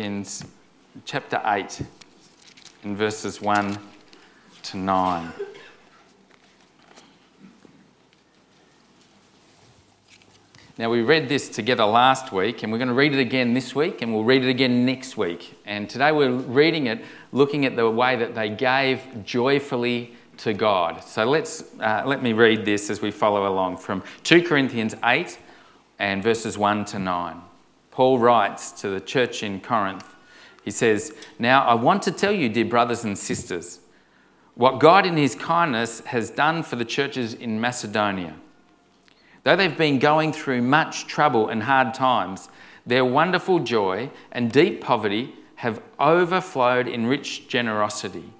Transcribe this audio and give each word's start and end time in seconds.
Corinthians 0.00 0.46
chapter 1.04 1.42
8 1.44 1.82
in 2.84 2.96
verses 2.96 3.42
1 3.42 3.78
to 4.62 4.76
9. 4.78 5.32
Now, 10.78 10.88
we 10.88 11.02
read 11.02 11.28
this 11.28 11.50
together 11.50 11.84
last 11.84 12.32
week, 12.32 12.62
and 12.62 12.72
we're 12.72 12.78
going 12.78 12.88
to 12.88 12.94
read 12.94 13.12
it 13.12 13.18
again 13.18 13.52
this 13.52 13.74
week, 13.74 14.00
and 14.00 14.14
we'll 14.14 14.24
read 14.24 14.42
it 14.42 14.48
again 14.48 14.86
next 14.86 15.18
week. 15.18 15.60
And 15.66 15.90
today 15.90 16.12
we're 16.12 16.32
reading 16.32 16.86
it 16.86 17.04
looking 17.32 17.66
at 17.66 17.76
the 17.76 17.90
way 17.90 18.16
that 18.16 18.34
they 18.34 18.48
gave 18.48 19.02
joyfully 19.26 20.14
to 20.38 20.54
God. 20.54 21.04
So 21.04 21.26
let's, 21.26 21.62
uh, 21.78 22.04
let 22.06 22.22
me 22.22 22.32
read 22.32 22.64
this 22.64 22.88
as 22.88 23.02
we 23.02 23.10
follow 23.10 23.46
along 23.52 23.76
from 23.76 24.02
2 24.22 24.44
Corinthians 24.44 24.94
8 25.04 25.38
and 25.98 26.22
verses 26.22 26.56
1 26.56 26.86
to 26.86 26.98
9. 26.98 27.42
Paul 27.90 28.18
writes 28.18 28.72
to 28.80 28.88
the 28.88 29.00
church 29.00 29.42
in 29.42 29.60
Corinth, 29.60 30.14
he 30.62 30.70
says, 30.70 31.14
Now 31.38 31.64
I 31.64 31.74
want 31.74 32.02
to 32.02 32.12
tell 32.12 32.32
you, 32.32 32.48
dear 32.48 32.64
brothers 32.64 33.04
and 33.04 33.18
sisters, 33.18 33.80
what 34.54 34.78
God 34.78 35.06
in 35.06 35.16
his 35.16 35.34
kindness 35.34 36.00
has 36.00 36.30
done 36.30 36.62
for 36.62 36.76
the 36.76 36.84
churches 36.84 37.34
in 37.34 37.60
Macedonia. 37.60 38.36
Though 39.42 39.56
they've 39.56 39.76
been 39.76 39.98
going 39.98 40.32
through 40.32 40.62
much 40.62 41.06
trouble 41.06 41.48
and 41.48 41.62
hard 41.62 41.94
times, 41.94 42.48
their 42.86 43.04
wonderful 43.04 43.60
joy 43.60 44.10
and 44.32 44.52
deep 44.52 44.80
poverty 44.80 45.34
have 45.56 45.82
overflowed 45.98 46.88
in 46.88 47.06
rich 47.06 47.48
generosity. 47.48 48.32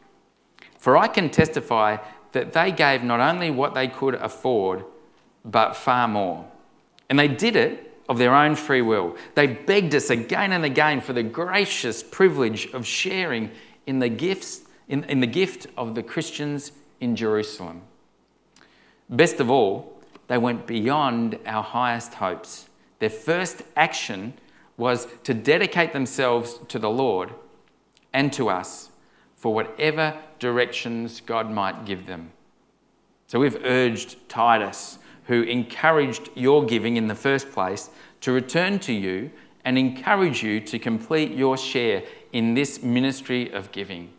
For 0.78 0.96
I 0.96 1.08
can 1.08 1.30
testify 1.30 1.98
that 2.32 2.52
they 2.52 2.72
gave 2.72 3.02
not 3.02 3.20
only 3.20 3.50
what 3.50 3.74
they 3.74 3.88
could 3.88 4.14
afford, 4.14 4.84
but 5.44 5.74
far 5.74 6.08
more. 6.08 6.46
And 7.08 7.18
they 7.18 7.28
did 7.28 7.56
it 7.56 7.89
of 8.10 8.18
their 8.18 8.34
own 8.34 8.56
free 8.56 8.82
will. 8.82 9.16
They 9.36 9.46
begged 9.46 9.94
us 9.94 10.10
again 10.10 10.50
and 10.50 10.64
again 10.64 11.00
for 11.00 11.12
the 11.12 11.22
gracious 11.22 12.02
privilege 12.02 12.66
of 12.72 12.84
sharing 12.84 13.52
in 13.86 14.00
the 14.00 14.08
gifts 14.08 14.62
in, 14.88 15.04
in 15.04 15.20
the 15.20 15.28
gift 15.28 15.68
of 15.76 15.94
the 15.94 16.02
Christians 16.02 16.72
in 17.00 17.14
Jerusalem. 17.14 17.82
Best 19.08 19.38
of 19.38 19.48
all, 19.48 20.02
they 20.26 20.38
went 20.38 20.66
beyond 20.66 21.38
our 21.46 21.62
highest 21.62 22.14
hopes. 22.14 22.68
Their 22.98 23.10
first 23.10 23.62
action 23.76 24.34
was 24.76 25.06
to 25.22 25.32
dedicate 25.32 25.92
themselves 25.92 26.58
to 26.66 26.80
the 26.80 26.90
Lord 26.90 27.32
and 28.12 28.32
to 28.32 28.48
us 28.48 28.90
for 29.36 29.54
whatever 29.54 30.18
directions 30.40 31.20
God 31.20 31.48
might 31.48 31.84
give 31.84 32.06
them. 32.06 32.32
So 33.28 33.38
we've 33.38 33.64
urged 33.64 34.28
Titus 34.28 34.98
who 35.30 35.42
encouraged 35.42 36.28
your 36.34 36.64
giving 36.64 36.96
in 36.96 37.06
the 37.06 37.14
first 37.14 37.52
place, 37.52 37.88
to 38.20 38.32
return 38.32 38.80
to 38.80 38.92
you 38.92 39.30
and 39.64 39.78
encourage 39.78 40.42
you 40.42 40.60
to 40.60 40.76
complete 40.76 41.30
your 41.30 41.56
share 41.56 42.02
in 42.32 42.54
this 42.54 42.82
ministry 42.82 43.48
of 43.52 43.70
giving. 43.70 44.12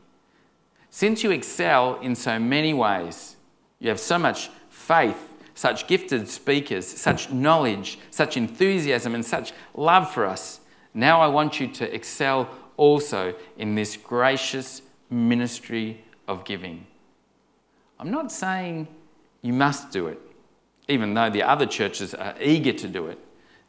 Since 0.90 1.22
you 1.22 1.31
excel 1.31 2.00
in 2.00 2.16
so 2.16 2.40
many 2.40 2.73
ways, 2.73 3.36
you 3.80 3.90
have 3.90 4.00
so 4.00 4.18
much 4.18 4.50
faith, 4.70 5.34
such 5.53 5.86
gifted 5.86 6.30
speakers, 6.30 6.88
such 6.88 7.30
knowledge, 7.30 8.00
such 8.09 8.38
enthusiasm, 8.38 9.14
and 9.14 9.25
such 9.25 9.52
love 9.75 10.09
for 10.14 10.25
us. 10.25 10.62
Now 10.94 11.20
I 11.20 11.28
want 11.28 11.59
you 11.59 11.68
to 11.68 11.94
excel 11.94 12.48
also 12.78 13.36
in 13.58 13.75
this 13.75 13.98
gracious 13.98 14.81
ministry 15.09 16.06
of 16.30 16.46
giving. 16.46 16.88
I'm 18.00 18.12
not 18.12 18.31
saying 18.31 18.88
you 19.42 19.52
must 19.52 19.92
do 19.92 20.08
it 20.08 20.31
even 20.88 21.14
though 21.14 21.30
the 21.30 21.44
other 21.44 21.66
churches 21.66 22.14
are 22.14 22.36
eager 22.42 22.74
to 22.74 22.88
do 22.88 23.08
it. 23.08 23.20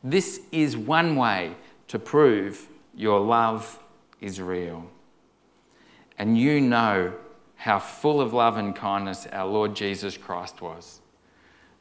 This 0.03 0.41
is 0.51 0.77
one 0.77 1.17
way 1.17 1.55
to 1.89 1.99
prove 1.99 2.69
your 2.95 3.21
love 3.21 3.79
is 4.21 4.41
real. 4.41 4.87
And 6.19 6.37
you 6.37 6.61
know 6.61 7.15
how 7.57 7.79
full 7.79 8.21
of 8.21 8.33
love 8.33 8.57
and 8.57 8.75
kindness 8.75 9.27
our 9.33 9.47
Lord 9.47 9.75
Jesus 9.75 10.17
Christ 10.17 10.61
was. 10.61 11.01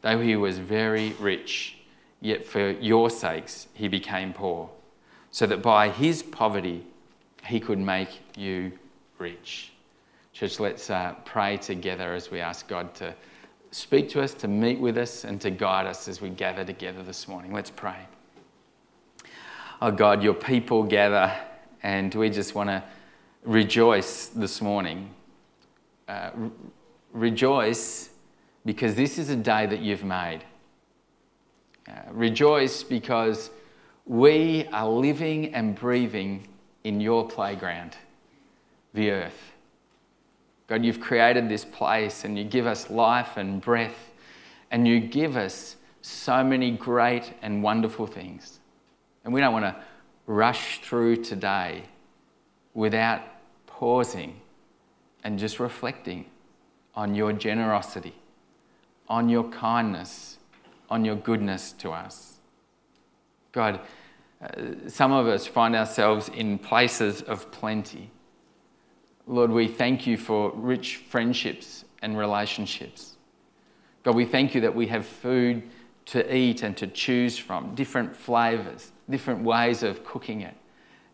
Though 0.01 0.19
he 0.19 0.35
was 0.35 0.59
very 0.59 1.13
rich, 1.13 1.77
yet 2.19 2.45
for 2.45 2.71
your 2.71 3.09
sakes 3.09 3.67
he 3.73 3.87
became 3.87 4.33
poor, 4.33 4.69
so 5.31 5.45
that 5.47 5.61
by 5.61 5.89
his 5.89 6.23
poverty 6.23 6.85
he 7.45 7.59
could 7.59 7.79
make 7.79 8.09
you 8.37 8.71
rich. 9.17 9.71
Church, 10.33 10.59
let's 10.59 10.89
uh, 10.89 11.15
pray 11.25 11.57
together 11.57 12.13
as 12.13 12.31
we 12.31 12.39
ask 12.39 12.67
God 12.67 12.93
to 12.95 13.13
speak 13.71 14.09
to 14.09 14.21
us, 14.21 14.33
to 14.35 14.47
meet 14.47 14.79
with 14.79 14.97
us, 14.97 15.23
and 15.23 15.39
to 15.41 15.49
guide 15.49 15.87
us 15.87 16.07
as 16.07 16.21
we 16.21 16.29
gather 16.29 16.63
together 16.63 17.01
this 17.03 17.27
morning. 17.27 17.53
Let's 17.53 17.71
pray. 17.71 18.07
Oh 19.81 19.91
God, 19.91 20.21
your 20.21 20.33
people 20.33 20.83
gather, 20.83 21.35
and 21.81 22.13
we 22.13 22.29
just 22.29 22.53
want 22.53 22.69
to 22.69 22.83
rejoice 23.43 24.27
this 24.27 24.61
morning. 24.61 25.09
Uh, 26.07 26.31
rejoice 27.13 28.09
because 28.65 28.95
this 28.95 29.17
is 29.17 29.29
a 29.29 29.35
day 29.35 29.65
that 29.65 29.79
you've 29.79 30.03
made. 30.03 30.41
Uh, 31.87 31.93
rejoice 32.11 32.83
because 32.83 33.49
we 34.05 34.67
are 34.67 34.87
living 34.87 35.53
and 35.55 35.75
breathing 35.75 36.47
in 36.83 36.99
your 36.99 37.27
playground, 37.27 37.95
the 38.93 39.09
earth. 39.11 39.50
God, 40.71 40.85
you've 40.85 41.01
created 41.01 41.49
this 41.49 41.65
place 41.65 42.23
and 42.23 42.37
you 42.37 42.45
give 42.45 42.65
us 42.65 42.89
life 42.89 43.35
and 43.35 43.59
breath 43.59 44.13
and 44.71 44.87
you 44.87 45.01
give 45.01 45.35
us 45.35 45.75
so 46.01 46.45
many 46.45 46.71
great 46.71 47.33
and 47.41 47.61
wonderful 47.61 48.07
things. 48.07 48.61
And 49.25 49.33
we 49.33 49.41
don't 49.41 49.51
want 49.51 49.65
to 49.65 49.75
rush 50.27 50.79
through 50.79 51.25
today 51.25 51.83
without 52.73 53.21
pausing 53.67 54.39
and 55.25 55.37
just 55.37 55.59
reflecting 55.59 56.27
on 56.95 57.15
your 57.15 57.33
generosity, 57.33 58.15
on 59.09 59.27
your 59.27 59.43
kindness, 59.49 60.37
on 60.89 61.03
your 61.03 61.17
goodness 61.17 61.73
to 61.79 61.91
us. 61.91 62.37
God, 63.51 63.81
uh, 64.41 64.47
some 64.87 65.11
of 65.11 65.27
us 65.27 65.45
find 65.45 65.75
ourselves 65.75 66.29
in 66.29 66.57
places 66.57 67.21
of 67.23 67.51
plenty 67.51 68.09
Lord, 69.27 69.51
we 69.51 69.67
thank 69.67 70.07
you 70.07 70.17
for 70.17 70.51
rich 70.55 70.97
friendships 70.97 71.85
and 72.01 72.17
relationships. 72.17 73.15
God, 74.03 74.15
we 74.15 74.25
thank 74.25 74.55
you 74.55 74.61
that 74.61 74.75
we 74.75 74.87
have 74.87 75.05
food 75.05 75.63
to 76.07 76.35
eat 76.35 76.63
and 76.63 76.75
to 76.77 76.87
choose 76.87 77.37
from, 77.37 77.75
different 77.75 78.15
flavours, 78.15 78.91
different 79.09 79.43
ways 79.43 79.83
of 79.83 80.03
cooking 80.03 80.41
it, 80.41 80.55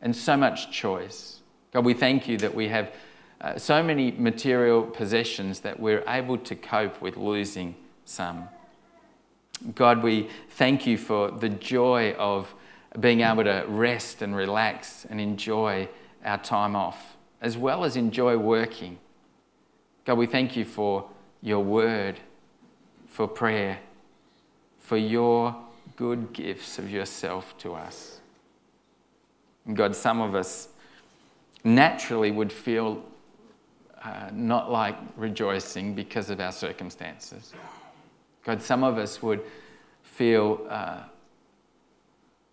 and 0.02 0.16
so 0.16 0.38
much 0.38 0.72
choice. 0.72 1.42
God, 1.74 1.84
we 1.84 1.94
thank 1.94 2.28
you 2.28 2.38
that 2.38 2.56
we 2.56 2.70
have 2.70 2.94
uh, 3.42 3.58
so 3.58 3.84
many 3.84 4.12
material 4.12 4.84
possessions 4.84 5.60
that 5.60 5.80
we're 5.80 6.04
able 6.08 6.38
to 6.38 6.56
cope 6.56 7.02
with 7.02 7.18
losing 7.18 7.76
some. 8.06 8.48
God, 9.76 10.02
we 10.02 10.30
thank 10.52 10.88
you 10.88 10.98
for 10.98 11.30
the 11.30 11.50
joy 11.50 12.14
of 12.14 12.54
being 13.00 13.22
able 13.22 13.44
to 13.44 13.66
rest 13.68 14.22
and 14.22 14.36
relax 14.36 15.06
and 15.10 15.20
enjoy 15.20 15.90
our 16.24 16.38
time 16.38 16.76
off 16.76 17.17
as 17.42 17.58
well 17.58 17.84
as 17.84 17.96
enjoy 17.96 18.38
working. 18.38 18.98
God, 20.06 20.18
we 20.18 20.26
thank 20.26 20.56
you 20.56 20.66
for 20.66 21.10
your 21.42 21.64
word, 21.64 22.20
for 23.08 23.28
prayer, 23.28 23.80
for 24.80 24.98
your 24.98 25.56
good 25.96 26.34
gifts 26.34 26.80
of 26.80 26.90
yourself 26.90 27.58
to 27.60 27.74
us. 27.74 28.22
And 29.66 29.76
God, 29.76 29.96
some 29.96 30.22
of 30.22 30.34
us 30.34 30.70
naturally 31.64 32.32
would 32.32 32.52
feel 32.52 33.04
uh, 34.04 34.30
not 34.32 34.72
like 34.72 34.96
rejoicing 35.18 35.94
because 35.94 36.30
of 36.30 36.40
our 36.40 36.52
circumstances. 36.52 37.54
God, 38.44 38.62
some 38.62 38.84
of 38.84 38.98
us 38.98 39.22
would 39.22 39.44
feel 40.04 40.66
uh, 40.70 41.04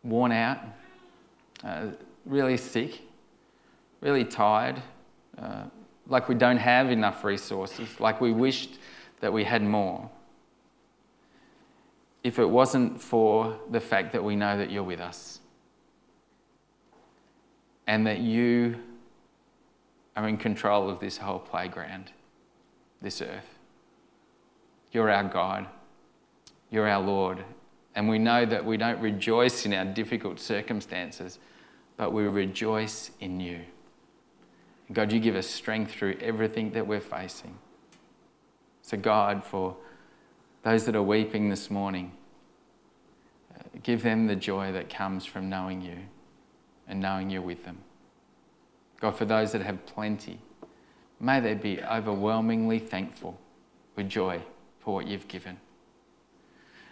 worn 0.03 0.33
out, 0.33 0.59
uh, 1.63 1.87
really 2.27 2.57
sick, 2.57 3.03
really 4.05 4.25
tired, 4.25 4.81
uh, 5.39 5.65
like 6.07 6.29
we 6.29 6.35
don't 6.35 6.59
have 6.59 6.91
enough 6.91 7.25
resources, 7.25 7.99
like 7.99 8.21
we 8.21 8.33
wished 8.33 8.79
that 9.21 9.33
we 9.33 9.43
had 9.43 9.63
more. 9.63 10.11
If 12.23 12.39
it 12.39 12.45
wasn't 12.49 13.01
for 13.01 13.59
the 13.71 13.81
fact 13.81 14.13
that 14.13 14.23
we 14.23 14.37
know 14.37 14.57
that 14.59 14.71
you're 14.71 14.83
with 14.83 15.01
us 15.01 15.41
and 17.87 18.07
that 18.07 18.21
you 18.21 18.77
are 20.17 20.29
in 20.29 20.37
control 20.37 20.89
of 20.89 21.01
this 21.01 21.17
whole 21.17 21.39
playground, 21.39 22.13
this 23.01 23.21
earth. 23.21 23.59
You're 24.93 25.11
our 25.11 25.25
God, 25.25 25.67
you're 26.71 26.89
our 26.89 27.03
Lord, 27.03 27.43
and 27.95 28.09
we 28.09 28.19
know 28.19 28.45
that 28.45 28.65
we 28.65 28.77
don't 28.77 29.01
rejoice 29.01 29.67
in 29.67 29.73
our 29.73 29.85
difficult 29.85 30.39
circumstances, 30.39 31.39
but 31.97 32.13
we 32.13 32.25
rejoice 32.25 33.11
in 33.21 33.41
you. 33.41 33.61
God, 34.93 35.13
you 35.13 35.21
give 35.21 35.35
us 35.35 35.47
strength 35.47 35.93
through 35.93 36.19
everything 36.21 36.73
that 36.73 36.87
we're 36.87 37.01
facing. 37.01 37.57
So, 38.83 38.99
God, 38.99 39.43
for 39.43 39.77
those 40.63 40.85
that 40.85 40.95
are 40.95 41.03
weeping 41.03 41.49
this 41.49 41.71
morning, 41.71 42.13
uh, 43.55 43.63
give 43.83 44.03
them 44.03 44.27
the 44.27 44.37
joy 44.37 44.73
that 44.73 44.91
comes 44.91 45.25
from 45.25 45.49
knowing 45.49 45.81
you 45.81 45.97
and 46.87 47.01
knowing 47.01 47.31
you're 47.31 47.43
with 47.43 47.65
them. 47.65 47.79
God, 49.01 49.17
for 49.17 49.25
those 49.25 49.53
that 49.53 49.63
have 49.63 49.85
plenty, 49.87 50.39
may 51.19 51.41
they 51.41 51.55
be 51.55 51.83
overwhelmingly 51.83 52.79
thankful 52.79 53.39
with 53.97 54.09
joy 54.09 54.43
for 54.81 54.95
what 54.95 55.07
you've 55.07 55.29
given. 55.29 55.59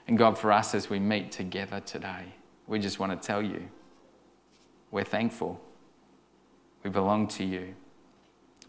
And 0.09 0.17
God, 0.17 0.39
for 0.39 0.51
us 0.51 0.75
as 0.75 0.89
we 0.89 0.99
meet 0.99 1.31
together 1.31 1.81
today, 1.81 2.25
we 2.67 2.79
just 2.79 2.99
want 2.99 3.21
to 3.21 3.27
tell 3.27 3.43
you 3.43 3.69
we're 4.91 5.05
thankful. 5.05 5.61
We 6.85 6.91
belong 6.91 7.29
to 7.29 7.45
you. 7.45 7.75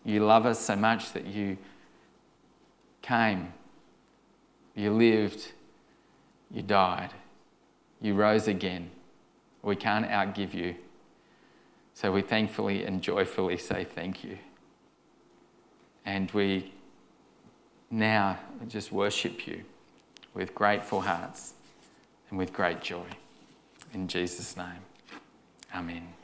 You 0.05 0.25
love 0.25 0.45
us 0.45 0.59
so 0.59 0.75
much 0.75 1.13
that 1.13 1.25
you 1.25 1.57
came, 3.01 3.53
you 4.75 4.91
lived, 4.91 5.51
you 6.51 6.61
died, 6.61 7.11
you 8.01 8.13
rose 8.13 8.47
again. 8.47 8.91
We 9.61 9.75
can't 9.75 10.07
outgive 10.07 10.53
you. 10.53 10.75
So 11.93 12.11
we 12.11 12.21
thankfully 12.21 12.83
and 12.85 13.01
joyfully 13.01 13.57
say 13.57 13.85
thank 13.85 14.23
you. 14.23 14.37
And 16.05 16.29
we 16.31 16.73
now 17.89 18.39
just 18.67 18.91
worship 18.91 19.47
you 19.47 19.63
with 20.33 20.53
grateful 20.53 21.01
hearts 21.01 21.53
and 22.29 22.37
with 22.37 22.51
great 22.51 22.81
joy. 22.81 23.05
In 23.93 24.07
Jesus' 24.07 24.57
name, 24.57 24.81
Amen. 25.73 26.22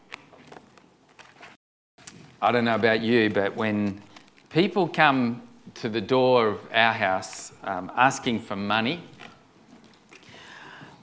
I 2.41 2.53
don't 2.53 2.63
know 2.63 2.75
about 2.75 3.01
you, 3.01 3.29
but 3.29 3.57
when 3.57 4.01
people 4.49 4.87
come 4.87 5.41
to 5.73 5.89
the 5.89 5.99
door 5.99 6.47
of 6.47 6.59
our 6.73 6.93
house 6.93 7.51
um, 7.65 7.91
asking 7.97 8.39
for 8.39 8.55
money, 8.55 9.03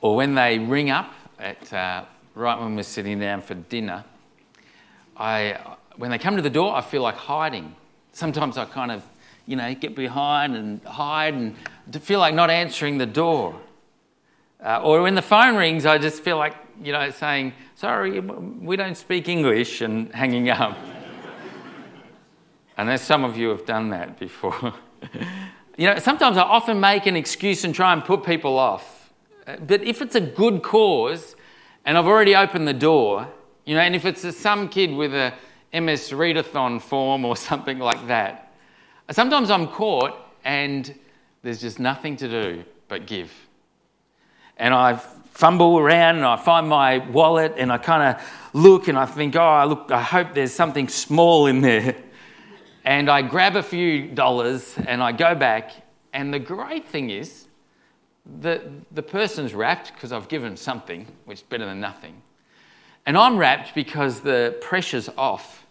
or 0.00 0.16
when 0.16 0.34
they 0.34 0.58
ring 0.58 0.88
up 0.88 1.12
at 1.38 1.70
uh, 1.74 2.06
right 2.34 2.58
when 2.58 2.74
we're 2.74 2.84
sitting 2.84 3.20
down 3.20 3.42
for 3.42 3.52
dinner, 3.52 4.02
I, 5.14 5.76
when 5.96 6.10
they 6.10 6.16
come 6.16 6.36
to 6.36 6.42
the 6.42 6.48
door, 6.48 6.74
I 6.74 6.80
feel 6.80 7.02
like 7.02 7.16
hiding. 7.16 7.76
Sometimes 8.12 8.56
I 8.56 8.64
kind 8.64 8.90
of, 8.90 9.02
you 9.44 9.56
know, 9.56 9.74
get 9.74 9.94
behind 9.94 10.56
and 10.56 10.82
hide 10.84 11.34
and 11.34 11.54
feel 12.00 12.18
like 12.18 12.34
not 12.34 12.48
answering 12.48 12.96
the 12.96 13.04
door. 13.04 13.60
Uh, 14.64 14.80
or 14.82 15.02
when 15.02 15.14
the 15.14 15.22
phone 15.22 15.54
rings, 15.54 15.84
I 15.84 15.98
just 15.98 16.22
feel 16.22 16.38
like, 16.38 16.54
you 16.82 16.92
know, 16.92 17.10
saying, 17.10 17.52
sorry, 17.74 18.20
we 18.20 18.76
don't 18.76 18.96
speak 18.96 19.28
English 19.28 19.82
and 19.82 20.10
hanging 20.14 20.48
up. 20.48 20.78
And 22.76 23.00
some 23.00 23.24
of 23.24 23.36
you 23.36 23.48
have 23.48 23.64
done 23.64 23.90
that 23.90 24.18
before. 24.18 24.74
you 25.78 25.86
know, 25.86 25.98
sometimes 25.98 26.36
I 26.36 26.42
often 26.42 26.78
make 26.78 27.06
an 27.06 27.16
excuse 27.16 27.64
and 27.64 27.74
try 27.74 27.92
and 27.92 28.04
put 28.04 28.24
people 28.24 28.58
off. 28.58 29.12
But 29.66 29.82
if 29.82 30.02
it's 30.02 30.14
a 30.14 30.20
good 30.20 30.62
cause 30.62 31.36
and 31.84 31.96
I've 31.96 32.06
already 32.06 32.34
opened 32.34 32.68
the 32.68 32.74
door, 32.74 33.28
you 33.64 33.74
know, 33.74 33.80
and 33.80 33.94
if 33.94 34.04
it's 34.04 34.24
a, 34.24 34.32
some 34.32 34.68
kid 34.68 34.92
with 34.92 35.14
a 35.14 35.32
MS 35.72 36.10
Readathon 36.10 36.80
form 36.80 37.24
or 37.24 37.36
something 37.50 37.78
like 37.78 38.06
that, 38.08 38.52
sometimes 39.10 39.50
I'm 39.50 39.68
caught 39.68 40.14
and 40.44 40.94
there's 41.42 41.60
just 41.60 41.78
nothing 41.78 42.16
to 42.16 42.28
do 42.28 42.64
but 42.88 43.06
give. 43.06 43.32
And 44.56 44.74
I 44.74 44.96
fumble 44.96 45.78
around 45.78 46.16
and 46.16 46.24
I 46.24 46.36
find 46.36 46.68
my 46.68 46.98
wallet 46.98 47.54
and 47.58 47.70
I 47.70 47.78
kind 47.78 48.16
of 48.16 48.22
look 48.52 48.88
and 48.88 48.98
I 48.98 49.04
think, 49.04 49.36
oh, 49.36 49.66
look, 49.68 49.90
I 49.92 50.00
hope 50.00 50.32
there's 50.34 50.52
something 50.52 50.88
small 50.88 51.46
in 51.46 51.60
there. 51.60 51.94
And 52.86 53.10
I 53.10 53.20
grab 53.20 53.56
a 53.56 53.64
few 53.64 54.06
dollars 54.06 54.78
and 54.86 55.02
I 55.02 55.10
go 55.10 55.34
back. 55.34 55.72
And 56.12 56.32
the 56.32 56.38
great 56.38 56.84
thing 56.84 57.10
is 57.10 57.48
that 58.38 58.62
the 58.94 59.02
person's 59.02 59.54
wrapped 59.54 59.92
because 59.92 60.12
I've 60.12 60.28
given 60.28 60.56
something, 60.56 61.04
which 61.24 61.38
is 61.38 61.42
better 61.42 61.66
than 61.66 61.80
nothing. 61.80 62.22
And 63.04 63.18
I'm 63.18 63.38
wrapped 63.38 63.74
because 63.74 64.20
the 64.20 64.56
pressure's 64.60 65.08
off 65.18 65.66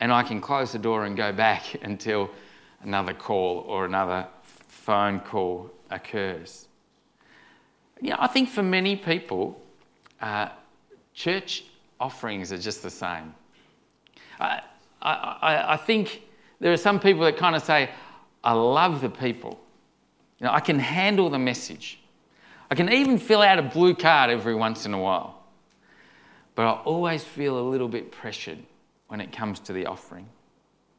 and 0.00 0.12
I 0.12 0.22
can 0.22 0.42
close 0.42 0.72
the 0.72 0.78
door 0.78 1.06
and 1.06 1.16
go 1.16 1.32
back 1.32 1.64
until 1.82 2.30
another 2.82 3.14
call 3.14 3.64
or 3.66 3.86
another 3.86 4.26
phone 4.42 5.20
call 5.20 5.70
occurs. 5.90 6.68
Yeah, 8.02 8.16
I 8.18 8.26
think 8.26 8.50
for 8.50 8.62
many 8.62 8.96
people, 8.96 9.58
uh, 10.20 10.50
church 11.14 11.64
offerings 11.98 12.52
are 12.52 12.58
just 12.58 12.82
the 12.82 12.90
same. 12.90 13.34
I, 14.38 14.60
I, 15.00 15.64
I 15.72 15.76
think 15.78 16.22
there 16.60 16.72
are 16.72 16.76
some 16.76 17.00
people 17.00 17.22
that 17.22 17.36
kind 17.36 17.56
of 17.56 17.62
say, 17.62 17.90
I 18.44 18.52
love 18.52 19.00
the 19.00 19.08
people. 19.08 19.58
You 20.38 20.46
know, 20.46 20.52
I 20.52 20.60
can 20.60 20.78
handle 20.78 21.28
the 21.30 21.38
message. 21.38 21.98
I 22.70 22.74
can 22.74 22.92
even 22.92 23.18
fill 23.18 23.42
out 23.42 23.58
a 23.58 23.62
blue 23.62 23.94
card 23.94 24.30
every 24.30 24.54
once 24.54 24.86
in 24.86 24.94
a 24.94 24.98
while. 24.98 25.42
But 26.54 26.66
I 26.66 26.72
always 26.82 27.24
feel 27.24 27.58
a 27.58 27.66
little 27.66 27.88
bit 27.88 28.12
pressured 28.12 28.58
when 29.08 29.20
it 29.20 29.32
comes 29.32 29.58
to 29.60 29.72
the 29.72 29.86
offering. 29.86 30.28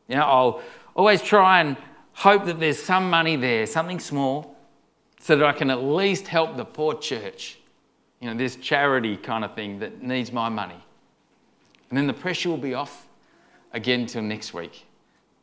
You 0.07 0.15
know, 0.15 0.23
I'll 0.23 0.61
always 0.95 1.21
try 1.21 1.61
and 1.61 1.77
hope 2.13 2.45
that 2.45 2.59
there's 2.59 2.81
some 2.81 3.09
money 3.09 3.35
there, 3.35 3.65
something 3.65 3.99
small, 3.99 4.57
so 5.19 5.35
that 5.35 5.45
I 5.45 5.53
can 5.53 5.69
at 5.69 5.83
least 5.83 6.27
help 6.27 6.57
the 6.57 6.65
poor 6.65 6.95
church. 6.95 7.59
You 8.19 8.29
know, 8.29 8.35
this 8.35 8.55
charity 8.55 9.15
kind 9.15 9.45
of 9.45 9.55
thing 9.55 9.79
that 9.79 10.01
needs 10.01 10.31
my 10.31 10.49
money. 10.49 10.83
And 11.89 11.97
then 11.97 12.07
the 12.07 12.13
pressure 12.13 12.49
will 12.49 12.57
be 12.57 12.73
off 12.73 13.07
again 13.73 14.05
till 14.05 14.21
next 14.23 14.53
week 14.53 14.85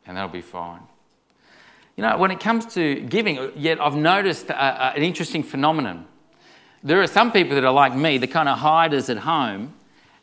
and 0.08 0.16
that'll 0.16 0.30
be 0.30 0.40
fine. 0.40 0.80
You 1.96 2.02
know, 2.02 2.16
when 2.16 2.30
it 2.30 2.40
comes 2.40 2.66
to 2.74 3.00
giving, 3.02 3.52
yet 3.56 3.80
I've 3.80 3.94
noticed 3.94 4.50
a, 4.50 4.54
a, 4.56 4.96
an 4.96 5.02
interesting 5.02 5.42
phenomenon. 5.42 6.06
There 6.82 7.00
are 7.02 7.06
some 7.06 7.30
people 7.30 7.54
that 7.54 7.64
are 7.64 7.72
like 7.72 7.94
me, 7.94 8.18
the 8.18 8.26
kind 8.26 8.48
of 8.48 8.58
hiders 8.58 9.10
at 9.10 9.18
home, 9.18 9.74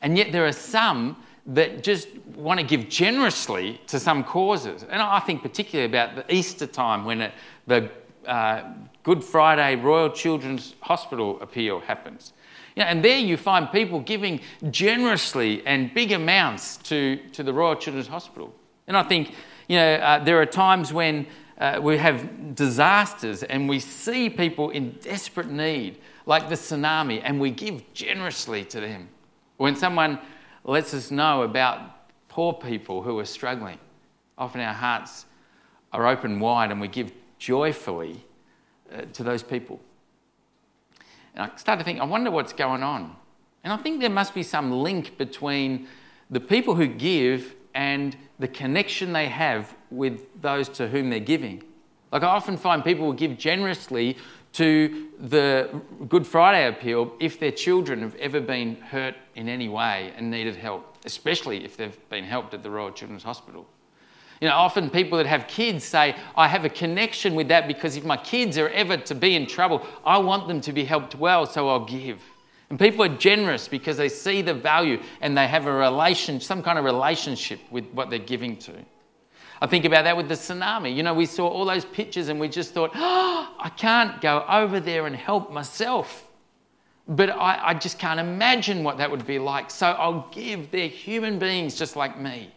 and 0.01 0.17
yet 0.17 0.31
there 0.31 0.45
are 0.45 0.51
some 0.51 1.17
that 1.47 1.83
just 1.83 2.07
want 2.35 2.59
to 2.59 2.65
give 2.65 2.89
generously 2.89 3.79
to 3.87 3.99
some 3.99 4.23
causes. 4.23 4.83
And 4.83 5.01
I 5.01 5.19
think 5.19 5.43
particularly 5.43 5.85
about 5.85 6.15
the 6.15 6.33
Easter 6.33 6.65
time 6.65 7.05
when 7.05 7.21
it, 7.21 7.33
the 7.67 7.91
uh, 8.25 8.63
Good 9.03 9.23
Friday 9.23 9.75
Royal 9.75 10.09
Children's 10.09 10.73
Hospital 10.81 11.39
appeal 11.41 11.79
happens. 11.81 12.33
You 12.75 12.83
know, 12.83 12.87
and 12.87 13.05
there 13.05 13.19
you 13.19 13.37
find 13.37 13.71
people 13.71 13.99
giving 13.99 14.41
generously 14.71 15.61
and 15.67 15.93
big 15.93 16.11
amounts 16.11 16.77
to, 16.77 17.17
to 17.33 17.43
the 17.43 17.53
Royal 17.53 17.75
Children's 17.75 18.07
Hospital. 18.07 18.53
And 18.87 18.97
I 18.97 19.03
think 19.03 19.33
you 19.67 19.77
know, 19.77 19.95
uh, 19.95 20.23
there 20.23 20.41
are 20.41 20.45
times 20.45 20.94
when 20.94 21.27
uh, 21.57 21.79
we 21.81 21.97
have 21.97 22.56
disasters 22.56 23.44
and 23.44 23.67
we 23.69 23.79
see 23.79 24.29
people 24.29 24.69
in 24.69 24.91
desperate 25.01 25.50
need, 25.50 25.97
like 26.25 26.50
the 26.50 26.56
tsunami, 26.56 27.21
and 27.23 27.39
we 27.39 27.51
give 27.51 27.94
generously 27.94 28.65
to 28.65 28.79
them. 28.79 29.09
When 29.57 29.75
someone 29.75 30.19
lets 30.63 30.94
us 30.94 31.12
know 31.12 31.44
about 31.44 32.09
poor 32.27 32.53
people 32.53 33.01
who 33.01 33.17
are 33.19 33.25
struggling, 33.25 33.79
often 34.38 34.61
our 34.61 34.73
hearts 34.73 35.25
are 35.94 36.07
open 36.07 36.40
wide 36.40 36.71
and 36.71 36.81
we 36.81 36.87
give 36.87 37.11
joyfully 37.40 38.23
uh, 38.94 39.01
to 39.13 39.23
those 39.23 39.44
people. 39.44 39.80
And 41.33 41.49
I 41.51 41.56
start 41.56 41.80
to 41.80 41.85
think, 41.85 41.99
I 41.99 42.06
wonder 42.06 42.31
what's 42.31 42.54
going 42.54 42.83
on. 42.83 43.16
And 43.63 43.73
I 43.73 43.78
think 43.78 44.01
there 44.01 44.09
must 44.09 44.33
be 44.33 44.44
some 44.44 44.71
link 44.71 45.18
between 45.18 45.87
the 46.30 46.40
people 46.40 46.75
who 46.75 46.87
give 46.87 47.55
and 47.75 48.15
the 48.39 48.47
connection 48.47 49.13
they 49.13 49.27
have 49.27 49.75
with 49.91 50.41
those 50.41 50.67
to 50.69 50.87
whom 50.87 51.09
they're 51.09 51.19
giving. 51.19 51.63
Like 52.11 52.23
I 52.23 52.27
often 52.27 52.57
find 52.57 52.83
people 52.83 53.05
will 53.05 53.13
give 53.13 53.37
generously 53.37 54.17
to 54.53 55.09
the 55.19 55.81
Good 56.07 56.25
Friday 56.25 56.67
appeal 56.67 57.13
if 57.19 57.39
their 57.39 57.51
children 57.51 57.99
have 57.99 58.15
ever 58.15 58.39
been 58.39 58.77
hurt 58.77 59.15
in 59.35 59.49
any 59.49 59.67
way 59.67 60.13
and 60.15 60.31
needed 60.31 60.55
help, 60.55 60.97
especially 61.05 61.65
if 61.65 61.75
they've 61.75 62.09
been 62.09 62.23
helped 62.23 62.53
at 62.53 62.63
the 62.63 62.71
Royal 62.71 62.91
Children's 62.91 63.23
Hospital. 63.23 63.67
You 64.39 64.47
know, 64.47 64.55
often 64.55 64.89
people 64.89 65.17
that 65.17 65.27
have 65.27 65.47
kids 65.47 65.83
say, 65.83 66.15
I 66.37 66.47
have 66.47 66.63
a 66.63 66.69
connection 66.69 67.35
with 67.35 67.49
that 67.49 67.67
because 67.67 67.97
if 67.97 68.05
my 68.05 68.17
kids 68.17 68.57
are 68.57 68.69
ever 68.69 68.95
to 68.97 69.15
be 69.15 69.35
in 69.35 69.45
trouble, 69.45 69.85
I 70.05 70.17
want 70.17 70.47
them 70.47 70.61
to 70.61 70.71
be 70.71 70.85
helped 70.85 71.15
well, 71.15 71.45
so 71.45 71.67
I'll 71.67 71.85
give. 71.85 72.21
And 72.69 72.80
people 72.80 73.04
are 73.04 73.18
generous 73.18 73.68
because 73.68 73.98
they 73.98 74.10
see 74.10 74.42
the 74.42 74.54
value 74.54 75.00
and 75.22 75.38
they 75.38 75.48
have 75.48 75.68
a 75.68 75.74
relation, 75.74 76.40
some 76.40 76.64
kind 76.64 76.80
of 76.80 76.86
relationship 76.86 77.60
with 77.69 77.86
what 77.92 78.10
they're 78.10 78.19
giving 78.19 78.57
to. 78.57 78.74
I 79.62 79.68
think 79.68 79.86
about 79.86 80.04
that 80.04 80.18
with 80.18 80.28
the 80.28 80.36
tsunami. 80.36 80.95
You 80.95 81.04
know, 81.04 81.14
we 81.14 81.26
saw 81.26 81.48
all 81.48 81.66
those 81.66 81.86
pictures 81.86 82.28
and 82.28 82.40
we 82.40 82.50
just 82.50 82.74
thought, 82.74 82.92
oh, 82.95 83.56
I 83.60 83.69
can't 83.69 84.19
go 84.19 84.45
over 84.50 84.80
there 84.80 85.06
and 85.06 85.16
help 85.16 85.52
myself. 85.52 86.28
But 87.07 87.30
I, 87.30 87.69
I 87.69 87.74
just 87.76 88.00
can't 88.00 88.19
imagine 88.19 88.84
what 88.84 88.98
that 88.98 89.10
would 89.10 89.28
be 89.28 89.38
like. 89.38 89.69
So 89.69 89.88
I'll 89.88 90.28
give. 90.31 90.72
They're 90.72 90.88
human 90.88 91.38
beings 91.38 91.76
just 91.76 91.95
like 91.95 92.19
me. 92.19 92.52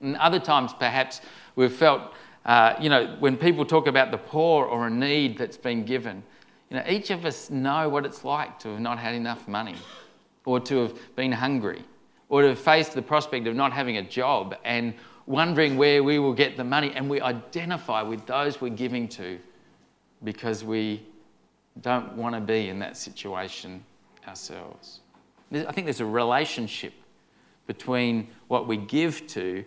And 0.00 0.16
other 0.16 0.38
times, 0.38 0.72
perhaps, 0.72 1.20
we've 1.56 1.72
felt, 1.72 2.12
uh, 2.46 2.74
you 2.80 2.88
know, 2.88 3.16
when 3.18 3.36
people 3.36 3.64
talk 3.66 3.86
about 3.86 4.10
the 4.10 4.18
poor 4.18 4.64
or 4.64 4.86
a 4.86 4.90
need 4.90 5.36
that's 5.36 5.58
been 5.58 5.84
given, 5.84 6.22
you 6.70 6.76
know, 6.76 6.84
each 6.88 7.10
of 7.10 7.24
us 7.24 7.50
know 7.50 7.88
what 7.88 8.04
it's 8.04 8.24
like 8.24 8.58
to 8.60 8.68
have 8.68 8.80
not 8.80 8.98
had 8.98 9.14
enough 9.14 9.46
money 9.46 9.76
or 10.44 10.60
to 10.60 10.78
have 10.78 11.16
been 11.16 11.32
hungry 11.32 11.84
or 12.28 12.42
to 12.42 12.48
have 12.48 12.58
faced 12.58 12.92
the 12.92 13.02
prospect 13.02 13.46
of 13.46 13.54
not 13.54 13.72
having 13.72 13.98
a 13.98 14.02
job 14.02 14.56
and 14.64 14.94
wondering 15.26 15.76
where 15.76 16.02
we 16.02 16.18
will 16.18 16.32
get 16.32 16.56
the 16.56 16.64
money. 16.64 16.92
And 16.94 17.08
we 17.08 17.20
identify 17.20 18.02
with 18.02 18.26
those 18.26 18.60
we're 18.60 18.68
giving 18.70 19.08
to 19.08 19.38
because 20.24 20.64
we 20.64 21.02
don't 21.80 22.16
want 22.16 22.34
to 22.34 22.40
be 22.40 22.68
in 22.68 22.78
that 22.80 22.96
situation 22.96 23.84
ourselves. 24.26 25.00
I 25.52 25.70
think 25.72 25.86
there's 25.86 26.00
a 26.00 26.06
relationship 26.06 26.92
between 27.66 28.28
what 28.48 28.66
we 28.66 28.76
give 28.76 29.26
to 29.28 29.64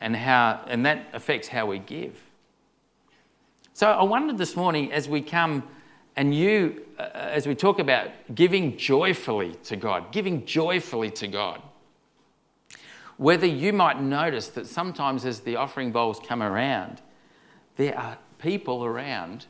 and, 0.00 0.16
how, 0.16 0.64
and 0.66 0.84
that 0.86 1.06
affects 1.12 1.48
how 1.48 1.66
we 1.66 1.78
give. 1.78 2.18
So 3.72 3.90
I 3.90 4.02
wondered 4.02 4.36
this 4.36 4.56
morning 4.56 4.92
as 4.92 5.08
we 5.08 5.22
come 5.22 5.62
and 6.20 6.34
you, 6.34 6.82
uh, 6.98 7.04
as 7.14 7.46
we 7.46 7.54
talk 7.54 7.78
about 7.78 8.10
giving 8.34 8.76
joyfully 8.76 9.54
to 9.64 9.74
God, 9.74 10.12
giving 10.12 10.44
joyfully 10.44 11.10
to 11.12 11.26
God, 11.26 11.62
whether 13.16 13.46
you 13.46 13.72
might 13.72 14.02
notice 14.02 14.48
that 14.48 14.66
sometimes 14.66 15.24
as 15.24 15.40
the 15.40 15.56
offering 15.56 15.92
bowls 15.92 16.20
come 16.22 16.42
around, 16.42 17.00
there 17.76 17.98
are 17.98 18.18
people 18.38 18.84
around 18.84 19.46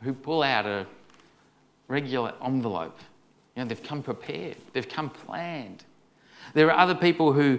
who 0.00 0.14
pull 0.14 0.42
out 0.42 0.64
a 0.64 0.86
regular 1.86 2.32
envelope. 2.42 2.98
You 3.54 3.62
know, 3.62 3.68
they've 3.68 3.82
come 3.82 4.02
prepared, 4.02 4.56
they've 4.72 4.88
come 4.88 5.10
planned. 5.10 5.84
There 6.54 6.72
are 6.72 6.78
other 6.78 6.94
people 6.94 7.34
who 7.34 7.58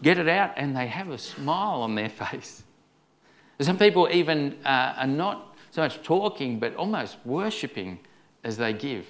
get 0.00 0.16
it 0.16 0.30
out 0.30 0.54
and 0.56 0.74
they 0.74 0.86
have 0.86 1.10
a 1.10 1.18
smile 1.18 1.82
on 1.82 1.94
their 1.94 2.08
face. 2.24 2.62
Some 3.60 3.76
people 3.76 4.08
even 4.10 4.56
uh, 4.64 4.94
are 4.96 5.06
not 5.06 5.51
so 5.72 5.80
much 5.80 6.02
talking, 6.02 6.58
but 6.58 6.76
almost 6.76 7.16
worshipping 7.24 7.98
as 8.44 8.58
they 8.58 8.74
give. 8.74 9.06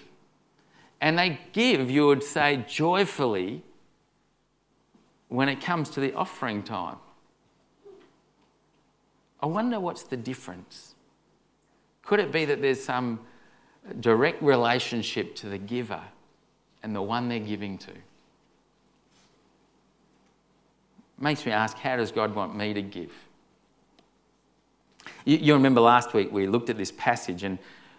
And 1.01 1.19
they 1.19 1.41
give, 1.51 1.91
you 1.91 2.07
would 2.07 2.23
say, 2.23 2.65
joyfully 2.69 3.65
when 5.27 5.49
it 5.49 5.61
comes 5.61 5.91
to 5.91 6.01
the 6.01 6.15
offering 6.15 6.63
time. 6.63 6.99
I 9.43 9.47
wonder 9.47 9.81
what's 9.81 10.05
the 10.05 10.17
difference. 10.17 10.95
Could 12.05 12.21
it 12.21 12.31
be 12.31 12.45
that 12.45 12.63
there's 12.63 12.83
some 12.83 13.19
direct 13.99 14.41
relationship 14.41 15.35
to 15.37 15.49
the 15.49 15.59
giver 15.59 16.03
and 16.85 16.95
the 16.95 17.03
one 17.03 17.29
they're 17.29 17.41
giving 17.41 17.77
to? 17.79 17.93
Makes 21.19 21.45
me 21.45 21.51
ask, 21.51 21.77
how 21.77 21.97
does 21.97 22.13
God 22.13 22.37
want 22.37 22.55
me 22.55 22.73
to 22.73 22.83
give? 22.83 23.13
You, 25.25 25.37
you 25.39 25.55
remember 25.55 25.81
last 25.81 26.15
week 26.15 26.33
we 26.33 26.47
looked 26.47 26.71
at 26.71 26.77
this 26.77 26.93
passage 26.93 27.43
and 27.43 27.59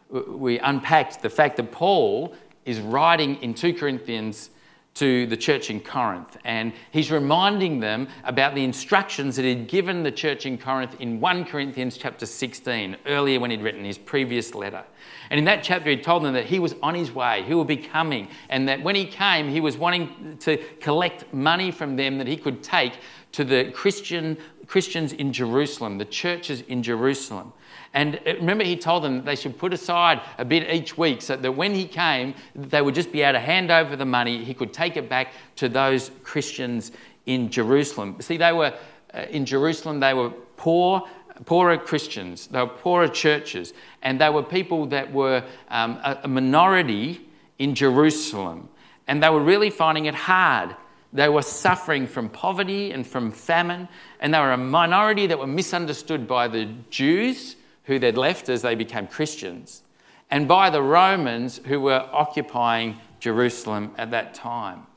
we 0.09 0.59
unpacked 0.59 1.21
the 1.21 1.29
fact 1.29 1.57
that 1.57 1.71
Paul 1.71 2.35
is 2.65 2.79
writing 2.79 3.41
in 3.41 3.53
2 3.53 3.73
Corinthians 3.73 4.49
to 4.95 5.25
the 5.25 5.37
church 5.37 5.69
in 5.71 5.79
Corinth. 5.79 6.37
And 6.43 6.71
he's 6.91 7.11
reminding 7.11 7.79
them 7.79 8.07
about 8.23 8.53
the 8.53 8.63
instructions 8.63 9.35
that 9.35 9.43
he'd 9.43 9.67
given 9.67 10.03
the 10.03 10.11
church 10.11 10.45
in 10.45 10.57
Corinth 10.57 10.95
in 10.99 11.19
1 11.19 11.45
Corinthians 11.45 11.97
chapter 11.97 12.25
16, 12.25 12.97
earlier 13.07 13.39
when 13.39 13.49
he'd 13.49 13.61
written 13.61 13.83
his 13.83 13.97
previous 13.97 14.53
letter. 14.53 14.83
And 15.31 15.39
in 15.39 15.45
that 15.45 15.63
chapter, 15.63 15.89
he 15.89 15.97
told 15.97 16.23
them 16.23 16.33
that 16.33 16.45
he 16.45 16.59
was 16.59 16.75
on 16.83 16.93
his 16.93 17.11
way, 17.11 17.43
he 17.43 17.55
would 17.55 17.67
be 17.67 17.77
coming, 17.77 18.27
and 18.49 18.67
that 18.69 18.83
when 18.83 18.95
he 18.95 19.05
came, 19.05 19.49
he 19.49 19.61
was 19.61 19.77
wanting 19.77 20.37
to 20.41 20.57
collect 20.79 21.33
money 21.33 21.71
from 21.71 21.95
them 21.95 22.19
that 22.19 22.27
he 22.27 22.37
could 22.37 22.61
take 22.61 22.93
to 23.31 23.43
the 23.43 23.71
Christian, 23.71 24.37
Christians 24.73 25.13
in 25.13 25.31
Jerusalem, 25.33 25.99
the 25.99 26.05
churches 26.05 26.61
in 26.61 26.81
Jerusalem. 26.81 27.53
And 27.93 28.19
remember, 28.25 28.63
he 28.63 28.75
told 28.75 29.03
them 29.03 29.17
that 29.17 29.25
they 29.25 29.35
should 29.35 29.55
put 29.55 29.71
aside 29.71 30.19
a 30.39 30.45
bit 30.45 30.67
each 30.67 30.97
week 30.97 31.21
so 31.21 31.35
that 31.35 31.51
when 31.51 31.75
he 31.75 31.85
came, 31.85 32.33
they 32.55 32.81
would 32.81 32.95
just 32.95 33.11
be 33.11 33.21
able 33.21 33.33
to 33.33 33.39
hand 33.39 33.69
over 33.69 33.95
the 33.95 34.05
money. 34.05 34.43
He 34.43 34.55
could 34.55 34.73
take 34.73 34.97
it 34.97 35.07
back 35.07 35.33
to 35.57 35.69
those 35.69 36.09
Christians 36.23 36.91
in 37.27 37.51
Jerusalem. 37.51 38.19
See, 38.19 38.37
they 38.37 38.51
were 38.51 38.73
uh, 39.13 39.25
in 39.29 39.45
Jerusalem, 39.45 39.99
they 39.99 40.15
were 40.15 40.31
poor, 40.57 41.07
poorer 41.45 41.77
Christians, 41.77 42.47
they 42.47 42.59
were 42.59 42.65
poorer 42.65 43.07
churches, 43.07 43.75
and 44.01 44.19
they 44.19 44.31
were 44.31 44.41
people 44.41 44.87
that 44.87 45.13
were 45.13 45.43
um, 45.69 45.99
a 46.03 46.27
minority 46.27 47.21
in 47.59 47.75
Jerusalem. 47.75 48.69
And 49.07 49.21
they 49.21 49.29
were 49.29 49.43
really 49.43 49.69
finding 49.69 50.05
it 50.05 50.15
hard 50.15 50.75
they 51.13 51.29
were 51.29 51.43
suffering 51.43 52.07
from 52.07 52.27
poverty 52.27 52.91
and 52.91 53.05
from 53.05 53.31
famine, 53.31 53.87
and 54.19 54.33
they 54.33 54.39
were 54.39 54.51
a 54.51 54.57
minority 54.57 55.27
that 55.27 55.37
were 55.37 55.47
misunderstood 55.47 56.27
by 56.27 56.47
the 56.47 56.65
Jews 56.89 57.55
who 57.83 57.99
they'd 57.99 58.17
left 58.17 58.49
as 58.49 58.63
they 58.63 58.75
became 58.75 59.07
Christians, 59.07 59.83
and 60.31 60.47
by 60.47 60.69
the 60.69 60.81
Romans 60.81 61.61
who 61.65 61.79
were 61.79 62.09
occupying 62.11 62.97
Jerusalem 63.19 63.93
at 63.97 64.11
that 64.11 64.33
time. 64.33 64.87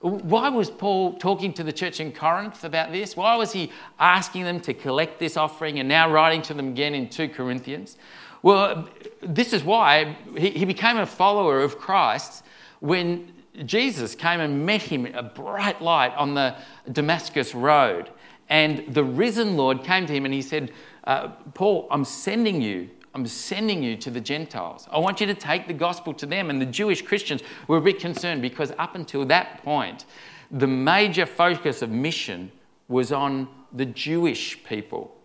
Why 0.00 0.48
was 0.48 0.70
Paul 0.70 1.14
talking 1.14 1.52
to 1.54 1.62
the 1.62 1.72
church 1.72 2.00
in 2.00 2.12
Corinth 2.12 2.64
about 2.64 2.90
this? 2.90 3.16
Why 3.16 3.36
was 3.36 3.52
he 3.52 3.70
asking 3.98 4.44
them 4.44 4.60
to 4.60 4.72
collect 4.72 5.18
this 5.18 5.36
offering 5.36 5.78
and 5.78 5.88
now 5.88 6.10
writing 6.10 6.40
to 6.42 6.54
them 6.54 6.68
again 6.68 6.94
in 6.94 7.08
2 7.08 7.28
Corinthians? 7.28 7.98
Well, 8.42 8.88
this 9.20 9.52
is 9.52 9.62
why 9.62 10.16
he 10.38 10.64
became 10.64 10.96
a 10.96 11.04
follower 11.04 11.60
of 11.60 11.76
Christ 11.76 12.44
when 12.80 13.30
Jesus 13.64 14.14
came 14.14 14.40
and 14.40 14.64
met 14.64 14.82
him, 14.82 15.06
a 15.06 15.22
bright 15.22 15.82
light 15.82 16.14
on 16.16 16.34
the 16.34 16.56
Damascus 16.90 17.54
road. 17.54 18.10
And 18.48 18.84
the 18.92 19.04
risen 19.04 19.56
Lord 19.56 19.84
came 19.84 20.06
to 20.06 20.12
him 20.12 20.24
and 20.24 20.34
he 20.34 20.42
said, 20.42 20.72
uh, 21.04 21.28
Paul, 21.54 21.86
I'm 21.90 22.04
sending 22.04 22.60
you. 22.60 22.90
I'm 23.14 23.26
sending 23.26 23.82
you 23.82 23.96
to 23.96 24.10
the 24.10 24.20
Gentiles. 24.20 24.86
I 24.90 24.98
want 24.98 25.20
you 25.20 25.26
to 25.26 25.34
take 25.34 25.66
the 25.66 25.74
gospel 25.74 26.14
to 26.14 26.26
them. 26.26 26.48
And 26.50 26.60
the 26.60 26.66
Jewish 26.66 27.02
Christians 27.02 27.42
were 27.66 27.78
a 27.78 27.80
bit 27.80 27.98
concerned 27.98 28.42
because 28.42 28.72
up 28.78 28.94
until 28.94 29.24
that 29.26 29.62
point, 29.64 30.04
the 30.50 30.66
major 30.66 31.26
focus 31.26 31.82
of 31.82 31.90
mission 31.90 32.52
was 32.88 33.12
on 33.12 33.48
the 33.72 33.86
Jewish 33.86 34.62
people, 34.64 35.16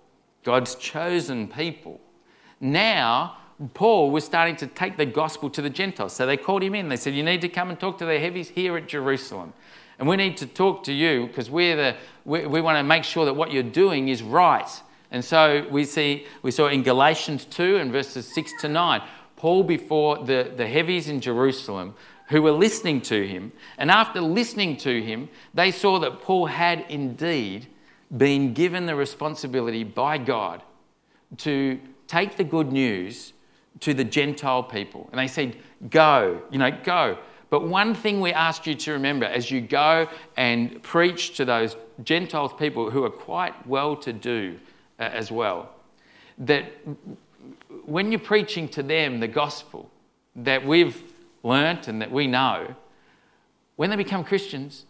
God's 0.43 0.75
chosen 0.75 1.47
people. 1.47 1.99
Now, 2.59 3.37
Paul 3.73 4.11
was 4.11 4.25
starting 4.25 4.55
to 4.57 4.67
take 4.67 4.97
the 4.97 5.05
gospel 5.05 5.49
to 5.51 5.61
the 5.61 5.69
Gentiles. 5.69 6.13
So 6.13 6.25
they 6.25 6.37
called 6.37 6.61
him 6.61 6.75
in. 6.75 6.89
They 6.89 6.97
said, 6.97 7.13
You 7.13 7.23
need 7.23 7.41
to 7.41 7.49
come 7.49 7.69
and 7.69 7.79
talk 7.79 7.97
to 7.99 8.05
the 8.05 8.19
heavies 8.19 8.49
here 8.49 8.75
at 8.77 8.87
Jerusalem. 8.87 9.53
And 9.97 10.07
we 10.09 10.17
need 10.17 10.35
to 10.37 10.45
talk 10.45 10.83
to 10.85 10.93
you 10.93 11.27
because 11.27 11.49
we're 11.49 11.75
the, 11.75 11.95
we, 12.25 12.45
we 12.45 12.59
want 12.59 12.77
to 12.77 12.83
make 12.83 13.05
sure 13.05 13.23
that 13.25 13.33
what 13.33 13.53
you're 13.53 13.63
doing 13.63 14.09
is 14.09 14.21
right. 14.21 14.69
And 15.09 15.23
so 15.23 15.65
we 15.71 15.85
see 15.85 16.25
we 16.41 16.51
saw 16.51 16.67
in 16.67 16.83
Galatians 16.83 17.45
2 17.45 17.77
and 17.77 17.91
verses 17.91 18.27
6 18.33 18.51
to 18.61 18.67
9, 18.67 19.01
Paul 19.37 19.63
before 19.63 20.17
the, 20.25 20.51
the 20.55 20.67
heavies 20.67 21.07
in 21.07 21.21
Jerusalem 21.21 21.95
who 22.27 22.41
were 22.41 22.51
listening 22.51 23.01
to 23.01 23.27
him. 23.27 23.51
And 23.77 23.91
after 23.91 24.19
listening 24.19 24.77
to 24.77 25.01
him, 25.01 25.29
they 25.53 25.71
saw 25.71 25.99
that 25.99 26.21
Paul 26.21 26.47
had 26.47 26.85
indeed 26.89 27.67
been 28.15 28.53
given 28.53 28.85
the 28.85 28.95
responsibility 28.95 29.83
by 29.83 30.17
God 30.17 30.63
to 31.37 31.79
take 32.07 32.37
the 32.37 32.43
good 32.43 32.71
news 32.71 33.33
to 33.81 33.93
the 33.93 34.03
Gentile 34.03 34.63
people. 34.63 35.09
And 35.11 35.19
they 35.19 35.27
said, 35.27 35.57
Go, 35.89 36.41
you 36.49 36.57
know, 36.57 36.71
go. 36.83 37.17
But 37.49 37.67
one 37.67 37.93
thing 37.93 38.21
we 38.21 38.33
ask 38.33 38.65
you 38.65 38.75
to 38.75 38.93
remember 38.93 39.25
as 39.25 39.51
you 39.51 39.61
go 39.61 40.09
and 40.35 40.81
preach 40.81 41.37
to 41.37 41.45
those 41.45 41.75
Gentiles 42.03 42.51
people 42.57 42.89
who 42.89 43.03
are 43.03 43.09
quite 43.09 43.67
well 43.67 43.95
to 43.97 44.11
do 44.11 44.57
uh, 44.99 45.03
as 45.03 45.31
well. 45.31 45.69
That 46.37 46.65
when 47.85 48.11
you're 48.11 48.19
preaching 48.19 48.67
to 48.69 48.83
them 48.83 49.19
the 49.19 49.27
gospel 49.27 49.89
that 50.35 50.65
we've 50.65 51.01
learnt 51.43 51.87
and 51.87 52.01
that 52.01 52.11
we 52.11 52.27
know, 52.27 52.75
when 53.75 53.89
they 53.89 53.95
become 53.95 54.23
Christians, 54.23 54.85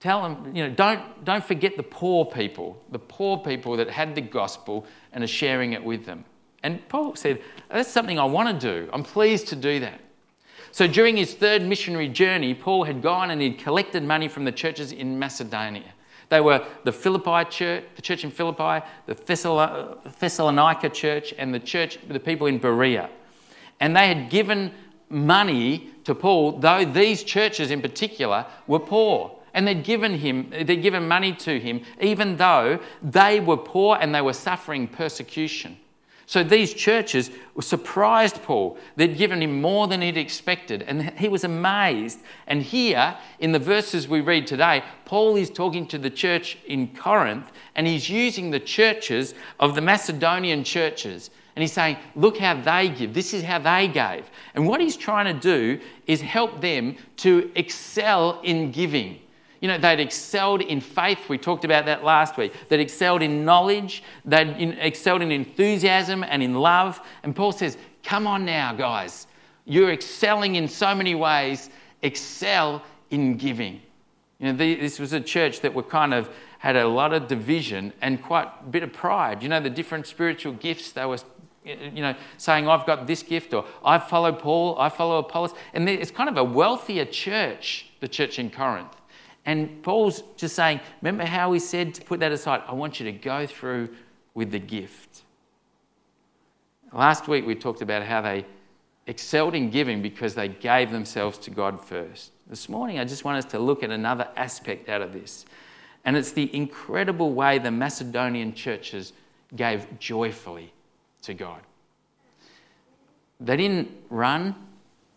tell 0.00 0.22
them, 0.22 0.54
you 0.54 0.66
know, 0.66 0.74
don't, 0.74 1.24
don't 1.24 1.44
forget 1.44 1.76
the 1.76 1.82
poor 1.82 2.24
people, 2.24 2.82
the 2.90 2.98
poor 2.98 3.38
people 3.38 3.76
that 3.76 3.90
had 3.90 4.14
the 4.14 4.20
gospel 4.20 4.86
and 5.12 5.22
are 5.22 5.28
sharing 5.28 5.72
it 5.72 5.84
with 5.84 6.06
them. 6.06 6.24
And 6.62 6.86
Paul 6.88 7.16
said, 7.16 7.40
That's 7.70 7.90
something 7.90 8.18
I 8.18 8.24
want 8.24 8.60
to 8.60 8.72
do. 8.72 8.90
I'm 8.92 9.02
pleased 9.02 9.48
to 9.48 9.56
do 9.56 9.80
that. 9.80 10.00
So 10.72 10.86
during 10.86 11.16
his 11.16 11.34
third 11.34 11.62
missionary 11.62 12.08
journey, 12.08 12.54
Paul 12.54 12.84
had 12.84 13.02
gone 13.02 13.30
and 13.30 13.40
he'd 13.40 13.58
collected 13.58 14.04
money 14.04 14.28
from 14.28 14.44
the 14.44 14.52
churches 14.52 14.92
in 14.92 15.18
Macedonia. 15.18 15.92
They 16.28 16.40
were 16.40 16.64
the 16.84 16.92
Philippi 16.92 17.50
church, 17.50 17.84
the 17.96 18.02
church 18.02 18.22
in 18.22 18.30
Philippi, 18.30 18.86
the 19.06 19.14
Thessalonica 20.20 20.88
church, 20.90 21.34
and 21.36 21.52
the 21.52 21.58
church, 21.58 21.98
the 22.06 22.20
people 22.20 22.46
in 22.46 22.58
Berea. 22.58 23.10
And 23.80 23.96
they 23.96 24.06
had 24.06 24.30
given 24.30 24.72
money 25.08 25.90
to 26.04 26.14
Paul, 26.14 26.60
though 26.60 26.84
these 26.84 27.24
churches 27.24 27.72
in 27.72 27.82
particular 27.82 28.46
were 28.68 28.78
poor. 28.78 29.36
And 29.54 29.66
they'd 29.66 29.82
given 29.82 30.14
him, 30.14 30.50
they'd 30.50 30.82
given 30.82 31.08
money 31.08 31.32
to 31.32 31.58
him, 31.58 31.82
even 32.00 32.36
though 32.36 32.78
they 33.02 33.40
were 33.40 33.56
poor 33.56 33.98
and 34.00 34.14
they 34.14 34.20
were 34.20 34.32
suffering 34.32 34.86
persecution. 34.86 35.76
So 36.30 36.44
these 36.44 36.72
churches 36.74 37.28
were 37.56 37.62
surprised 37.62 38.40
Paul. 38.44 38.78
They'd 38.94 39.18
given 39.18 39.42
him 39.42 39.60
more 39.60 39.88
than 39.88 40.00
he'd 40.00 40.16
expected, 40.16 40.82
and 40.82 41.10
he 41.18 41.28
was 41.28 41.42
amazed. 41.42 42.20
And 42.46 42.62
here, 42.62 43.16
in 43.40 43.50
the 43.50 43.58
verses 43.58 44.06
we 44.06 44.20
read 44.20 44.46
today, 44.46 44.84
Paul 45.06 45.34
is 45.34 45.50
talking 45.50 45.88
to 45.88 45.98
the 45.98 46.08
church 46.08 46.56
in 46.68 46.94
Corinth, 46.94 47.50
and 47.74 47.84
he's 47.84 48.08
using 48.08 48.52
the 48.52 48.60
churches 48.60 49.34
of 49.58 49.74
the 49.74 49.80
Macedonian 49.80 50.62
churches. 50.62 51.30
And 51.56 51.64
he's 51.64 51.72
saying, 51.72 51.96
Look 52.14 52.38
how 52.38 52.60
they 52.60 52.90
give. 52.90 53.12
This 53.12 53.34
is 53.34 53.42
how 53.42 53.58
they 53.58 53.88
gave. 53.88 54.30
And 54.54 54.68
what 54.68 54.80
he's 54.80 54.96
trying 54.96 55.34
to 55.34 55.40
do 55.40 55.80
is 56.06 56.20
help 56.20 56.60
them 56.60 56.94
to 57.16 57.50
excel 57.56 58.40
in 58.44 58.70
giving. 58.70 59.18
You 59.60 59.68
know, 59.68 59.78
they'd 59.78 60.00
excelled 60.00 60.62
in 60.62 60.80
faith. 60.80 61.28
We 61.28 61.36
talked 61.36 61.64
about 61.64 61.84
that 61.86 62.02
last 62.02 62.36
week. 62.38 62.54
They'd 62.68 62.80
excelled 62.80 63.22
in 63.22 63.44
knowledge. 63.44 64.02
They'd 64.24 64.78
excelled 64.80 65.20
in 65.20 65.30
enthusiasm 65.30 66.24
and 66.24 66.42
in 66.42 66.54
love. 66.54 67.00
And 67.22 67.36
Paul 67.36 67.52
says, 67.52 67.76
Come 68.02 68.26
on 68.26 68.46
now, 68.46 68.72
guys. 68.72 69.26
You're 69.66 69.92
excelling 69.92 70.54
in 70.54 70.68
so 70.68 70.94
many 70.94 71.14
ways. 71.14 71.68
Excel 72.02 72.82
in 73.10 73.36
giving. 73.36 73.82
You 74.38 74.52
know, 74.52 74.56
this 74.56 74.98
was 74.98 75.12
a 75.12 75.20
church 75.20 75.60
that 75.60 75.74
were 75.74 75.82
kind 75.82 76.14
of 76.14 76.30
had 76.58 76.76
a 76.76 76.88
lot 76.88 77.12
of 77.12 77.28
division 77.28 77.92
and 78.00 78.22
quite 78.22 78.48
a 78.62 78.70
bit 78.70 78.82
of 78.82 78.92
pride. 78.92 79.42
You 79.42 79.50
know, 79.50 79.60
the 79.60 79.70
different 79.70 80.06
spiritual 80.06 80.54
gifts 80.54 80.92
they 80.92 81.04
were, 81.04 81.18
you 81.64 82.02
know, 82.02 82.14
saying, 82.38 82.66
I've 82.66 82.86
got 82.86 83.06
this 83.06 83.22
gift, 83.22 83.52
or 83.52 83.66
I 83.84 83.98
follow 83.98 84.32
Paul, 84.32 84.78
I 84.78 84.88
follow 84.88 85.18
Apollos. 85.18 85.52
And 85.74 85.88
it's 85.88 86.10
kind 86.10 86.30
of 86.30 86.38
a 86.38 86.44
wealthier 86.44 87.04
church, 87.04 87.86
the 88.00 88.08
church 88.08 88.38
in 88.38 88.50
Corinth. 88.50 88.96
And 89.46 89.82
Paul's 89.82 90.22
just 90.36 90.54
saying, 90.54 90.80
remember 91.00 91.24
how 91.24 91.52
he 91.52 91.58
said 91.58 91.94
to 91.94 92.02
put 92.02 92.20
that 92.20 92.32
aside? 92.32 92.62
I 92.66 92.74
want 92.74 93.00
you 93.00 93.06
to 93.06 93.12
go 93.12 93.46
through 93.46 93.88
with 94.34 94.50
the 94.50 94.58
gift. 94.58 95.22
Last 96.92 97.28
week 97.28 97.46
we 97.46 97.54
talked 97.54 97.82
about 97.82 98.02
how 98.02 98.20
they 98.20 98.44
excelled 99.06 99.54
in 99.54 99.70
giving 99.70 100.02
because 100.02 100.34
they 100.34 100.48
gave 100.48 100.90
themselves 100.90 101.38
to 101.38 101.50
God 101.50 101.82
first. 101.82 102.32
This 102.46 102.68
morning 102.68 102.98
I 102.98 103.04
just 103.04 103.24
want 103.24 103.38
us 103.38 103.50
to 103.52 103.58
look 103.58 103.82
at 103.82 103.90
another 103.90 104.28
aspect 104.36 104.88
out 104.88 105.02
of 105.02 105.12
this. 105.12 105.46
And 106.04 106.16
it's 106.16 106.32
the 106.32 106.54
incredible 106.54 107.32
way 107.32 107.58
the 107.58 107.70
Macedonian 107.70 108.54
churches 108.54 109.12
gave 109.56 109.86
joyfully 109.98 110.72
to 111.22 111.34
God. 111.34 111.60
They 113.40 113.56
didn't 113.56 113.90
run 114.10 114.54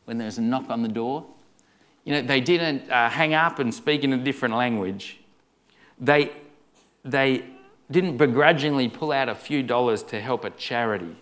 when 0.05 0.17
there 0.17 0.25
was 0.25 0.37
a 0.37 0.41
knock 0.41 0.69
on 0.69 0.81
the 0.81 0.89
door. 0.89 1.25
You 2.03 2.13
know, 2.13 2.21
they 2.21 2.41
didn't 2.41 2.89
uh, 2.89 3.09
hang 3.09 3.33
up 3.33 3.59
and 3.59 3.73
speak 3.73 4.03
in 4.03 4.13
a 4.13 4.17
different 4.17 4.55
language. 4.55 5.19
They, 5.99 6.31
they 7.05 7.45
didn't 7.89 8.17
begrudgingly 8.17 8.89
pull 8.89 9.11
out 9.11 9.29
a 9.29 9.35
few 9.35 9.63
dollars 9.63 10.03
to 10.03 10.19
help 10.19 10.43
a 10.43 10.49
charity, 10.49 11.15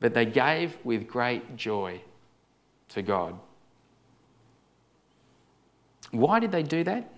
but 0.00 0.14
they 0.14 0.26
gave 0.26 0.76
with 0.84 1.06
great 1.06 1.56
joy 1.56 2.00
to 2.88 3.02
God. 3.02 3.38
Why 6.10 6.40
did 6.40 6.52
they 6.52 6.62
do 6.62 6.82
that? 6.84 7.12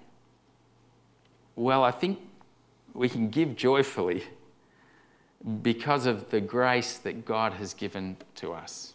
Well, 1.56 1.82
I 1.84 1.90
think 1.90 2.18
we 2.94 3.08
can 3.08 3.28
give 3.28 3.56
joyfully 3.56 4.25
because 5.62 6.06
of 6.06 6.30
the 6.30 6.40
grace 6.40 6.98
that 6.98 7.25
God 7.25 7.54
has 7.54 7.75
given 7.75 8.16
to 8.37 8.52
us. 8.52 8.94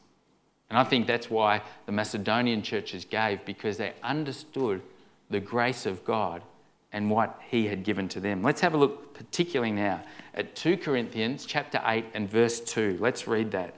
And 0.74 0.80
I 0.80 0.84
think 0.84 1.06
that's 1.06 1.30
why 1.30 1.62
the 1.86 1.92
Macedonian 1.92 2.64
churches 2.64 3.06
gave, 3.06 3.46
because 3.46 3.78
they 3.78 3.94
understood 4.02 4.82
the 5.30 5.40
grace 5.40 5.86
of 5.86 6.04
God 6.04 6.42
and 6.92 7.12
what 7.12 7.40
He 7.48 7.68
had 7.68 7.84
given 7.84 8.10
to 8.10 8.20
them. 8.20 8.42
Let's 8.42 8.60
have 8.62 8.74
a 8.74 8.78
look, 8.78 9.14
particularly 9.14 9.72
now, 9.72 10.02
at 10.34 10.56
2 10.56 10.78
Corinthians 10.78 11.46
chapter 11.46 11.80
8 11.86 12.06
and 12.16 12.28
verse 12.28 12.60
2. 12.60 12.98
Let's 13.00 13.28
read 13.28 13.52
that. 13.52 13.76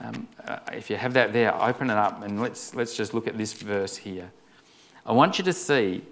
Um, 0.00 0.26
uh, 0.48 0.60
if 0.72 0.88
you 0.88 0.96
have 0.96 1.12
that 1.12 1.34
there, 1.34 1.54
open 1.62 1.90
it 1.90 1.98
up 1.98 2.22
and 2.22 2.40
let's, 2.40 2.74
let's 2.74 2.96
just 2.96 3.12
look 3.12 3.26
at 3.26 3.36
this 3.36 3.52
verse 3.52 3.94
here. 3.94 4.30
I 5.04 5.12
want 5.12 5.36
you 5.36 5.44
to 5.44 5.52
see, 5.52 6.06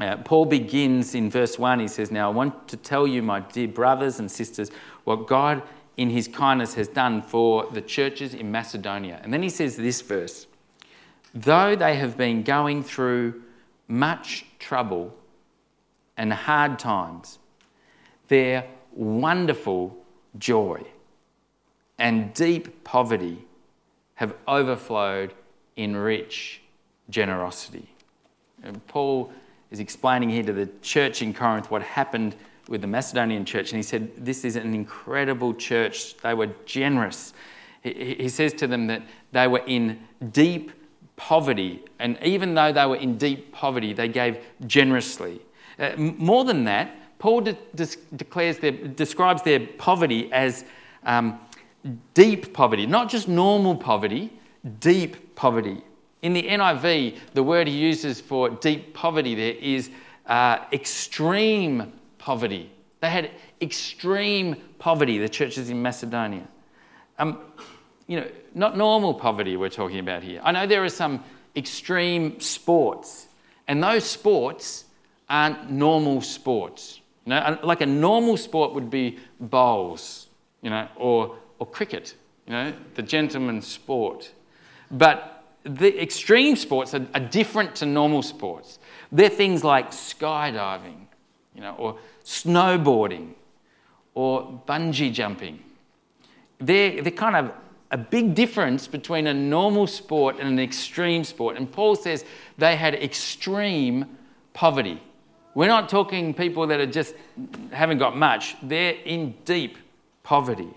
uh, 0.00 0.18
Paul 0.18 0.44
begins 0.44 1.14
in 1.14 1.30
verse 1.30 1.58
1. 1.58 1.80
He 1.80 1.88
says, 1.88 2.10
Now 2.10 2.30
I 2.30 2.34
want 2.34 2.68
to 2.68 2.76
tell 2.76 3.06
you, 3.06 3.22
my 3.22 3.40
dear 3.40 3.68
brothers 3.68 4.18
and 4.18 4.30
sisters, 4.30 4.70
what 5.04 5.26
God 5.26 5.62
in 5.96 6.10
his 6.10 6.28
kindness 6.28 6.74
has 6.74 6.88
done 6.88 7.22
for 7.22 7.66
the 7.72 7.80
churches 7.80 8.34
in 8.34 8.50
Macedonia. 8.50 9.20
And 9.22 9.32
then 9.32 9.42
he 9.42 9.48
says 9.48 9.76
this 9.76 10.00
verse 10.00 10.46
Though 11.34 11.74
they 11.74 11.96
have 11.96 12.16
been 12.16 12.42
going 12.42 12.82
through 12.82 13.42
much 13.88 14.46
trouble 14.58 15.14
and 16.16 16.32
hard 16.32 16.78
times, 16.78 17.38
their 18.28 18.66
wonderful 18.92 19.96
joy 20.38 20.82
and 21.98 22.32
deep 22.34 22.84
poverty 22.84 23.44
have 24.14 24.34
overflowed 24.46 25.34
in 25.76 25.96
rich 25.96 26.60
generosity. 27.10 27.88
And 28.62 28.84
Paul 28.86 29.32
is 29.70 29.80
explaining 29.80 30.30
here 30.30 30.44
to 30.44 30.52
the 30.52 30.68
church 30.82 31.20
in 31.20 31.34
Corinth 31.34 31.70
what 31.70 31.82
happened 31.82 32.36
with 32.68 32.80
the 32.80 32.86
Macedonian 32.86 33.44
church, 33.44 33.72
and 33.72 33.78
he 33.78 33.82
said, 33.82 34.10
This 34.16 34.44
is 34.44 34.56
an 34.56 34.74
incredible 34.74 35.54
church. 35.54 36.16
They 36.18 36.34
were 36.34 36.50
generous. 36.64 37.34
He, 37.82 38.28
says 38.30 38.54
to 38.54 38.66
them 38.66 38.86
that 38.86 39.02
they 39.32 39.46
were 39.46 39.62
in 39.66 40.00
deep 40.32 40.72
poverty, 41.16 41.84
and 41.98 42.18
even 42.22 42.54
though 42.54 42.72
they 42.72 42.86
were 42.86 42.96
in 42.96 43.18
deep 43.18 43.52
poverty, 43.52 43.92
they 43.92 44.08
gave 44.08 44.38
generously. 44.66 45.42
Uh, 45.78 45.92
more 45.96 46.44
than 46.44 46.64
that, 46.64 47.18
Paul 47.18 47.42
de- 47.42 47.58
de- 47.74 47.86
declares 48.16 48.58
their, 48.58 48.72
describes 48.72 49.42
their 49.42 49.60
poverty 49.60 50.32
as 50.32 50.64
um, 51.04 51.38
deep 52.14 52.54
poverty, 52.54 52.86
not 52.86 53.10
just 53.10 53.28
normal 53.28 53.76
poverty, 53.76 54.32
deep 54.80 55.34
poverty. 55.34 55.82
In 56.22 56.32
the 56.32 56.42
NIV, 56.42 57.18
the 57.34 57.42
word 57.42 57.68
he 57.68 57.76
uses 57.76 58.20
for 58.20 58.48
deep 58.48 58.94
poverty 58.94 59.34
there 59.34 59.54
is 59.54 59.90
uh, 60.26 60.58
extreme 60.72 61.92
poverty. 62.24 62.70
They 63.00 63.10
had 63.10 63.32
extreme 63.60 64.56
poverty, 64.78 65.18
the 65.18 65.28
churches 65.28 65.68
in 65.68 65.82
Macedonia. 65.82 66.48
Um, 67.18 67.38
you 68.06 68.18
know, 68.18 68.30
not 68.54 68.78
normal 68.78 69.12
poverty 69.12 69.58
we're 69.58 69.68
talking 69.68 69.98
about 69.98 70.22
here. 70.22 70.40
I 70.42 70.50
know 70.50 70.66
there 70.66 70.82
are 70.82 70.88
some 70.88 71.22
extreme 71.54 72.40
sports, 72.40 73.26
and 73.68 73.82
those 73.82 74.04
sports 74.04 74.86
aren't 75.28 75.70
normal 75.70 76.22
sports. 76.22 77.02
You 77.26 77.30
know, 77.30 77.58
like 77.62 77.82
a 77.82 77.86
normal 77.86 78.38
sport 78.38 78.72
would 78.72 78.88
be 78.88 79.18
bowls, 79.38 80.28
you 80.62 80.70
know, 80.70 80.88
or, 80.96 81.36
or 81.58 81.66
cricket, 81.66 82.14
you 82.46 82.54
know, 82.54 82.72
the 82.94 83.02
gentleman's 83.02 83.66
sport. 83.66 84.32
But 84.90 85.44
the 85.64 86.02
extreme 86.02 86.56
sports 86.56 86.94
are, 86.94 87.06
are 87.12 87.20
different 87.20 87.74
to 87.76 87.86
normal 87.86 88.22
sports. 88.22 88.78
They're 89.12 89.28
things 89.28 89.62
like 89.62 89.90
skydiving, 89.90 91.06
you 91.54 91.60
know, 91.60 91.74
or 91.78 91.98
snowboarding 92.24 93.34
or 94.14 94.60
bungee 94.66 95.12
jumping. 95.12 95.62
They're, 96.58 97.02
they're 97.02 97.12
kind 97.12 97.36
of 97.36 97.52
a 97.90 97.98
big 97.98 98.34
difference 98.34 98.88
between 98.88 99.26
a 99.26 99.34
normal 99.34 99.86
sport 99.86 100.38
and 100.38 100.48
an 100.48 100.58
extreme 100.58 101.24
sport. 101.24 101.56
And 101.56 101.70
Paul 101.70 101.94
says 101.96 102.24
they 102.58 102.76
had 102.76 102.94
extreme 102.94 104.06
poverty. 104.52 105.00
We're 105.54 105.68
not 105.68 105.88
talking 105.88 106.34
people 106.34 106.66
that 106.66 106.80
are 106.80 106.86
just 106.86 107.14
haven't 107.70 107.98
got 107.98 108.16
much, 108.16 108.56
they're 108.62 108.94
in 109.04 109.34
deep 109.44 109.78
poverty. 110.22 110.70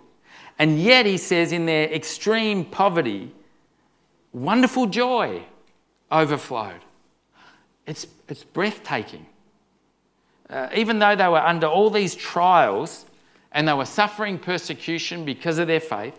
And 0.60 0.80
yet, 0.80 1.06
he 1.06 1.18
says, 1.18 1.52
in 1.52 1.68
their 1.68 1.88
extreme 1.92 2.66
poverty, 2.66 3.32
wonderful 4.34 4.88
joy 4.88 5.44
overflowed. 6.12 6.82
It's, 7.86 8.08
it's 8.28 8.44
breathtaking 8.44 9.28
uh, 10.50 10.70
even 10.76 11.00
though 11.00 11.16
they 11.16 11.28
were 11.28 11.46
under 11.46 11.68
all 11.68 11.90
these 11.90 12.16
trials 12.16 13.06
and 13.52 13.68
they 13.68 13.74
were 13.74 13.86
suffering 13.86 14.40
persecution 14.40 15.26
because 15.26 15.58
of 15.58 15.68
their 15.68 15.80
faith, 15.80 16.18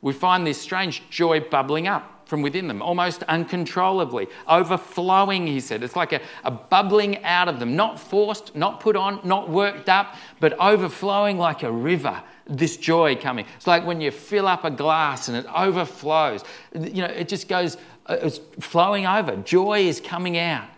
we 0.00 0.12
find 0.12 0.46
this 0.46 0.60
strange 0.60 1.08
joy 1.10 1.40
bubbling 1.40 1.88
up 1.88 2.18
from 2.28 2.42
within 2.42 2.68
them, 2.68 2.82
almost 2.82 3.22
uncontrollably, 3.22 4.28
overflowing, 4.46 5.46
he 5.46 5.58
said. 5.60 5.82
It's 5.82 5.96
like 5.96 6.12
a, 6.12 6.20
a, 6.44 6.50
bubbling 6.50 7.24
out 7.24 7.48
of 7.48 7.58
them, 7.58 7.74
not 7.74 7.98
forced, 7.98 8.54
not 8.54 8.80
put 8.80 8.96
on, 8.96 9.20
not 9.24 9.48
worked 9.48 9.88
up, 9.88 10.14
but 10.38 10.52
overflowing 10.60 11.38
like 11.38 11.62
a 11.62 11.72
river. 11.72 12.22
This 12.46 12.76
joy 12.76 13.16
coming. 13.16 13.46
It's 13.56 13.66
like 13.66 13.84
when 13.86 14.02
you 14.02 14.10
fill 14.10 14.46
up 14.46 14.64
a 14.64 14.70
glass 14.70 15.28
and 15.28 15.38
it 15.38 15.46
overflows. 15.54 16.44
You 16.74 17.02
know, 17.02 17.06
it 17.08 17.28
just 17.28 17.48
goes, 17.48 17.78
uh, 18.06 18.18
it's 18.20 18.40
flowing 18.60 19.06
over. 19.06 19.36
Joy 19.36 19.80
is 19.80 19.98
coming 19.98 20.36
out. 20.36 20.68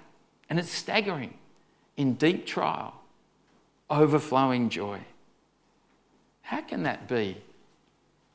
And 0.48 0.58
it's 0.58 0.70
staggering 0.70 1.34
in 2.00 2.14
deep 2.14 2.46
trial, 2.46 2.94
overflowing 3.90 4.70
joy. 4.70 4.98
How 6.40 6.62
can 6.62 6.84
that 6.84 7.06
be? 7.06 7.36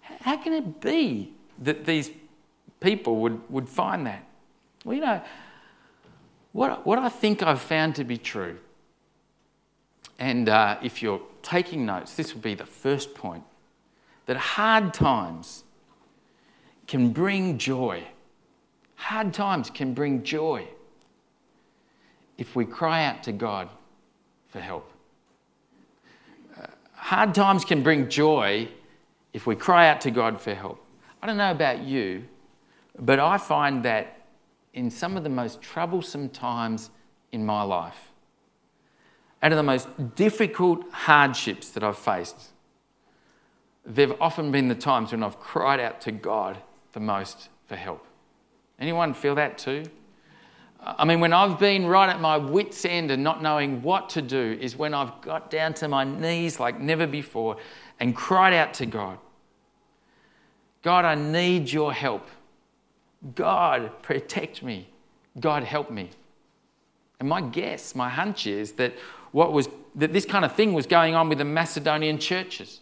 How 0.02 0.38
can 0.38 0.54
it 0.54 0.80
be 0.80 1.34
that 1.64 1.84
these 1.84 2.12
people 2.80 3.16
would, 3.16 3.42
would 3.50 3.68
find 3.68 4.06
that? 4.06 4.24
Well, 4.84 4.94
you 4.94 5.02
know, 5.02 5.20
what, 6.52 6.86
what 6.86 7.00
I 7.00 7.10
think 7.10 7.42
I've 7.42 7.60
found 7.60 7.96
to 7.96 8.04
be 8.04 8.20
true, 8.20 8.60
and 10.20 10.48
uh, 10.48 10.78
if 10.84 11.02
you're 11.02 11.24
taking 11.42 11.88
notes, 11.88 12.14
this 12.14 12.36
would 12.36 12.44
be 12.44 12.54
the 12.54 12.68
first 12.68 13.16
point 13.16 13.44
that 14.28 14.38
hard 14.38 14.94
times 14.94 15.64
can 16.86 17.10
bring 17.10 17.58
joy. 17.58 18.04
Hard 18.94 19.34
times 19.34 19.72
can 19.72 19.96
bring 19.96 20.22
joy 20.22 20.68
if 22.38 22.56
we 22.56 22.66
cry 22.66 23.06
out 23.06 23.24
to 23.24 23.32
God 23.32 23.70
for 24.48 24.60
help. 24.60 24.92
Uh, 26.58 26.68
hard 26.94 27.34
times 27.34 27.66
can 27.66 27.84
bring 27.84 28.10
joy 28.10 28.70
if 29.34 29.46
we 29.46 29.56
cry 29.56 29.90
out 29.90 30.02
to 30.02 30.12
God 30.12 30.40
for 30.40 30.54
help. 30.54 30.84
I 31.22 31.28
don't 31.28 31.38
know 31.38 31.52
about 31.52 31.82
you, 31.82 32.26
but 33.00 33.20
I 33.20 33.38
find 33.38 33.84
that 33.84 34.28
in 34.74 34.90
some 34.90 35.18
of 35.18 35.24
the 35.24 35.30
most 35.30 35.62
troublesome 35.62 36.30
times 36.30 36.90
in 37.32 37.46
my 37.46 37.64
life, 37.64 38.12
out 39.42 39.52
of 39.52 39.58
the 39.58 39.64
most 39.64 39.88
difficult 40.16 40.90
hardships 40.92 41.70
that 41.72 41.84
I've 41.84 41.98
faced, 41.98 42.52
there 43.86 44.08
have 44.08 44.18
often 44.20 44.52
been 44.52 44.68
the 44.68 44.76
times 44.76 45.12
when 45.12 45.24
I've 45.24 45.40
cried 45.40 45.80
out 45.80 46.02
to 46.02 46.12
God 46.12 46.58
the 46.94 47.00
most 47.00 47.50
for 47.66 47.76
help. 47.76 48.06
Anyone 48.80 49.14
feel 49.14 49.36
that 49.36 49.58
too? 49.58 49.84
I 50.80 51.04
mean, 51.06 51.20
when 51.20 51.34
I've 51.34 51.60
been 51.60 51.88
right 51.88 52.10
at 52.10 52.22
my 52.22 52.38
wits' 52.38 52.86
end 52.86 53.10
and 53.10 53.24
not 53.24 53.42
knowing 53.42 53.82
what 53.82 54.10
to 54.12 54.22
do, 54.22 54.58
is 54.62 54.76
when 54.76 54.94
I've 54.94 55.20
got 55.22 55.50
down 55.50 55.74
to 55.76 55.88
my 55.88 56.04
knees 56.04 56.60
like 56.60 56.80
never 56.80 57.08
before 57.08 57.58
and 58.00 58.16
cried 58.16 58.54
out 58.54 58.74
to 58.76 58.86
God 58.86 59.18
God, 60.86 61.04
I 61.04 61.16
need 61.16 61.72
your 61.72 61.92
help. 61.92 62.28
God, 63.34 64.04
protect 64.04 64.62
me. 64.62 64.88
God, 65.40 65.64
help 65.64 65.90
me. 65.90 66.12
And 67.20 67.28
my 67.28 67.42
guess, 67.42 67.96
my 67.96 68.08
hunch 68.08 68.46
is 68.46 68.74
that 68.74 68.94
what 69.32 69.52
was 69.52 69.68
that 69.96 70.14
this 70.14 70.26
kind 70.26 70.46
of 70.46 70.54
thing 70.54 70.74
was 70.74 70.86
going 70.86 71.16
on 71.16 71.28
with 71.28 71.40
the 71.40 71.46
Macedonian 71.46 72.20
churches. 72.20 72.82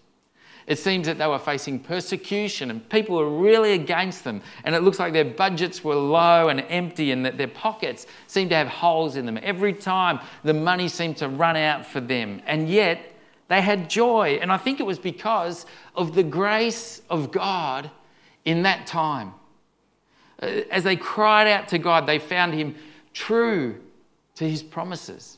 It 0.65 0.79
seems 0.79 1.07
that 1.07 1.17
they 1.17 1.27
were 1.27 1.39
facing 1.39 1.79
persecution 1.79 2.69
and 2.69 2.87
people 2.89 3.17
were 3.17 3.29
really 3.29 3.73
against 3.73 4.23
them. 4.23 4.41
And 4.63 4.73
it 4.73 4.81
looks 4.81 4.99
like 4.99 5.11
their 5.11 5.25
budgets 5.25 5.83
were 5.83 5.95
low 5.95 6.47
and 6.47 6.61
empty 6.69 7.11
and 7.11 7.25
that 7.25 7.37
their 7.37 7.49
pockets 7.49 8.07
seemed 8.27 8.51
to 8.51 8.55
have 8.55 8.67
holes 8.67 9.17
in 9.17 9.25
them. 9.25 9.37
Every 9.41 9.73
time 9.73 10.19
the 10.43 10.53
money 10.53 10.87
seemed 10.87 11.17
to 11.17 11.27
run 11.27 11.57
out 11.57 11.85
for 11.85 11.99
them. 11.99 12.41
And 12.45 12.69
yet 12.69 13.13
they 13.49 13.61
had 13.61 13.89
joy. 13.89 14.39
And 14.41 14.51
I 14.51 14.57
think 14.57 14.79
it 14.79 14.85
was 14.85 14.99
because 14.99 15.65
of 15.95 16.15
the 16.15 16.23
grace 16.23 17.01
of 17.09 17.31
God 17.31 17.91
in 18.45 18.63
that 18.63 18.87
time. 18.87 19.33
Uh, 20.41 20.45
as 20.71 20.83
they 20.83 20.95
cried 20.95 21.47
out 21.47 21.67
to 21.69 21.77
God, 21.77 22.07
they 22.07 22.19
found 22.19 22.53
Him 22.53 22.75
true 23.13 23.79
to 24.35 24.49
His 24.49 24.63
promises. 24.63 25.37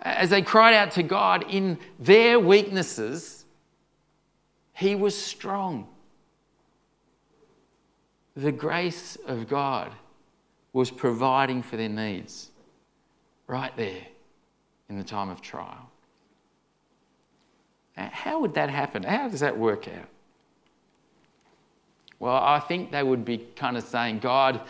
As 0.00 0.30
they 0.30 0.42
cried 0.42 0.74
out 0.74 0.90
to 0.92 1.02
God 1.02 1.44
in 1.48 1.78
their 1.98 2.38
weaknesses, 2.40 3.43
he 4.74 4.94
was 4.94 5.16
strong. 5.16 5.86
The 8.36 8.52
grace 8.52 9.16
of 9.26 9.48
God 9.48 9.92
was 10.72 10.90
providing 10.90 11.62
for 11.62 11.76
their 11.76 11.88
needs 11.88 12.50
right 13.46 13.74
there 13.76 14.02
in 14.88 14.98
the 14.98 15.04
time 15.04 15.30
of 15.30 15.40
trial. 15.40 15.90
How 17.96 18.40
would 18.40 18.54
that 18.54 18.70
happen? 18.70 19.04
How 19.04 19.28
does 19.28 19.40
that 19.40 19.56
work 19.56 19.86
out? 19.86 20.08
Well, 22.18 22.34
I 22.34 22.58
think 22.58 22.90
they 22.90 23.02
would 23.02 23.24
be 23.24 23.38
kind 23.54 23.76
of 23.76 23.84
saying, 23.84 24.18
God, 24.18 24.60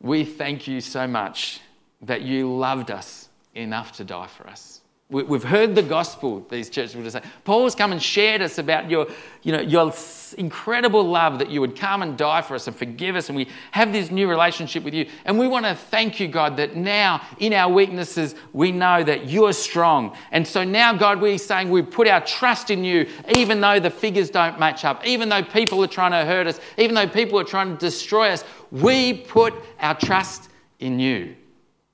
we 0.00 0.24
thank 0.24 0.66
you 0.66 0.80
so 0.80 1.06
much 1.06 1.60
that 2.02 2.22
you 2.22 2.54
loved 2.54 2.90
us 2.90 3.28
enough 3.54 3.92
to 3.92 4.04
die 4.04 4.26
for 4.26 4.46
us. 4.46 4.80
We've 5.08 5.44
heard 5.44 5.76
the 5.76 5.84
gospel, 5.84 6.44
these 6.50 6.68
churches 6.68 6.96
would 6.96 7.12
say. 7.12 7.22
Paul's 7.44 7.76
come 7.76 7.92
and 7.92 8.02
shared 8.02 8.42
us 8.42 8.58
about 8.58 8.90
your, 8.90 9.06
you 9.44 9.52
know, 9.52 9.60
your 9.60 9.94
incredible 10.36 11.04
love 11.04 11.38
that 11.38 11.48
you 11.48 11.60
would 11.60 11.76
come 11.76 12.02
and 12.02 12.18
die 12.18 12.42
for 12.42 12.56
us 12.56 12.66
and 12.66 12.74
forgive 12.74 13.14
us, 13.14 13.28
and 13.28 13.36
we 13.36 13.46
have 13.70 13.92
this 13.92 14.10
new 14.10 14.28
relationship 14.28 14.82
with 14.82 14.94
you. 14.94 15.08
And 15.24 15.38
we 15.38 15.46
want 15.46 15.64
to 15.64 15.76
thank 15.76 16.18
you, 16.18 16.26
God, 16.26 16.56
that 16.56 16.74
now 16.74 17.24
in 17.38 17.52
our 17.52 17.72
weaknesses, 17.72 18.34
we 18.52 18.72
know 18.72 19.04
that 19.04 19.26
you 19.26 19.44
are 19.44 19.52
strong. 19.52 20.16
And 20.32 20.44
so 20.44 20.64
now, 20.64 20.92
God, 20.92 21.20
we're 21.20 21.38
saying 21.38 21.70
we 21.70 21.82
put 21.82 22.08
our 22.08 22.20
trust 22.26 22.72
in 22.72 22.82
you, 22.82 23.08
even 23.28 23.60
though 23.60 23.78
the 23.78 23.90
figures 23.90 24.28
don't 24.28 24.58
match 24.58 24.84
up, 24.84 25.06
even 25.06 25.28
though 25.28 25.44
people 25.44 25.84
are 25.84 25.86
trying 25.86 26.10
to 26.10 26.24
hurt 26.24 26.48
us, 26.48 26.58
even 26.78 26.96
though 26.96 27.06
people 27.06 27.38
are 27.38 27.44
trying 27.44 27.70
to 27.70 27.78
destroy 27.78 28.30
us, 28.30 28.42
we 28.72 29.14
put 29.14 29.54
our 29.78 29.94
trust 29.96 30.50
in 30.80 30.98
you, 30.98 31.36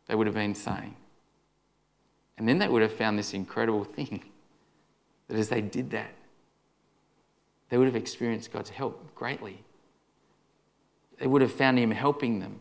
they 0.07 0.15
would 0.15 0.27
have 0.27 0.35
been 0.35 0.55
saying. 0.55 0.97
And 2.43 2.49
then 2.49 2.59
they 2.59 2.67
would 2.67 2.83
have 2.83 2.91
found 2.93 3.17
this 3.17 3.35
incredible 3.35 3.85
thing 3.85 4.21
that 5.29 5.39
as 5.39 5.49
they 5.49 5.61
did 5.61 5.93
that, 5.93 6.11
they 7.69 7.79
would 7.79 7.87
have 7.87 7.95
experienced 7.95 8.53
God's 8.53 8.71
help 8.71 9.15
greatly. 9.15 9.63
They 11.21 11.29
would 11.29 11.41
have 11.41 11.53
found 11.53 11.79
Him 11.79 11.93
helping 11.93 12.41
them, 12.41 12.59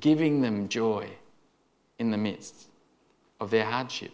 giving 0.00 0.40
them 0.40 0.70
joy 0.70 1.10
in 1.98 2.12
the 2.12 2.16
midst 2.16 2.68
of 3.42 3.50
their 3.50 3.66
hardship, 3.66 4.12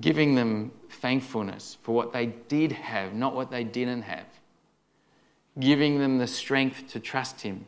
giving 0.00 0.36
them 0.36 0.70
thankfulness 0.88 1.78
for 1.82 1.92
what 1.92 2.12
they 2.12 2.26
did 2.26 2.70
have, 2.70 3.12
not 3.12 3.34
what 3.34 3.50
they 3.50 3.64
didn't 3.64 4.02
have, 4.02 4.26
giving 5.58 5.98
them 5.98 6.18
the 6.18 6.28
strength 6.28 6.86
to 6.92 7.00
trust 7.00 7.40
Him 7.40 7.66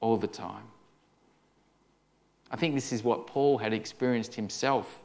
all 0.00 0.16
the 0.16 0.26
time. 0.26 0.64
I 2.50 2.56
think 2.56 2.74
this 2.74 2.92
is 2.92 3.02
what 3.02 3.26
Paul 3.26 3.58
had 3.58 3.72
experienced 3.72 4.34
himself. 4.34 5.00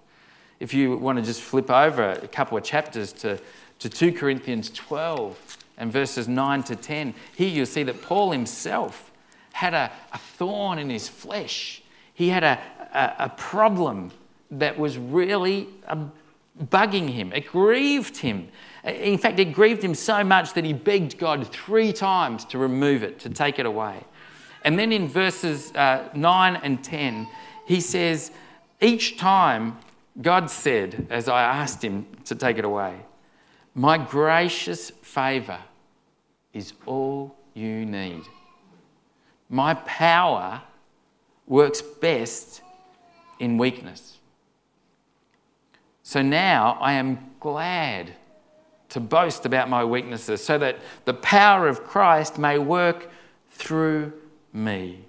If 0.59 0.73
you 0.73 0.97
want 0.97 1.17
to 1.17 1.23
just 1.23 1.41
flip 1.41 1.69
over 1.69 2.11
a 2.11 2.27
couple 2.27 2.57
of 2.57 2.63
chapters 2.63 3.11
to, 3.13 3.39
to 3.79 3.89
2 3.89 4.13
Corinthians 4.13 4.69
12 4.69 5.57
and 5.77 5.91
verses 5.91 6.27
9 6.27 6.63
to 6.63 6.75
10, 6.75 7.13
here 7.35 7.49
you'll 7.49 7.65
see 7.65 7.83
that 7.83 8.01
Paul 8.01 8.31
himself 8.31 9.11
had 9.51 9.73
a, 9.73 9.91
a 10.13 10.17
thorn 10.17 10.79
in 10.79 10.89
his 10.89 11.07
flesh. 11.09 11.81
He 12.13 12.29
had 12.29 12.43
a, 12.43 12.59
a, 12.93 13.25
a 13.25 13.29
problem 13.29 14.11
that 14.51 14.77
was 14.77 14.97
really 14.97 15.67
um, 15.87 16.11
bugging 16.65 17.09
him, 17.09 17.33
it 17.33 17.47
grieved 17.47 18.17
him. 18.17 18.47
In 18.83 19.17
fact, 19.17 19.39
it 19.39 19.53
grieved 19.53 19.83
him 19.83 19.95
so 19.95 20.23
much 20.23 20.53
that 20.53 20.65
he 20.65 20.73
begged 20.73 21.17
God 21.17 21.47
three 21.47 21.93
times 21.93 22.45
to 22.45 22.57
remove 22.57 23.01
it, 23.01 23.19
to 23.19 23.29
take 23.29 23.57
it 23.57 23.65
away. 23.65 24.03
And 24.63 24.79
then 24.79 24.91
in 24.91 25.07
verses 25.07 25.73
uh, 25.75 26.09
9 26.13 26.55
and 26.57 26.83
10, 26.83 27.27
he 27.65 27.81
says, 27.81 28.31
Each 28.81 29.17
time 29.17 29.77
God 30.21 30.49
said, 30.49 31.07
as 31.09 31.27
I 31.27 31.43
asked 31.43 31.83
him 31.83 32.05
to 32.25 32.35
take 32.35 32.57
it 32.57 32.65
away, 32.65 32.95
My 33.75 33.97
gracious 33.97 34.91
favour 35.01 35.59
is 36.53 36.73
all 36.85 37.35
you 37.53 37.85
need. 37.85 38.23
My 39.49 39.73
power 39.73 40.61
works 41.47 41.81
best 41.81 42.61
in 43.39 43.57
weakness. 43.57 44.17
So 46.03 46.21
now 46.21 46.77
I 46.79 46.93
am 46.93 47.31
glad 47.39 48.13
to 48.89 48.99
boast 48.99 49.45
about 49.45 49.69
my 49.69 49.83
weaknesses 49.83 50.43
so 50.43 50.57
that 50.59 50.77
the 51.05 51.13
power 51.13 51.67
of 51.67 51.83
Christ 51.83 52.37
may 52.37 52.59
work 52.59 53.09
through 53.49 54.13
me. 54.53 55.05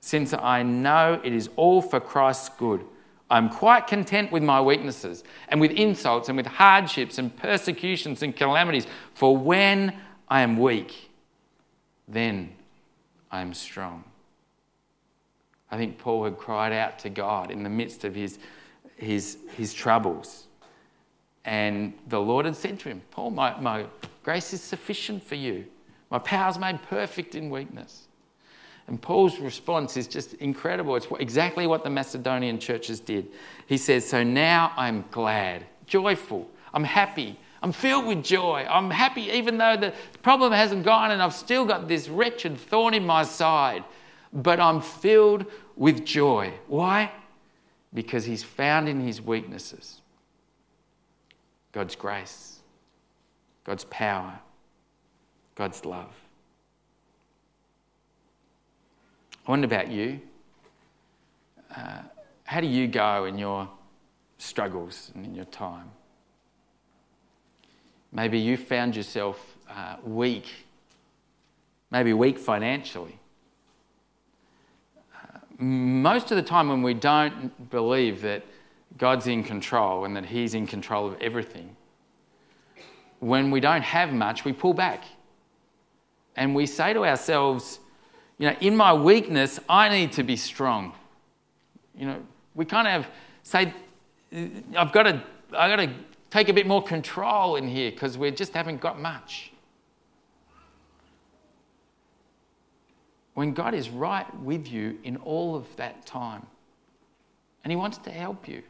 Since 0.00 0.32
I 0.32 0.62
know 0.62 1.20
it 1.24 1.32
is 1.32 1.50
all 1.56 1.82
for 1.82 1.98
Christ's 2.00 2.48
good, 2.50 2.84
I'm 3.28 3.48
quite 3.48 3.88
content 3.88 4.30
with 4.30 4.42
my 4.42 4.60
weaknesses 4.60 5.24
and 5.48 5.60
with 5.60 5.72
insults 5.72 6.28
and 6.28 6.36
with 6.36 6.46
hardships 6.46 7.18
and 7.18 7.36
persecutions 7.36 8.22
and 8.22 8.34
calamities. 8.34 8.86
For 9.14 9.36
when 9.36 9.94
I 10.28 10.42
am 10.42 10.58
weak, 10.58 11.10
then 12.06 12.52
I 13.30 13.40
am 13.40 13.52
strong. 13.52 14.04
I 15.70 15.76
think 15.76 15.98
Paul 15.98 16.24
had 16.24 16.38
cried 16.38 16.72
out 16.72 17.00
to 17.00 17.10
God 17.10 17.50
in 17.50 17.64
the 17.64 17.68
midst 17.68 18.04
of 18.04 18.14
his, 18.14 18.38
his, 18.96 19.38
his 19.56 19.74
troubles. 19.74 20.46
And 21.44 21.94
the 22.06 22.20
Lord 22.20 22.46
had 22.46 22.56
said 22.56 22.78
to 22.80 22.88
him, 22.88 23.02
Paul, 23.10 23.30
my, 23.30 23.58
my 23.60 23.86
grace 24.22 24.52
is 24.52 24.60
sufficient 24.60 25.24
for 25.24 25.34
you. 25.34 25.66
My 26.10 26.18
power 26.18 26.48
is 26.48 26.58
made 26.58 26.82
perfect 26.82 27.34
in 27.34 27.50
weakness. 27.50 28.06
And 28.86 29.02
Paul's 29.02 29.38
response 29.40 29.96
is 29.96 30.06
just 30.06 30.34
incredible. 30.34 30.94
It's 30.94 31.08
exactly 31.18 31.66
what 31.66 31.82
the 31.82 31.90
Macedonian 31.90 32.58
churches 32.60 33.00
did. 33.00 33.28
He 33.66 33.76
says, 33.76 34.06
So 34.06 34.22
now 34.22 34.72
I'm 34.76 35.04
glad, 35.10 35.64
joyful, 35.86 36.48
I'm 36.72 36.84
happy, 36.84 37.36
I'm 37.62 37.72
filled 37.72 38.06
with 38.06 38.22
joy. 38.22 38.64
I'm 38.68 38.90
happy 38.90 39.22
even 39.22 39.58
though 39.58 39.76
the 39.76 39.92
problem 40.22 40.52
hasn't 40.52 40.84
gone 40.84 41.10
and 41.10 41.20
I've 41.20 41.34
still 41.34 41.64
got 41.64 41.88
this 41.88 42.08
wretched 42.08 42.58
thorn 42.58 42.94
in 42.94 43.04
my 43.04 43.24
side. 43.24 43.82
But 44.32 44.60
I'm 44.60 44.80
filled 44.80 45.46
with 45.74 46.04
joy. 46.04 46.52
Why? 46.68 47.10
Because 47.92 48.24
he's 48.24 48.44
found 48.44 48.88
in 48.88 49.00
his 49.00 49.20
weaknesses 49.20 50.00
God's 51.72 51.96
grace, 51.96 52.60
God's 53.64 53.84
power, 53.86 54.38
God's 55.56 55.84
love. 55.84 56.12
I 59.46 59.50
wonder 59.50 59.64
about 59.64 59.90
you. 59.90 60.20
Uh, 61.74 62.02
how 62.44 62.60
do 62.60 62.66
you 62.66 62.86
go 62.86 63.24
in 63.24 63.38
your 63.38 63.68
struggles 64.38 65.10
and 65.14 65.24
in 65.24 65.34
your 65.34 65.46
time? 65.46 65.90
Maybe 68.12 68.38
you 68.38 68.56
found 68.56 68.94
yourself 68.94 69.56
uh, 69.68 69.96
weak, 70.04 70.46
maybe 71.90 72.12
weak 72.12 72.38
financially. 72.38 73.18
Uh, 75.14 75.38
most 75.58 76.30
of 76.30 76.36
the 76.36 76.42
time, 76.42 76.68
when 76.68 76.82
we 76.82 76.94
don't 76.94 77.70
believe 77.70 78.20
that 78.22 78.44
God's 78.98 79.26
in 79.26 79.42
control 79.42 80.04
and 80.04 80.14
that 80.16 80.26
He's 80.26 80.54
in 80.54 80.66
control 80.66 81.06
of 81.06 81.20
everything, 81.20 81.76
when 83.20 83.50
we 83.50 83.60
don't 83.60 83.82
have 83.82 84.12
much, 84.12 84.44
we 84.44 84.52
pull 84.52 84.74
back 84.74 85.04
and 86.36 86.54
we 86.54 86.66
say 86.66 86.92
to 86.92 87.04
ourselves, 87.04 87.80
you 88.38 88.48
know, 88.48 88.56
in 88.60 88.76
my 88.76 88.92
weakness, 88.92 89.58
I 89.68 89.88
need 89.88 90.12
to 90.12 90.22
be 90.22 90.36
strong. 90.36 90.92
You 91.96 92.06
know, 92.06 92.22
we 92.54 92.64
kind 92.64 92.86
of 92.86 93.06
say, 93.42 93.72
I've 94.76 94.92
got 94.92 95.04
to, 95.04 95.22
I've 95.56 95.70
got 95.70 95.76
to 95.76 95.92
take 96.30 96.48
a 96.48 96.52
bit 96.52 96.66
more 96.66 96.82
control 96.82 97.56
in 97.56 97.66
here 97.66 97.90
because 97.90 98.18
we 98.18 98.30
just 98.30 98.52
haven't 98.52 98.80
got 98.80 99.00
much. 99.00 99.52
when 103.36 103.52
God 103.52 103.74
is 103.74 103.90
right 103.90 104.26
with 104.40 104.66
you 104.66 104.98
in 105.04 105.18
all 105.18 105.54
of 105.56 105.76
that 105.76 106.06
time. 106.06 106.46
And 107.62 107.70
He 107.70 107.76
wants 107.76 107.98
to 107.98 108.10
help 108.10 108.48
you. 108.48 108.62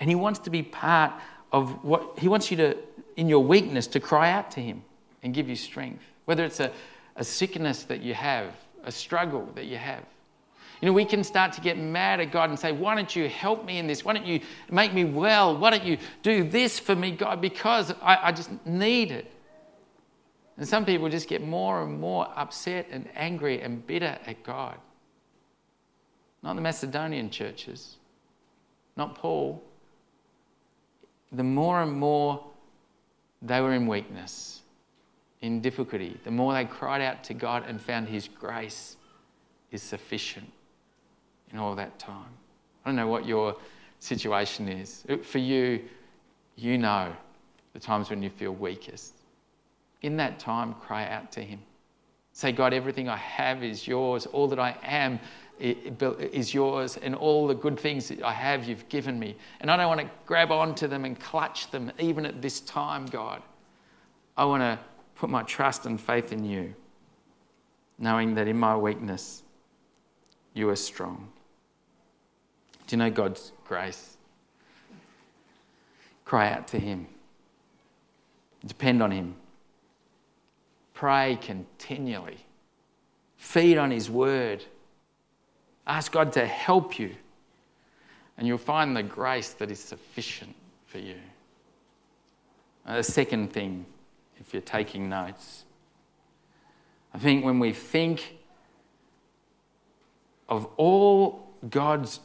And 0.00 0.08
He 0.08 0.16
wants 0.16 0.38
to 0.40 0.50
be 0.50 0.62
part 0.62 1.12
of 1.52 1.84
what 1.84 2.18
He 2.18 2.26
wants 2.26 2.50
you 2.50 2.56
to, 2.56 2.78
in 3.18 3.28
your 3.28 3.44
weakness, 3.44 3.86
to 3.88 4.00
cry 4.00 4.30
out 4.30 4.50
to 4.52 4.60
Him 4.60 4.82
and 5.22 5.34
give 5.34 5.46
you 5.46 5.56
strength. 5.56 6.04
Whether 6.24 6.44
it's 6.44 6.60
a, 6.60 6.70
a 7.16 7.24
sickness 7.24 7.84
that 7.84 8.00
you 8.00 8.14
have, 8.14 8.54
a 8.84 8.92
struggle 8.92 9.48
that 9.54 9.66
you 9.66 9.76
have. 9.76 10.04
You 10.80 10.86
know, 10.86 10.92
we 10.94 11.04
can 11.04 11.22
start 11.22 11.52
to 11.52 11.60
get 11.60 11.78
mad 11.78 12.18
at 12.18 12.32
God 12.32 12.50
and 12.50 12.58
say, 12.58 12.72
Why 12.72 12.96
don't 12.96 13.14
you 13.14 13.28
help 13.28 13.64
me 13.64 13.78
in 13.78 13.86
this? 13.86 14.04
Why 14.04 14.14
don't 14.14 14.26
you 14.26 14.40
make 14.70 14.92
me 14.92 15.04
well? 15.04 15.56
Why 15.56 15.70
don't 15.70 15.84
you 15.84 15.98
do 16.22 16.42
this 16.42 16.78
for 16.80 16.96
me, 16.96 17.12
God? 17.12 17.40
Because 17.40 17.92
I, 18.02 18.28
I 18.28 18.32
just 18.32 18.50
need 18.66 19.12
it. 19.12 19.30
And 20.56 20.68
some 20.68 20.84
people 20.84 21.08
just 21.08 21.28
get 21.28 21.42
more 21.42 21.82
and 21.82 22.00
more 22.00 22.28
upset 22.36 22.88
and 22.90 23.08
angry 23.14 23.60
and 23.60 23.86
bitter 23.86 24.18
at 24.26 24.42
God. 24.42 24.76
Not 26.42 26.56
the 26.56 26.62
Macedonian 26.62 27.30
churches, 27.30 27.96
not 28.96 29.14
Paul. 29.14 29.62
The 31.30 31.44
more 31.44 31.80
and 31.80 31.92
more 31.92 32.44
they 33.40 33.60
were 33.60 33.72
in 33.72 33.86
weakness, 33.86 34.61
in 35.42 35.60
difficulty, 35.60 36.18
the 36.24 36.30
more 36.30 36.54
they 36.54 36.64
cried 36.64 37.02
out 37.02 37.22
to 37.24 37.34
God 37.34 37.64
and 37.68 37.80
found 37.80 38.08
His 38.08 38.28
grace 38.28 38.96
is 39.70 39.82
sufficient 39.82 40.50
in 41.52 41.58
all 41.58 41.74
that 41.74 41.98
time. 41.98 42.30
I 42.84 42.88
don't 42.88 42.96
know 42.96 43.08
what 43.08 43.26
your 43.26 43.56
situation 43.98 44.68
is. 44.68 45.04
Uh, 45.08 45.18
for 45.18 45.38
you, 45.38 45.82
you 46.56 46.78
know 46.78 47.12
the 47.72 47.80
times 47.80 48.10
when 48.10 48.22
you 48.22 48.30
feel 48.30 48.52
weakest 48.52 49.14
in 50.02 50.16
that 50.16 50.38
time, 50.38 50.74
cry 50.74 51.08
out 51.08 51.32
to 51.32 51.40
Him. 51.40 51.60
Say, 52.32 52.52
God, 52.52 52.72
everything 52.72 53.08
I 53.08 53.16
have 53.16 53.62
is 53.62 53.86
yours. 53.86 54.26
All 54.26 54.48
that 54.48 54.58
I 54.58 54.76
am 54.82 55.20
is 55.58 56.52
yours, 56.52 56.96
and 56.96 57.14
all 57.14 57.46
the 57.46 57.54
good 57.54 57.78
things 57.78 58.08
that 58.08 58.22
I 58.22 58.32
have, 58.32 58.64
you've 58.64 58.88
given 58.88 59.18
me. 59.18 59.36
And 59.60 59.70
I 59.70 59.76
don't 59.76 59.86
want 59.86 60.00
to 60.00 60.10
grab 60.26 60.50
onto 60.50 60.88
them 60.88 61.04
and 61.04 61.18
clutch 61.18 61.70
them, 61.70 61.92
even 61.98 62.26
at 62.26 62.42
this 62.42 62.60
time, 62.60 63.06
God. 63.06 63.42
I 64.36 64.44
want 64.44 64.62
to 64.62 64.78
put 65.14 65.30
my 65.30 65.42
trust 65.42 65.86
and 65.86 66.00
faith 66.00 66.32
in 66.32 66.44
you, 66.44 66.74
knowing 67.98 68.34
that 68.34 68.48
in 68.48 68.58
my 68.58 68.76
weakness, 68.76 69.42
you 70.54 70.68
are 70.68 70.76
strong. 70.76 71.28
Do 72.86 72.96
you 72.96 72.98
know 72.98 73.10
God's 73.10 73.52
grace? 73.64 74.16
Cry 76.24 76.50
out 76.50 76.68
to 76.68 76.78
Him, 76.78 77.06
depend 78.64 79.02
on 79.02 79.10
Him. 79.10 79.34
Pray 80.94 81.36
continually. 81.40 82.38
Feed 83.36 83.76
on 83.76 83.90
His 83.90 84.08
Word. 84.08 84.64
Ask 85.86 86.12
God 86.12 86.32
to 86.34 86.46
help 86.46 86.98
you. 86.98 87.14
And 88.38 88.46
you'll 88.46 88.58
find 88.58 88.96
the 88.96 89.02
grace 89.02 89.52
that 89.54 89.70
is 89.70 89.80
sufficient 89.80 90.54
for 90.86 90.98
you. 90.98 91.16
Uh, 92.86 92.96
the 92.96 93.02
second 93.02 93.52
thing, 93.52 93.84
if 94.42 94.52
you're 94.52 94.60
taking 94.60 95.08
notes, 95.08 95.64
I 97.14 97.18
think 97.18 97.44
when 97.44 97.58
we 97.58 97.72
think 97.72 98.36
of 100.48 100.66
all 100.76 101.48
God's 101.68 102.20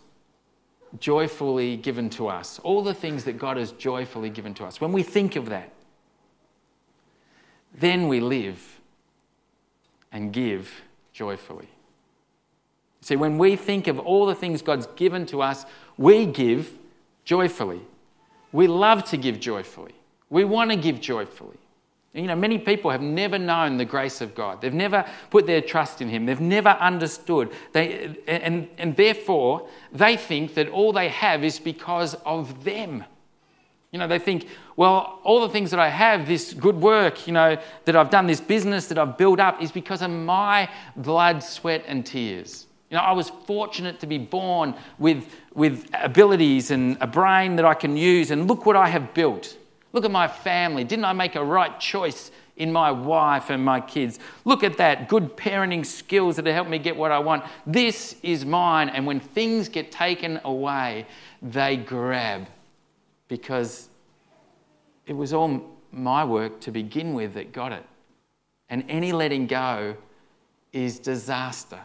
joyfully 1.00 1.78
given 1.78 2.10
to 2.12 2.28
us, 2.28 2.60
all 2.60 2.82
the 2.82 2.94
things 2.94 3.24
that 3.26 3.38
God 3.38 3.58
has 3.58 3.72
joyfully 3.74 4.30
given 4.30 4.54
to 4.56 4.66
us, 4.66 4.82
when 4.82 4.92
we 4.92 5.04
think 5.04 5.36
of 5.36 5.50
that, 5.50 5.72
then 7.74 8.08
we 8.08 8.20
live 8.20 8.82
and 10.12 10.34
give 10.34 10.82
joyfully. 11.14 11.68
See, 13.02 13.16
when 13.16 13.38
we 13.38 13.56
think 13.56 13.88
of 13.88 14.00
all 14.00 14.26
the 14.26 14.36
things 14.36 14.62
God's 14.62 14.88
given 14.96 15.26
to 15.28 15.42
us, 15.42 15.66
we 15.98 16.26
give 16.26 16.72
joyfully. 17.26 17.82
We 18.52 18.68
love 18.68 19.04
to 19.06 19.18
give 19.18 19.40
joyfully. 19.40 19.94
We 20.30 20.44
want 20.46 20.72
to 20.72 20.78
give 20.78 21.00
joyfully. 21.00 21.58
You 22.14 22.24
know, 22.24 22.36
many 22.36 22.58
people 22.58 22.90
have 22.90 23.02
never 23.02 23.38
known 23.38 23.78
the 23.78 23.86
grace 23.86 24.22
of 24.22 24.34
God. 24.34 24.62
They've 24.62 24.74
never 24.74 25.06
put 25.30 25.46
their 25.46 25.62
trust 25.62 26.02
in 26.02 26.10
Him. 26.10 26.26
They've 26.26 26.40
never 26.40 26.70
understood. 26.70 27.52
They, 27.74 28.16
and, 28.28 28.68
and 28.78 28.96
therefore, 28.96 29.68
they 29.92 30.18
think 30.18 30.56
that 30.56 30.70
all 30.70 30.94
they 30.94 31.10
have 31.10 31.44
is 31.44 31.60
because 31.60 32.16
of 32.26 32.64
them. 32.64 33.04
You 33.92 34.00
know, 34.00 34.08
they 34.08 34.20
think, 34.20 34.48
well, 34.76 35.20
all 35.24 35.42
the 35.42 35.50
things 35.50 35.72
that 35.72 35.80
I 35.80 35.90
have, 35.90 36.28
this 36.28 36.54
good 36.54 36.76
work, 36.76 37.28
you 37.28 37.34
know, 37.34 37.58
that 37.86 37.96
I've 37.96 38.10
done, 38.10 38.28
this 38.28 38.42
business 38.42 38.88
that 38.88 38.98
I've 38.98 39.18
built 39.18 39.40
up, 39.40 39.62
is 39.62 39.72
because 39.72 40.02
of 40.02 40.12
my 40.12 40.70
blood, 40.96 41.44
sweat, 41.44 41.84
and 41.88 42.06
tears. 42.06 42.68
You 42.90 42.98
know, 42.98 43.04
I 43.04 43.12
was 43.12 43.30
fortunate 43.46 44.00
to 44.00 44.08
be 44.08 44.18
born 44.18 44.74
with, 44.98 45.26
with 45.54 45.90
abilities 45.94 46.72
and 46.72 46.98
a 47.00 47.08
brain 47.08 47.56
that 47.58 47.66
I 47.66 47.74
can 47.74 47.96
use, 47.96 48.32
and 48.32 48.48
look 48.48 48.66
what 48.66 48.76
I 48.76 48.88
have 48.90 49.14
built. 49.14 49.58
Look 49.98 50.06
at 50.06 50.12
my 50.12 50.28
family. 50.28 50.84
Didn't 50.84 51.06
I 51.06 51.14
make 51.14 51.34
a 51.34 51.44
right 51.44 51.80
choice 51.80 52.30
in 52.56 52.72
my 52.72 52.92
wife 52.92 53.50
and 53.50 53.66
my 53.66 53.82
kids? 53.82 54.20
Look 54.46 54.64
at 54.64 54.78
that. 54.78 55.10
Good 55.10 55.36
parenting 55.36 55.84
skills 55.84 56.36
that 56.36 56.46
have 56.46 56.54
helped 56.54 56.70
me 56.70 56.78
get 56.78 56.96
what 56.96 57.12
I 57.12 57.18
want. 57.18 57.46
This 57.66 58.16
is 58.22 58.46
mine. 58.46 58.90
And 58.90 59.08
when 59.08 59.20
things 59.20 59.70
get 59.70 59.92
taken 59.92 60.40
away, 60.44 61.08
they 61.42 61.78
grab 61.78 62.46
because 63.28 63.90
it 65.08 65.14
was 65.14 65.34
all 65.34 65.66
my 65.92 66.24
work 66.24 66.60
to 66.62 66.72
begin 66.72 67.16
with 67.16 67.34
that 67.34 67.52
got 67.52 67.72
it. 67.72 67.84
And 68.70 68.86
any 68.90 69.12
letting 69.12 69.48
go 69.48 69.98
is 70.74 71.00
disaster. 71.00 71.80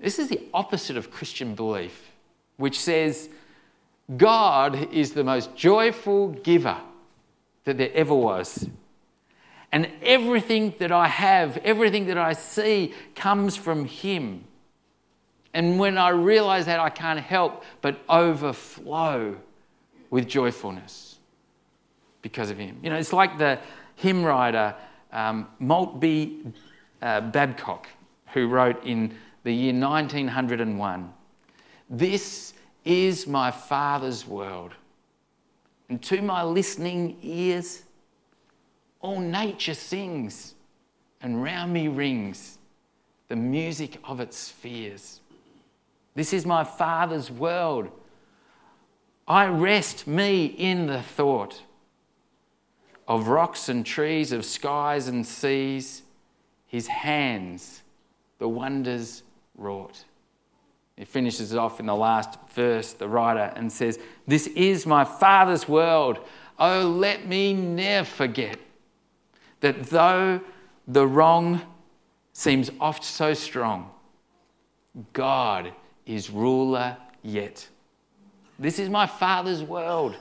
This 0.00 0.18
is 0.18 0.30
the 0.30 0.40
opposite 0.54 0.96
of 0.96 1.10
Christian 1.10 1.54
belief, 1.54 2.10
which 2.56 2.80
says 2.80 3.28
God 4.16 4.92
is 4.92 5.12
the 5.12 5.24
most 5.24 5.54
joyful 5.54 6.28
giver 6.28 6.78
that 7.64 7.76
there 7.76 7.92
ever 7.92 8.14
was. 8.14 8.68
And 9.70 9.90
everything 10.02 10.74
that 10.78 10.90
I 10.90 11.08
have, 11.08 11.58
everything 11.58 12.06
that 12.06 12.16
I 12.16 12.32
see 12.32 12.94
comes 13.14 13.56
from 13.56 13.84
Him. 13.84 14.44
And 15.52 15.78
when 15.78 15.98
I 15.98 16.10
realize 16.10 16.66
that, 16.66 16.80
I 16.80 16.88
can't 16.88 17.20
help 17.20 17.64
but 17.80 17.98
overflow 18.08 19.36
with 20.10 20.28
joyfulness 20.28 21.18
because 22.22 22.50
of 22.50 22.58
him. 22.58 22.78
You 22.82 22.90
know, 22.90 22.96
it's 22.96 23.12
like 23.12 23.38
the 23.38 23.58
hymn 23.96 24.24
writer 24.24 24.74
um, 25.12 25.48
Maltbie 25.60 26.52
uh, 27.00 27.20
Babcock, 27.22 27.88
who 28.34 28.48
wrote 28.48 28.84
in 28.84 29.14
the 29.44 29.52
year 29.52 29.72
1901 29.72 31.12
This 31.88 32.52
is 32.88 33.26
my 33.26 33.50
Father's 33.50 34.26
world, 34.26 34.72
and 35.90 36.02
to 36.02 36.22
my 36.22 36.42
listening 36.42 37.18
ears, 37.22 37.82
all 39.00 39.20
nature 39.20 39.74
sings, 39.74 40.54
and 41.20 41.42
round 41.42 41.70
me 41.72 41.88
rings 41.88 42.56
the 43.28 43.36
music 43.36 43.98
of 44.04 44.20
its 44.20 44.38
spheres. 44.38 45.20
This 46.14 46.32
is 46.32 46.46
my 46.46 46.64
Father's 46.64 47.30
world. 47.30 47.90
I 49.26 49.46
rest 49.48 50.06
me 50.06 50.46
in 50.46 50.86
the 50.86 51.02
thought 51.02 51.60
of 53.06 53.28
rocks 53.28 53.68
and 53.68 53.84
trees, 53.84 54.32
of 54.32 54.46
skies 54.46 55.08
and 55.08 55.26
seas, 55.26 56.02
his 56.66 56.86
hands, 56.86 57.82
the 58.38 58.48
wonders 58.48 59.24
wrought. 59.56 60.04
He 60.98 61.04
finishes 61.04 61.54
off 61.54 61.78
in 61.78 61.86
the 61.86 61.94
last 61.94 62.40
verse, 62.52 62.92
the 62.92 63.08
writer, 63.08 63.52
and 63.54 63.70
says, 63.70 64.00
This 64.26 64.48
is 64.48 64.84
my 64.84 65.04
Father's 65.04 65.68
world. 65.68 66.18
Oh, 66.58 66.88
let 66.88 67.28
me 67.28 67.54
never 67.54 68.04
forget 68.04 68.58
that 69.60 69.84
though 69.84 70.40
the 70.88 71.06
wrong 71.06 71.60
seems 72.32 72.72
oft 72.80 73.04
so 73.04 73.32
strong, 73.32 73.92
God 75.12 75.72
is 76.04 76.30
ruler 76.30 76.96
yet. 77.22 77.68
This 78.58 78.80
is 78.80 78.88
my 78.88 79.06
Father's 79.06 79.62
world. 79.62 80.16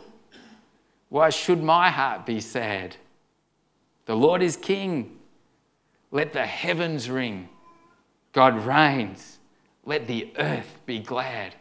Why 1.10 1.32
should 1.32 1.64
my 1.64 1.90
heart 1.90 2.28
be 2.28 2.40
sad? 2.40 2.96
The 4.06 4.16
Lord 4.16 4.44
is 4.44 4.56
King. 4.56 5.18
Let 6.12 6.34
the 6.34 6.46
heavens 6.46 7.10
ring. 7.10 7.50
God 8.32 8.64
reigns. 8.64 9.37
Let 9.88 10.06
the 10.06 10.32
earth 10.38 10.80
be 10.86 11.00
glad. 11.00 11.56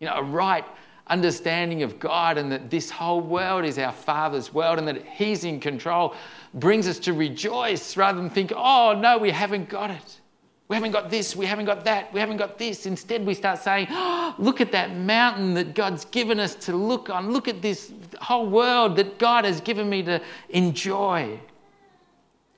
You 0.00 0.08
know, 0.08 0.14
a 0.14 0.22
right 0.22 0.64
understanding 1.06 1.84
of 1.84 2.00
God 2.00 2.36
and 2.38 2.50
that 2.50 2.70
this 2.70 2.90
whole 2.90 3.20
world 3.20 3.64
is 3.64 3.78
our 3.78 3.92
Father's 3.92 4.52
world 4.52 4.78
and 4.78 4.88
that 4.88 5.04
He's 5.04 5.44
in 5.44 5.60
control 5.60 6.16
brings 6.54 6.88
us 6.88 6.98
to 7.00 7.12
rejoice 7.12 7.96
rather 7.96 8.20
than 8.20 8.30
think, 8.30 8.52
oh, 8.56 8.98
no, 8.98 9.18
we 9.18 9.30
haven't 9.30 9.68
got 9.68 9.90
it. 9.90 10.20
We 10.66 10.76
haven't 10.76 10.92
got 10.92 11.10
this, 11.10 11.36
we 11.36 11.46
haven't 11.46 11.64
got 11.64 11.84
that, 11.84 12.12
we 12.12 12.20
haven't 12.20 12.36
got 12.36 12.58
this. 12.58 12.86
Instead, 12.86 13.26
we 13.26 13.34
start 13.34 13.60
saying, 13.60 13.88
oh, 13.90 14.20
Look 14.38 14.60
at 14.60 14.72
that 14.72 14.96
mountain 14.96 15.54
that 15.54 15.74
God's 15.74 16.06
given 16.06 16.40
us 16.40 16.54
to 16.56 16.76
look 16.76 17.10
on. 17.10 17.30
Look 17.30 17.48
at 17.48 17.60
this 17.60 17.92
whole 18.20 18.48
world 18.48 18.96
that 18.96 19.18
God 19.18 19.44
has 19.44 19.60
given 19.60 19.88
me 19.88 20.02
to 20.04 20.20
enjoy. 20.48 21.38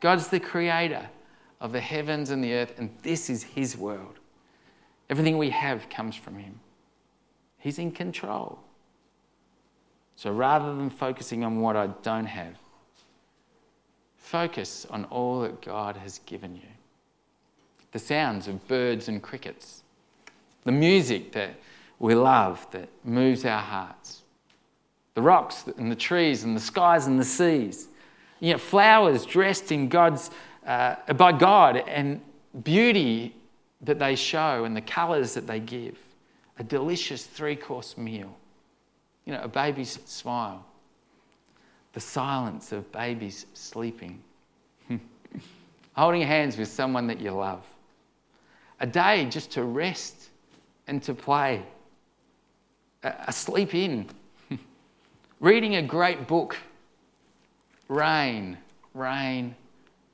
God's 0.00 0.28
the 0.28 0.40
creator 0.40 1.08
of 1.60 1.72
the 1.72 1.80
heavens 1.80 2.30
and 2.30 2.42
the 2.42 2.54
earth, 2.54 2.74
and 2.78 2.90
this 3.02 3.30
is 3.30 3.42
His 3.42 3.76
world. 3.76 4.18
Everything 5.12 5.36
we 5.36 5.50
have 5.50 5.90
comes 5.90 6.16
from 6.16 6.38
Him. 6.38 6.58
He's 7.58 7.78
in 7.78 7.90
control. 7.92 8.58
So 10.16 10.32
rather 10.32 10.74
than 10.74 10.88
focusing 10.88 11.44
on 11.44 11.60
what 11.60 11.76
I 11.76 11.88
don't 12.02 12.24
have, 12.24 12.56
focus 14.16 14.86
on 14.88 15.04
all 15.10 15.42
that 15.42 15.60
God 15.60 15.98
has 15.98 16.20
given 16.20 16.56
you. 16.56 16.72
The 17.90 17.98
sounds 17.98 18.48
of 18.48 18.66
birds 18.68 19.08
and 19.08 19.22
crickets, 19.22 19.82
the 20.64 20.72
music 20.72 21.32
that 21.32 21.56
we 21.98 22.14
love 22.14 22.66
that 22.70 22.88
moves 23.04 23.44
our 23.44 23.60
hearts, 23.60 24.22
the 25.12 25.20
rocks 25.20 25.66
and 25.76 25.92
the 25.92 25.94
trees 25.94 26.42
and 26.44 26.56
the 26.56 26.60
skies 26.60 27.06
and 27.06 27.20
the 27.20 27.24
seas, 27.24 27.86
you 28.40 28.52
know, 28.52 28.58
flowers 28.58 29.26
dressed 29.26 29.72
in 29.72 29.90
God's, 29.90 30.30
uh, 30.66 30.94
by 31.12 31.32
God 31.32 31.76
and 31.86 32.22
beauty 32.64 33.36
that 33.82 33.98
they 33.98 34.14
show 34.14 34.64
and 34.64 34.76
the 34.76 34.80
colours 34.80 35.34
that 35.34 35.46
they 35.46 35.60
give, 35.60 35.98
a 36.58 36.64
delicious 36.64 37.26
three 37.26 37.56
course 37.56 37.98
meal, 37.98 38.34
you 39.24 39.32
know, 39.32 39.40
a 39.42 39.48
baby's 39.48 39.98
smile, 40.04 40.64
the 41.92 42.00
silence 42.00 42.72
of 42.72 42.90
babies 42.92 43.46
sleeping, 43.54 44.22
holding 45.94 46.22
hands 46.22 46.56
with 46.56 46.68
someone 46.68 47.06
that 47.08 47.20
you 47.20 47.32
love, 47.32 47.64
a 48.80 48.86
day 48.86 49.26
just 49.26 49.50
to 49.52 49.64
rest 49.64 50.28
and 50.86 51.02
to 51.02 51.14
play, 51.14 51.62
a 53.02 53.32
sleep 53.32 53.74
in, 53.74 54.08
reading 55.40 55.76
a 55.76 55.82
great 55.82 56.28
book, 56.28 56.56
rain, 57.88 58.56
rain, 58.94 59.56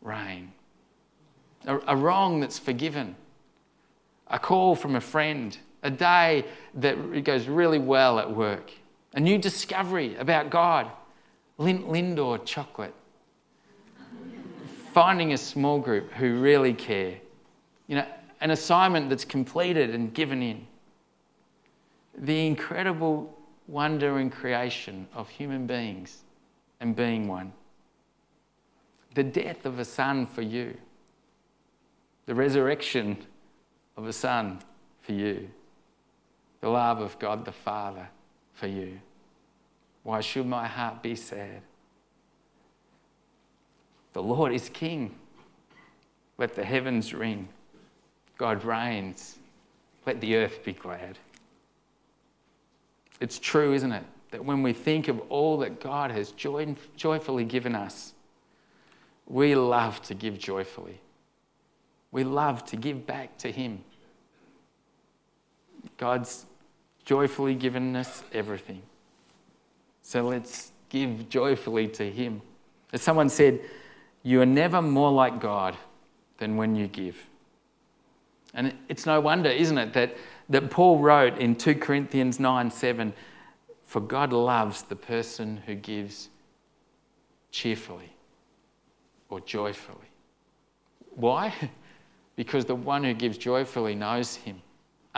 rain, 0.00 0.52
a, 1.66 1.78
a 1.88 1.96
wrong 1.96 2.40
that's 2.40 2.59
forgiven 2.59 3.14
a 4.30 4.38
call 4.38 4.74
from 4.74 4.96
a 4.96 5.00
friend, 5.00 5.56
a 5.82 5.90
day 5.90 6.44
that 6.74 7.24
goes 7.24 7.46
really 7.46 7.78
well 7.78 8.18
at 8.18 8.30
work, 8.30 8.70
a 9.14 9.20
new 9.20 9.38
discovery 9.38 10.16
about 10.16 10.50
God, 10.50 10.90
Lindt 11.58 11.86
Lindor 11.86 12.44
chocolate, 12.44 12.94
finding 14.92 15.32
a 15.32 15.38
small 15.38 15.78
group 15.78 16.12
who 16.12 16.40
really 16.40 16.74
care, 16.74 17.16
you 17.86 17.96
know, 17.96 18.06
an 18.40 18.50
assignment 18.50 19.08
that's 19.08 19.24
completed 19.24 19.94
and 19.94 20.12
given 20.14 20.42
in, 20.42 20.66
the 22.16 22.46
incredible 22.46 23.36
wonder 23.66 24.18
and 24.18 24.32
creation 24.32 25.06
of 25.14 25.28
human 25.28 25.66
beings 25.66 26.22
and 26.80 26.94
being 26.94 27.28
one, 27.28 27.52
the 29.14 29.22
death 29.22 29.66
of 29.66 29.78
a 29.78 29.84
son 29.84 30.26
for 30.26 30.42
you, 30.42 30.76
the 32.26 32.34
resurrection 32.34 33.16
of 33.98 34.06
a 34.06 34.12
son 34.12 34.61
for 35.00 35.12
you, 35.12 35.50
the 36.61 36.68
love 36.68 37.00
of 37.00 37.18
God 37.18 37.44
the 37.44 37.52
Father 37.52 38.08
for 38.54 38.68
you. 38.68 39.00
Why 40.04 40.20
should 40.20 40.46
my 40.46 40.68
heart 40.68 41.02
be 41.02 41.16
sad? 41.16 41.62
The 44.12 44.22
Lord 44.22 44.54
is 44.54 44.68
King. 44.68 45.16
Let 46.38 46.54
the 46.54 46.64
heavens 46.64 47.12
ring. 47.12 47.48
God 48.38 48.64
reigns. 48.64 49.38
Let 50.06 50.20
the 50.20 50.37
earth 50.37 50.64
be 50.64 50.72
glad. 50.72 51.18
It's 53.20 53.40
true, 53.40 53.74
isn't 53.74 53.92
it? 53.92 54.04
That 54.30 54.44
when 54.44 54.62
we 54.62 54.72
think 54.72 55.08
of 55.08 55.20
all 55.28 55.58
that 55.58 55.80
God 55.80 56.12
has 56.12 56.30
joy- 56.30 56.76
joyfully 56.96 57.44
given 57.44 57.74
us, 57.74 58.14
we 59.26 59.56
love 59.56 60.00
to 60.02 60.14
give 60.14 60.38
joyfully. 60.38 61.00
We 62.12 62.22
love 62.22 62.64
to 62.66 62.76
give 62.76 63.04
back 63.04 63.37
to 63.38 63.50
Him. 63.50 63.84
God's 65.98 66.46
joyfully 67.04 67.54
given 67.54 67.94
us 67.96 68.22
everything. 68.32 68.82
So 70.00 70.22
let's 70.22 70.72
give 70.88 71.28
joyfully 71.28 71.88
to 71.88 72.11
Him. 72.11 72.40
As 72.92 73.02
someone 73.02 73.28
said, 73.28 73.61
you 74.22 74.40
are 74.40 74.46
never 74.46 74.80
more 74.80 75.12
like 75.12 75.40
God 75.40 75.76
than 76.38 76.56
when 76.56 76.74
you 76.74 76.87
give. 76.87 77.18
And 78.54 78.74
it's 78.88 79.04
no 79.04 79.20
wonder, 79.20 79.50
isn't 79.50 79.76
it, 79.76 79.92
that, 79.92 80.16
that 80.48 80.70
Paul 80.70 80.98
wrote 81.00 81.37
in 81.38 81.54
2 81.54 81.74
Corinthians 81.74 82.40
9 82.40 82.70
7, 82.70 83.12
For 83.82 84.00
God 84.00 84.32
loves 84.32 84.82
the 84.82 84.96
person 84.96 85.58
who 85.66 85.74
gives 85.74 86.30
cheerfully 87.50 88.12
or 89.28 89.40
joyfully. 89.40 89.98
Why? 91.14 91.52
Because 92.37 92.64
the 92.64 92.76
one 92.76 93.02
who 93.02 93.14
gives 93.14 93.37
joyfully 93.37 93.96
knows 93.96 94.37
Him 94.37 94.62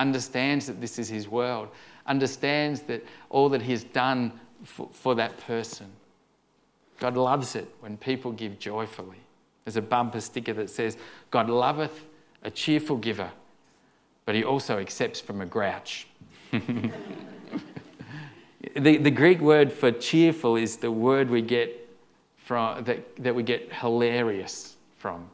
understands 0.00 0.66
that 0.66 0.80
this 0.80 0.98
is 0.98 1.08
his 1.08 1.28
world, 1.28 1.68
understands 2.06 2.80
that 2.82 3.04
all 3.28 3.50
that 3.50 3.62
he 3.62 3.70
has 3.72 3.84
done 3.84 4.32
for, 4.64 4.88
for 4.90 5.14
that 5.14 5.38
person. 5.46 5.86
God 6.98 7.16
loves 7.16 7.54
it 7.54 7.68
when 7.80 7.96
people 7.96 8.32
give 8.32 8.58
joyfully. 8.58 9.18
There's 9.64 9.76
a 9.76 9.82
bumper 9.82 10.20
sticker 10.20 10.54
that 10.54 10.70
says, 10.70 10.96
God 11.30 11.48
loveth 11.50 12.06
a 12.42 12.50
cheerful 12.50 12.96
giver, 12.96 13.30
but 14.24 14.34
he 14.34 14.42
also 14.42 14.78
accepts 14.78 15.20
from 15.20 15.42
a 15.42 15.46
grouch. 15.46 16.06
the, 16.50 16.90
the 18.74 19.10
Greek 19.10 19.40
word 19.40 19.72
for 19.72 19.92
cheerful 19.92 20.56
is 20.56 20.78
the 20.78 20.90
word 20.90 21.30
we 21.30 21.42
get 21.42 21.88
from, 22.36 22.82
that, 22.84 23.16
that 23.22 23.34
we 23.34 23.42
get 23.42 23.72
hilarious 23.72 24.76
from. 24.96 25.28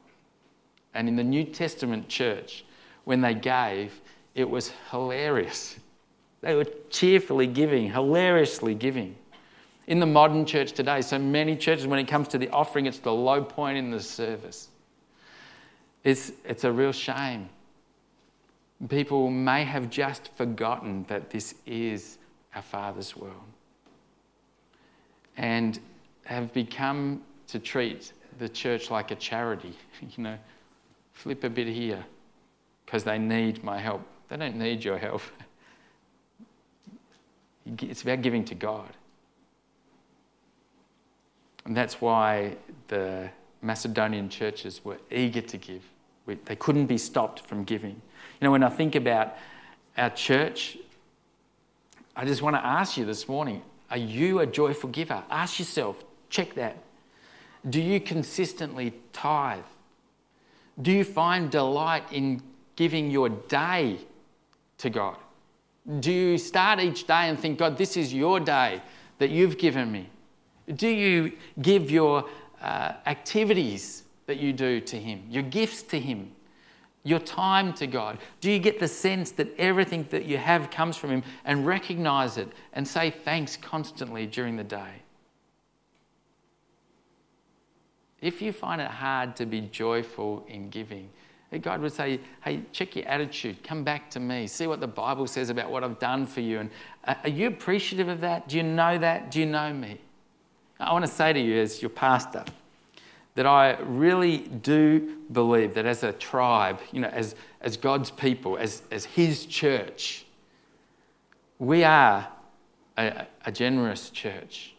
And 0.95 1.09
in 1.09 1.17
the 1.17 1.25
New 1.25 1.45
Testament 1.45 2.09
church, 2.09 2.65
when 3.05 3.21
they 3.21 3.35
gave, 3.35 4.01
it 4.37 4.49
was 4.49 4.71
hilarious. 4.91 5.77
They 6.43 6.55
were 6.55 6.67
cheerfully 6.91 7.47
giving, 7.47 7.91
hilariously 7.91 8.75
giving. 8.75 9.17
In 9.87 9.99
the 9.99 10.07
modern 10.07 10.45
church 10.45 10.73
today, 10.73 11.01
so 11.01 11.19
many 11.19 11.57
churches, 11.57 11.87
when 11.87 11.99
it 11.99 12.07
comes 12.07 12.29
to 12.29 12.39
the 12.39 12.51
offering, 12.51 12.85
it's 12.85 12.99
the 12.99 13.13
low 13.13 13.43
point 13.43 13.79
in 13.79 13.91
the 13.91 13.99
service. 13.99 14.69
It's, 16.05 16.33
it's 16.45 16.65
a 16.65 16.71
real 16.71 16.93
shame. 16.93 17.49
People 18.89 19.31
may 19.31 19.65
have 19.65 19.89
just 19.89 20.31
forgotten 20.37 21.07
that 21.09 21.31
this 21.31 21.55
is 21.65 22.19
our 22.55 22.63
Father's 22.63 23.17
world 23.17 23.35
and 25.39 25.81
have 26.27 26.53
become 26.53 27.23
to 27.47 27.59
treat 27.59 28.13
the 28.39 28.49
church 28.51 28.91
like 28.91 29.11
a 29.11 29.17
charity. 29.17 29.73
You 30.17 30.25
know, 30.25 30.39
flip 31.15 31.43
a 31.43 31.49
bit 31.49 31.69
here 31.69 32.05
because 32.85 33.03
they 33.03 33.19
need 33.19 33.65
my 33.65 33.79
help. 33.79 34.03
They 34.29 34.37
don't 34.37 34.57
need 34.57 34.85
your 34.85 34.99
help. 34.99 35.23
It's 37.83 38.03
about 38.03 38.23
giving 38.23 38.45
to 38.45 38.55
God. 38.55 38.89
And 41.65 41.77
that's 41.77 42.01
why 42.01 42.57
the 42.87 43.29
Macedonian 43.61 44.29
churches 44.29 44.85
were 44.85 44.99
eager 45.11 45.41
to 45.41 45.57
give. 45.57 45.83
They 46.27 46.55
couldn't 46.55 46.87
be 46.87 46.97
stopped 46.97 47.41
from 47.41 47.65
giving. 47.65 48.01
You 48.41 48.45
know, 48.45 48.53
when 48.53 48.63
I 48.63 48.69
think 48.69 48.95
about 48.95 49.35
our 49.97 50.11
church, 50.11 50.79
I 52.15 52.25
just 52.25 52.41
want 52.41 52.55
to 52.55 52.65
ask 52.65 52.97
you 52.97 53.05
this 53.05 53.29
morning 53.29 53.63
are 53.91 53.99
you 53.99 54.41
a 54.41 54.47
joyful 54.47 54.91
giver? 54.91 55.23
Ask 55.31 55.59
yourself, 55.59 56.05
check 56.29 56.55
that. 56.55 56.77
Do 57.69 57.81
you 57.81 58.01
consistently 58.01 58.95
tithe? 59.13 59.65
Do 60.81 60.93
you 60.93 61.05
find 61.05 61.51
delight 61.51 62.05
in 62.13 62.43
giving 62.75 63.11
your 63.11 63.29
day 63.29 63.99
to 64.79 64.91
God? 64.91 65.17
Do 66.01 66.13
you 66.13 66.39
start 66.39 66.81
each 66.81 67.07
day 67.07 67.29
and 67.29 67.39
think, 67.39 67.59
God, 67.59 67.77
this 67.77 67.97
is 67.97 68.13
your 68.13 68.41
day 68.41 68.83
that 69.19 69.31
you've 69.31 69.59
given 69.59 69.91
me? 69.91 70.09
Do 70.75 70.89
you 70.89 71.33
give 71.63 71.91
your 71.91 72.29
uh, 72.61 72.95
activities 73.07 74.03
that 74.27 74.39
you 74.39 74.53
do 74.53 74.81
to 74.81 74.97
Him, 74.97 75.23
your 75.31 75.45
gifts 75.45 75.83
to 75.85 76.01
Him, 76.01 76.33
your 77.05 77.21
time 77.21 77.73
to 77.75 77.87
God? 77.87 78.19
Do 78.41 78.51
you 78.51 78.59
get 78.59 78.81
the 78.81 78.89
sense 78.89 79.31
that 79.33 79.55
everything 79.59 80.07
that 80.11 80.25
you 80.25 80.39
have 80.39 80.71
comes 80.71 80.97
from 80.97 81.11
Him 81.11 81.23
and 81.45 81.65
recognize 81.65 82.37
it 82.37 82.49
and 82.73 82.87
say 82.87 83.11
thanks 83.11 83.57
constantly 83.57 84.27
during 84.27 84.57
the 84.57 84.65
day? 84.65 85.03
If 88.21 88.43
you 88.43 88.53
find 88.53 88.81
it 88.81 88.91
hard 88.91 89.37
to 89.37 89.47
be 89.47 89.61
joyful 89.61 90.45
in 90.49 90.69
giving, 90.69 91.11
God 91.59 91.81
would 91.81 91.93
say, 91.93 92.21
hey, 92.43 92.63
check 92.73 92.97
your 92.97 93.07
attitude. 93.07 93.63
Come 93.63 93.85
back 93.85 94.11
to 94.11 94.21
me. 94.21 94.47
See 94.47 94.67
what 94.67 94.81
the 94.81 94.87
Bible 94.87 95.27
says 95.27 95.51
about 95.51 95.71
what 95.71 95.85
I've 95.85 95.99
done 95.99 96.27
for 96.27 96.41
you. 96.41 96.61
And 96.61 96.71
uh, 97.05 97.15
are 97.23 97.29
you 97.29 97.49
appreciative 97.49 98.09
of 98.09 98.21
that? 98.21 98.49
Do 98.49 98.57
you 98.57 98.63
know 98.63 98.99
that? 98.99 99.31
Do 99.31 99.41
you 99.41 99.47
know 99.47 99.73
me? 99.73 100.01
I 100.79 100.93
want 100.93 101.05
to 101.05 101.11
say 101.11 101.33
to 101.33 101.41
you, 101.41 101.61
as 101.61 101.81
your 101.81 101.89
pastor, 101.89 102.45
that 103.35 103.47
I 103.47 103.79
really 103.81 104.39
do 104.39 105.17
believe 105.33 105.75
that 105.75 105.87
as 105.87 106.03
a 106.03 106.13
tribe, 106.13 106.81
you 106.93 107.01
know, 107.01 107.09
as, 107.09 107.35
as 107.61 107.77
God's 107.77 108.11
people, 108.11 108.59
as, 108.59 108.83
as 108.91 109.05
His 109.05 109.47
church, 109.47 110.27
we 111.59 111.85
are 111.85 112.29
a, 112.99 113.27
a 113.45 113.53
generous 113.53 114.11
church. 114.11 114.75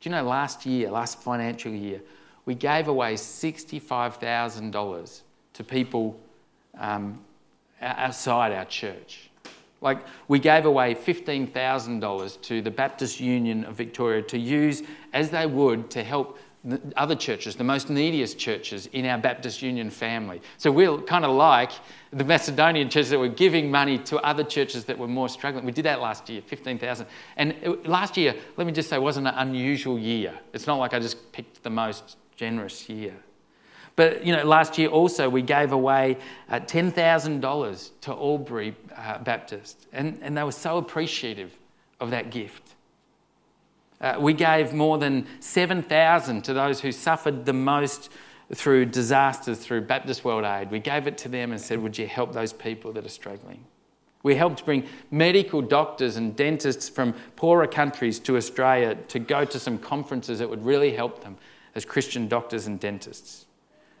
Do 0.00 0.08
you 0.08 0.16
know 0.16 0.24
last 0.24 0.66
year, 0.66 0.90
last 0.90 1.22
financial 1.22 1.72
year, 1.72 2.00
we 2.46 2.54
gave 2.54 2.88
away 2.88 3.14
$65,000 3.14 5.22
to 5.54 5.64
people 5.64 6.18
um, 6.78 7.18
outside 7.80 8.52
our 8.52 8.64
church. 8.66 9.30
Like, 9.80 9.98
we 10.28 10.38
gave 10.38 10.64
away 10.64 10.94
$15,000 10.94 12.42
to 12.42 12.62
the 12.62 12.70
Baptist 12.70 13.20
Union 13.20 13.64
of 13.64 13.74
Victoria 13.74 14.22
to 14.22 14.38
use 14.38 14.82
as 15.12 15.30
they 15.30 15.46
would 15.46 15.90
to 15.90 16.02
help 16.02 16.38
the 16.64 16.80
other 16.96 17.14
churches, 17.14 17.56
the 17.56 17.64
most 17.64 17.90
neediest 17.90 18.38
churches 18.38 18.86
in 18.92 19.04
our 19.04 19.18
Baptist 19.18 19.60
Union 19.60 19.90
family. 19.90 20.40
So 20.56 20.72
we're 20.72 20.96
kind 21.02 21.26
of 21.26 21.36
like 21.36 21.72
the 22.10 22.24
Macedonian 22.24 22.88
churches 22.88 23.10
that 23.10 23.18
were 23.18 23.28
giving 23.28 23.70
money 23.70 23.98
to 23.98 24.16
other 24.20 24.42
churches 24.42 24.86
that 24.86 24.98
were 24.98 25.08
more 25.08 25.28
struggling. 25.28 25.66
We 25.66 25.72
did 25.72 25.84
that 25.84 26.00
last 26.00 26.30
year, 26.30 26.40
15,000. 26.40 27.06
And 27.36 27.54
it, 27.60 27.86
last 27.86 28.16
year, 28.16 28.34
let 28.56 28.66
me 28.66 28.72
just 28.72 28.88
say, 28.88 28.96
wasn't 28.96 29.26
an 29.26 29.34
unusual 29.36 29.98
year. 29.98 30.32
It's 30.54 30.66
not 30.66 30.76
like 30.76 30.94
I 30.94 31.00
just 31.00 31.30
picked 31.32 31.62
the 31.62 31.70
most 31.70 32.16
generous 32.34 32.88
year. 32.88 33.14
But 33.96 34.24
you 34.24 34.34
know, 34.34 34.44
last 34.44 34.76
year 34.78 34.88
also 34.88 35.28
we 35.28 35.42
gave 35.42 35.72
away 35.72 36.18
uh, 36.48 36.60
$10,000 36.60 37.90
to 38.00 38.12
Albury 38.12 38.76
uh, 38.96 39.18
Baptist, 39.18 39.86
and, 39.92 40.18
and 40.22 40.36
they 40.36 40.42
were 40.42 40.52
so 40.52 40.78
appreciative 40.78 41.52
of 42.00 42.10
that 42.10 42.30
gift. 42.30 42.74
Uh, 44.00 44.16
we 44.18 44.32
gave 44.32 44.72
more 44.72 44.98
than 44.98 45.26
7,000 45.40 46.42
to 46.42 46.52
those 46.52 46.80
who 46.80 46.92
suffered 46.92 47.46
the 47.46 47.52
most 47.52 48.10
through 48.52 48.84
disasters 48.86 49.58
through 49.58 49.82
Baptist 49.82 50.24
World 50.24 50.44
Aid. 50.44 50.70
We 50.70 50.78
gave 50.78 51.06
it 51.06 51.16
to 51.18 51.28
them 51.28 51.52
and 51.52 51.60
said, 51.60 51.80
Would 51.80 51.96
you 51.96 52.06
help 52.06 52.32
those 52.32 52.52
people 52.52 52.92
that 52.92 53.06
are 53.06 53.10
struggling? 53.10 53.64
We 54.22 54.34
helped 54.34 54.64
bring 54.64 54.86
medical 55.10 55.60
doctors 55.60 56.16
and 56.16 56.34
dentists 56.34 56.88
from 56.88 57.14
poorer 57.36 57.66
countries 57.66 58.18
to 58.20 58.36
Australia 58.36 58.96
to 59.08 59.18
go 59.18 59.44
to 59.44 59.58
some 59.58 59.78
conferences 59.78 60.38
that 60.38 60.48
would 60.48 60.64
really 60.64 60.94
help 60.94 61.22
them 61.22 61.36
as 61.74 61.84
Christian 61.84 62.26
doctors 62.28 62.66
and 62.66 62.80
dentists. 62.80 63.43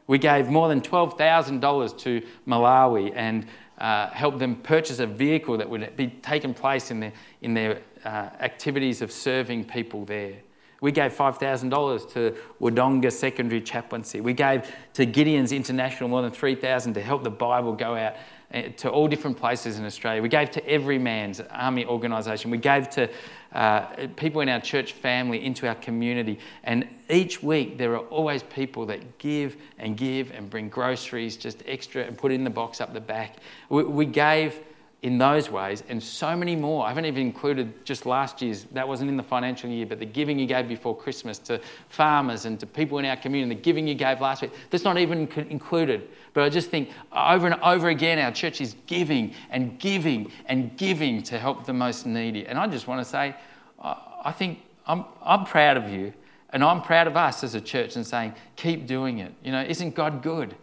We 0.06 0.18
gave 0.18 0.48
more 0.48 0.68
than 0.68 0.80
$12,000 0.80 1.98
to 1.98 2.22
Malawi 2.46 3.12
and 3.14 3.46
uh, 3.78 4.08
helped 4.10 4.38
them 4.38 4.56
purchase 4.56 4.98
a 4.98 5.06
vehicle 5.06 5.58
that 5.58 5.68
would 5.68 5.96
be 5.96 6.08
taken 6.08 6.54
place 6.54 6.90
in 6.90 7.00
their, 7.00 7.12
in 7.42 7.54
their 7.54 7.80
uh, 8.04 8.08
activities 8.40 9.02
of 9.02 9.10
serving 9.10 9.64
people 9.64 10.04
there. 10.04 10.34
We 10.80 10.92
gave 10.92 11.14
$5,000 11.14 12.12
to 12.12 12.36
Wodonga 12.60 13.10
Secondary 13.10 13.62
Chaplaincy. 13.62 14.20
We 14.20 14.34
gave 14.34 14.70
to 14.92 15.06
Gideons 15.06 15.56
International 15.56 16.10
more 16.10 16.20
than 16.20 16.30
3,000 16.30 16.92
to 16.92 17.00
help 17.00 17.24
the 17.24 17.30
Bible 17.30 17.72
go 17.72 17.96
out 17.96 18.16
eh, 18.50 18.68
to 18.68 18.90
all 18.90 19.08
different 19.08 19.38
places 19.38 19.78
in 19.78 19.86
Australia. 19.86 20.20
We 20.20 20.28
gave 20.28 20.50
to 20.50 20.68
Everyman's 20.68 21.40
Army 21.40 21.86
organisation. 21.86 22.50
We 22.50 22.58
gave 22.58 22.90
to 22.90 23.08
uh, 23.54 24.08
people 24.16 24.40
in 24.40 24.48
our 24.48 24.60
church 24.60 24.92
family, 24.92 25.44
into 25.44 25.66
our 25.68 25.76
community. 25.76 26.38
And 26.64 26.88
each 27.08 27.42
week 27.42 27.78
there 27.78 27.92
are 27.94 28.04
always 28.08 28.42
people 28.42 28.86
that 28.86 29.18
give 29.18 29.56
and 29.78 29.96
give 29.96 30.32
and 30.32 30.50
bring 30.50 30.68
groceries 30.68 31.36
just 31.36 31.62
extra 31.66 32.02
and 32.02 32.18
put 32.18 32.32
in 32.32 32.44
the 32.44 32.50
box 32.50 32.80
up 32.80 32.92
the 32.92 33.00
back. 33.00 33.36
We, 33.68 33.84
we 33.84 34.06
gave 34.06 34.58
in 35.04 35.18
those 35.18 35.50
ways 35.50 35.82
and 35.90 36.02
so 36.02 36.34
many 36.34 36.56
more. 36.56 36.86
I 36.86 36.88
haven't 36.88 37.04
even 37.04 37.20
included 37.20 37.84
just 37.84 38.06
last 38.06 38.40
year's, 38.40 38.64
that 38.72 38.88
wasn't 38.88 39.10
in 39.10 39.18
the 39.18 39.22
financial 39.22 39.68
year, 39.68 39.84
but 39.84 39.98
the 39.98 40.06
giving 40.06 40.38
you 40.38 40.46
gave 40.46 40.66
before 40.66 40.96
Christmas 40.96 41.36
to 41.40 41.60
farmers 41.88 42.46
and 42.46 42.58
to 42.60 42.66
people 42.66 42.98
in 42.98 43.04
our 43.04 43.16
community, 43.16 43.54
the 43.54 43.60
giving 43.60 43.86
you 43.86 43.94
gave 43.94 44.22
last 44.22 44.40
week, 44.40 44.52
that's 44.70 44.82
not 44.82 44.96
even 44.96 45.28
included. 45.50 46.08
But 46.32 46.44
I 46.44 46.48
just 46.48 46.70
think 46.70 46.88
over 47.12 47.46
and 47.46 47.60
over 47.60 47.90
again, 47.90 48.18
our 48.18 48.32
church 48.32 48.62
is 48.62 48.76
giving 48.86 49.34
and 49.50 49.78
giving 49.78 50.32
and 50.46 50.74
giving 50.78 51.22
to 51.24 51.38
help 51.38 51.66
the 51.66 51.74
most 51.74 52.06
needy. 52.06 52.46
And 52.46 52.58
I 52.58 52.66
just 52.66 52.88
want 52.88 53.02
to 53.02 53.04
say, 53.04 53.36
I 53.78 54.32
think 54.32 54.60
I'm, 54.86 55.04
I'm 55.22 55.44
proud 55.44 55.76
of 55.76 55.90
you 55.90 56.14
and 56.48 56.64
I'm 56.64 56.80
proud 56.80 57.08
of 57.08 57.14
us 57.14 57.44
as 57.44 57.54
a 57.54 57.60
church 57.60 57.96
and 57.96 58.06
saying, 58.06 58.32
keep 58.56 58.86
doing 58.86 59.18
it. 59.18 59.34
You 59.44 59.52
know, 59.52 59.60
isn't 59.60 59.94
God 59.94 60.22
good? 60.22 60.56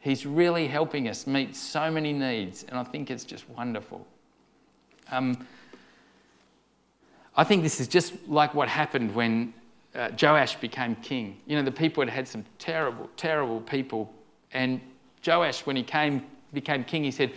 He's 0.00 0.24
really 0.24 0.66
helping 0.66 1.08
us 1.08 1.26
meet 1.26 1.56
so 1.56 1.90
many 1.90 2.12
needs, 2.12 2.64
and 2.68 2.78
I 2.78 2.84
think 2.84 3.10
it's 3.10 3.24
just 3.24 3.48
wonderful. 3.50 4.06
Um, 5.10 5.46
I 7.36 7.44
think 7.44 7.62
this 7.62 7.80
is 7.80 7.88
just 7.88 8.14
like 8.26 8.54
what 8.54 8.68
happened 8.68 9.14
when 9.14 9.54
uh, 9.94 10.10
Joash 10.20 10.56
became 10.56 10.94
king. 10.96 11.40
You 11.46 11.56
know, 11.56 11.62
the 11.62 11.72
people 11.72 12.02
had 12.02 12.10
had 12.10 12.28
some 12.28 12.44
terrible, 12.58 13.08
terrible 13.16 13.60
people, 13.60 14.12
and 14.52 14.80
Joash, 15.26 15.66
when 15.66 15.76
he 15.76 15.82
came, 15.82 16.24
became 16.52 16.84
king, 16.84 17.04
he 17.04 17.10
said, 17.10 17.32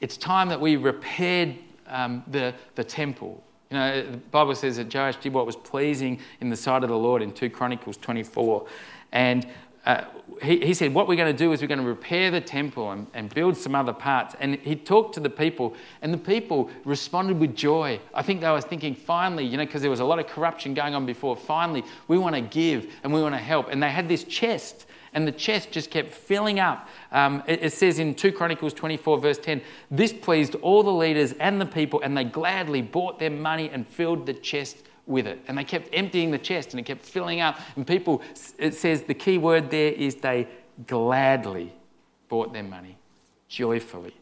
It's 0.00 0.16
time 0.16 0.48
that 0.48 0.60
we 0.60 0.76
repaired 0.76 1.56
um, 1.86 2.22
the, 2.28 2.54
the 2.74 2.84
temple. 2.84 3.42
You 3.70 3.76
know, 3.76 4.10
the 4.10 4.16
Bible 4.16 4.54
says 4.54 4.76
that 4.78 4.92
Joash 4.92 5.16
did 5.16 5.32
what 5.32 5.44
was 5.44 5.56
pleasing 5.56 6.20
in 6.40 6.48
the 6.48 6.56
sight 6.56 6.82
of 6.82 6.88
the 6.88 6.96
Lord 6.96 7.22
in 7.22 7.32
2 7.32 7.50
Chronicles 7.50 7.98
24. 7.98 8.66
And 9.12 9.46
uh, 9.88 10.04
he, 10.42 10.66
he, 10.66 10.74
said, 10.74 10.92
What 10.92 11.08
we're 11.08 11.16
going 11.16 11.34
to 11.34 11.36
do 11.36 11.50
is 11.52 11.62
we're 11.62 11.66
going 11.66 11.80
to 11.80 11.86
repair 11.86 12.30
the 12.30 12.42
temple 12.42 12.92
and, 12.92 13.06
and 13.14 13.32
build 13.32 13.56
some 13.56 13.74
other 13.74 13.94
parts. 13.94 14.36
And 14.38 14.56
he 14.56 14.76
talked 14.76 15.14
to 15.14 15.20
the 15.20 15.30
people, 15.30 15.74
and 16.02 16.12
the 16.12 16.18
people 16.18 16.70
responded 16.84 17.40
with 17.40 17.56
joy. 17.56 17.98
I 18.12 18.20
think 18.20 18.42
they 18.42 18.50
were 18.50 18.60
thinking, 18.60 18.94
finally, 18.94 19.46
you 19.46 19.56
know, 19.56 19.64
because 19.64 19.80
there 19.80 19.90
was 19.90 20.00
a 20.00 20.04
lot 20.04 20.18
of 20.18 20.26
corruption 20.26 20.74
going 20.74 20.94
on 20.94 21.06
before, 21.06 21.34
finally, 21.34 21.84
we 22.06 22.18
want 22.18 22.34
to 22.34 22.42
give 22.42 22.92
and 23.02 23.14
we 23.14 23.22
want 23.22 23.34
to 23.34 23.40
help. 23.40 23.68
And 23.70 23.82
they 23.82 23.88
had 23.88 24.10
this 24.10 24.24
chest, 24.24 24.84
and 25.14 25.26
the 25.26 25.32
chest 25.32 25.70
just 25.70 25.90
kept 25.90 26.10
filling 26.10 26.60
up. 26.60 26.86
Um, 27.10 27.42
it, 27.46 27.62
it 27.62 27.72
says 27.72 27.98
in 27.98 28.14
2 28.14 28.32
Chronicles 28.32 28.74
24, 28.74 29.18
verse 29.20 29.38
10, 29.38 29.62
This 29.90 30.12
pleased 30.12 30.54
all 30.56 30.82
the 30.82 30.92
leaders 30.92 31.32
and 31.40 31.58
the 31.58 31.66
people, 31.66 32.02
and 32.02 32.14
they 32.14 32.24
gladly 32.24 32.82
bought 32.82 33.18
their 33.18 33.30
money 33.30 33.70
and 33.70 33.88
filled 33.88 34.26
the 34.26 34.34
chest 34.34 34.82
with 35.08 35.26
it. 35.26 35.40
And 35.48 35.56
they 35.56 35.64
kept 35.64 35.88
emptying 35.92 36.30
the 36.30 36.38
chest 36.38 36.72
and 36.72 36.80
it 36.80 36.84
kept 36.84 37.02
filling 37.02 37.40
up. 37.40 37.58
And 37.76 37.86
people, 37.86 38.22
it 38.58 38.74
says 38.74 39.02
the 39.02 39.14
key 39.14 39.38
word 39.38 39.70
there 39.70 39.92
is 39.92 40.16
they 40.16 40.46
gladly 40.86 41.72
bought 42.28 42.52
their 42.52 42.62
money, 42.62 42.96
joyfully. 43.48 44.14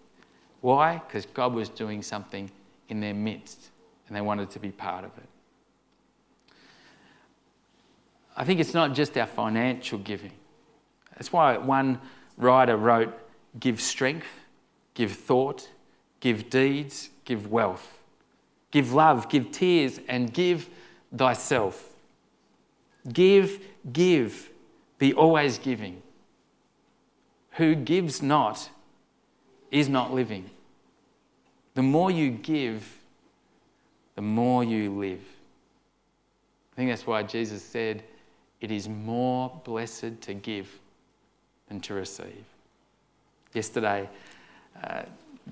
Why? 0.60 1.02
Because 1.06 1.26
God 1.26 1.54
was 1.54 1.68
doing 1.68 2.02
something 2.02 2.50
in 2.88 3.00
their 3.00 3.14
midst 3.14 3.70
and 4.06 4.16
they 4.16 4.20
wanted 4.20 4.50
to 4.50 4.58
be 4.58 4.70
part 4.70 5.04
of 5.04 5.10
it. 5.18 5.28
I 8.36 8.44
think 8.44 8.60
it's 8.60 8.74
not 8.74 8.94
just 8.94 9.16
our 9.16 9.26
financial 9.26 9.98
giving. 9.98 10.32
That's 11.12 11.32
why 11.32 11.56
one 11.56 12.00
writer 12.36 12.76
wrote 12.76 13.18
give 13.58 13.80
strength, 13.80 14.26
give 14.94 15.12
thought, 15.12 15.70
give 16.20 16.50
deeds, 16.50 17.10
give 17.24 17.50
wealth. 17.50 17.95
Give 18.70 18.92
love, 18.92 19.28
give 19.28 19.52
tears, 19.52 20.00
and 20.08 20.32
give 20.32 20.68
thyself. 21.14 21.92
Give, 23.12 23.60
give, 23.92 24.50
be 24.98 25.12
always 25.12 25.58
giving. 25.58 26.02
Who 27.52 27.74
gives 27.74 28.22
not 28.22 28.68
is 29.70 29.88
not 29.88 30.12
living. 30.12 30.50
The 31.74 31.82
more 31.82 32.10
you 32.10 32.30
give, 32.30 32.98
the 34.14 34.22
more 34.22 34.64
you 34.64 34.90
live. 34.90 35.24
I 36.72 36.76
think 36.76 36.90
that's 36.90 37.06
why 37.06 37.22
Jesus 37.22 37.62
said, 37.62 38.02
It 38.60 38.70
is 38.70 38.88
more 38.88 39.60
blessed 39.64 40.20
to 40.22 40.34
give 40.34 40.80
than 41.68 41.80
to 41.82 41.94
receive. 41.94 42.44
Yesterday, 43.52 44.08
uh, 44.82 45.02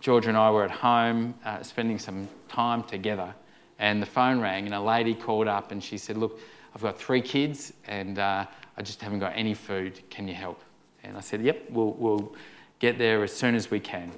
Georgia 0.01 0.29
and 0.29 0.39
I 0.39 0.51
were 0.51 0.65
at 0.65 0.71
home 0.71 1.35
uh, 1.45 1.63
spending 1.63 1.99
some 1.99 2.29
time 2.49 2.83
together, 2.83 3.35
and 3.79 4.03
the 4.03 4.07
phone 4.07 4.41
rang, 4.41 4.67
and 4.67 4.75
a 4.75 4.81
lady 4.81 5.15
called 5.15 5.49
up 5.49 5.73
and 5.73 5.83
she 5.83 5.99
said, 5.99 6.17
Look, 6.17 6.39
I've 6.75 6.83
got 6.83 6.99
three 6.99 7.21
kids 7.21 7.73
and 7.87 8.19
uh, 8.19 8.47
I 8.77 8.83
just 8.83 9.01
haven't 9.01 9.21
got 9.21 9.33
any 9.37 9.55
food. 9.55 10.01
Can 10.11 10.27
you 10.27 10.35
help? 10.35 10.61
And 11.03 11.17
I 11.17 11.21
said, 11.21 11.43
Yep, 11.43 11.71
we'll, 11.71 11.93
we'll 11.93 12.35
get 12.79 12.99
there 12.99 13.23
as 13.23 13.33
soon 13.33 13.55
as 13.55 13.71
we 13.71 13.81
can. 13.81 14.11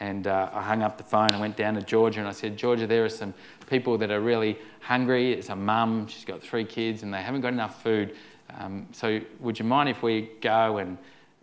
And 0.00 0.26
uh, 0.26 0.50
I 0.52 0.62
hung 0.62 0.82
up 0.82 0.96
the 0.96 1.04
phone 1.04 1.30
and 1.30 1.40
went 1.40 1.56
down 1.56 1.74
to 1.74 1.82
Georgia 1.82 2.20
and 2.20 2.28
I 2.28 2.32
said, 2.32 2.56
Georgia, 2.56 2.86
there 2.86 3.04
are 3.04 3.08
some 3.08 3.34
people 3.68 3.98
that 3.98 4.10
are 4.10 4.20
really 4.20 4.56
hungry. 4.80 5.32
It's 5.32 5.48
a 5.48 5.56
mum, 5.56 6.06
she's 6.06 6.24
got 6.24 6.40
three 6.40 6.64
kids, 6.64 7.02
and 7.02 7.12
they 7.12 7.20
haven't 7.20 7.40
got 7.40 7.52
enough 7.52 7.82
food. 7.82 8.16
Um, 8.58 8.86
so 8.92 9.20
would 9.40 9.58
you 9.58 9.64
mind 9.64 9.88
if 9.88 10.02
we 10.02 10.30
go 10.40 10.78
and 10.78 10.96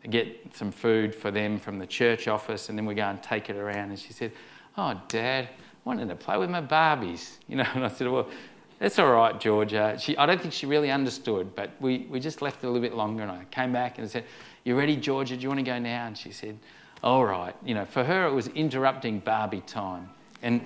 get 0.08 0.54
some 0.56 0.72
food 0.72 1.14
for 1.14 1.32
them 1.32 1.58
from 1.60 1.80
the 1.80 1.88
church 1.88 2.28
office 2.28 2.70
and 2.70 2.78
then 2.78 2.86
we 2.86 2.96
go 2.96 3.04
and 3.04 3.22
take 3.22 3.50
it 3.50 3.56
around? 3.56 3.90
And 3.90 4.00
she 4.00 4.14
said, 4.14 4.32
Oh, 4.78 5.00
Dad, 5.08 5.46
I 5.46 5.50
wanted 5.84 6.10
to 6.10 6.16
play 6.16 6.38
with 6.38 6.50
my 6.50 6.62
Barbies. 6.62 7.38
You 7.48 7.58
know, 7.58 7.66
and 7.76 7.86
I 7.86 7.90
said, 7.90 8.10
well, 8.10 8.28
that's 8.80 9.00
all 9.00 9.12
right, 9.12 9.40
Georgia. 9.40 9.98
She, 10.00 10.18
I 10.18 10.26
don't 10.26 10.42
think 10.42 10.54
she 10.54 10.66
really 10.66 10.92
understood, 10.92 11.56
but 11.56 11.72
we, 11.80 12.08
we 12.10 12.20
just 12.20 12.42
left 12.42 12.64
a 12.64 12.68
little 12.68 12.82
bit 12.82 12.94
longer. 12.94 13.24
And 13.24 13.32
I 13.32 13.46
came 13.46 13.72
back 13.72 14.00
and 14.00 14.10
said, 14.10 14.26
You 14.64 14.78
ready, 14.78 14.98
Georgia? 14.98 15.38
Do 15.38 15.42
you 15.42 15.48
want 15.48 15.60
to 15.60 15.66
go 15.66 15.80
now? 15.80 16.08
And 16.08 16.18
she 16.18 16.32
said, 16.32 16.58
All 17.02 17.26
right. 17.26 17.56
You 17.64 17.74
know, 17.74 17.86
for 17.86 18.04
her, 18.04 18.28
it 18.28 18.34
was 18.34 18.48
interrupting 18.50 19.20
Barbie 19.20 19.62
time. 19.62 20.10
And 20.42 20.62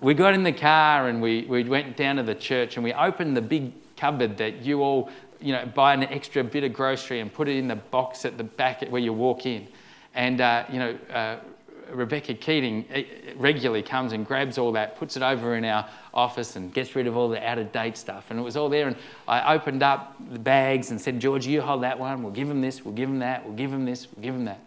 we 0.00 0.14
got 0.14 0.34
in 0.34 0.42
the 0.42 0.52
car 0.52 1.08
and 1.08 1.22
we, 1.22 1.44
we 1.44 1.62
went 1.64 1.96
down 1.96 2.16
to 2.16 2.22
the 2.22 2.34
church 2.34 2.76
and 2.76 2.84
we 2.84 2.92
opened 2.92 3.36
the 3.36 3.42
big 3.42 3.72
cupboard 3.96 4.36
that 4.38 4.62
you 4.62 4.82
all, 4.82 5.08
you 5.40 5.52
know, 5.52 5.66
buy 5.66 5.94
an 5.94 6.02
extra 6.04 6.42
bit 6.44 6.64
of 6.64 6.72
grocery 6.72 7.20
and 7.20 7.32
put 7.32 7.48
it 7.48 7.56
in 7.56 7.68
the 7.68 7.76
box 7.76 8.24
at 8.24 8.36
the 8.38 8.44
back 8.44 8.82
where 8.88 9.00
you 9.00 9.12
walk 9.12 9.46
in. 9.46 9.68
And, 10.14 10.40
uh, 10.40 10.64
you 10.70 10.78
know, 10.78 10.98
uh, 11.12 11.36
Rebecca 11.90 12.34
Keating 12.34 12.84
eh, 12.90 13.04
regularly 13.36 13.82
comes 13.82 14.12
and 14.12 14.26
grabs 14.26 14.58
all 14.58 14.72
that, 14.72 14.96
puts 14.96 15.16
it 15.16 15.22
over 15.22 15.56
in 15.56 15.64
our 15.64 15.88
office, 16.12 16.56
and 16.56 16.72
gets 16.72 16.94
rid 16.94 17.06
of 17.06 17.16
all 17.16 17.28
the 17.28 17.46
out 17.46 17.58
of 17.58 17.72
date 17.72 17.96
stuff. 17.96 18.30
And 18.30 18.38
it 18.38 18.42
was 18.42 18.56
all 18.56 18.68
there. 18.68 18.88
And 18.88 18.96
I 19.26 19.54
opened 19.54 19.82
up 19.82 20.16
the 20.30 20.38
bags 20.38 20.90
and 20.90 21.00
said, 21.00 21.20
George, 21.20 21.46
you 21.46 21.60
hold 21.60 21.82
that 21.82 21.98
one. 21.98 22.22
We'll 22.22 22.32
give 22.32 22.50
him 22.50 22.60
this. 22.60 22.84
We'll 22.84 22.94
give 22.94 23.08
him 23.08 23.20
that. 23.20 23.44
We'll 23.44 23.56
give 23.56 23.72
him 23.72 23.84
this. 23.84 24.08
We'll 24.14 24.22
give 24.22 24.34
him 24.34 24.44
that. 24.44 24.60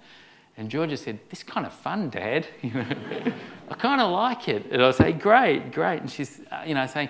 And 0.58 0.70
Georgia 0.70 0.98
said, 0.98 1.20
This 1.30 1.44
kind 1.44 1.66
of 1.66 1.74
fun, 1.74 2.10
Dad. 2.10 2.48
I 2.64 3.74
kind 3.78 4.02
of 4.02 4.12
like 4.12 4.48
it. 4.48 4.66
And 4.72 4.84
I 4.84 4.92
say, 4.92 5.12
Great, 5.12 5.72
great. 5.72 6.02
And 6.02 6.12
she's, 6.12 6.42
uh, 6.52 6.64
you 6.66 6.74
know, 6.74 6.86
saying, 6.88 7.10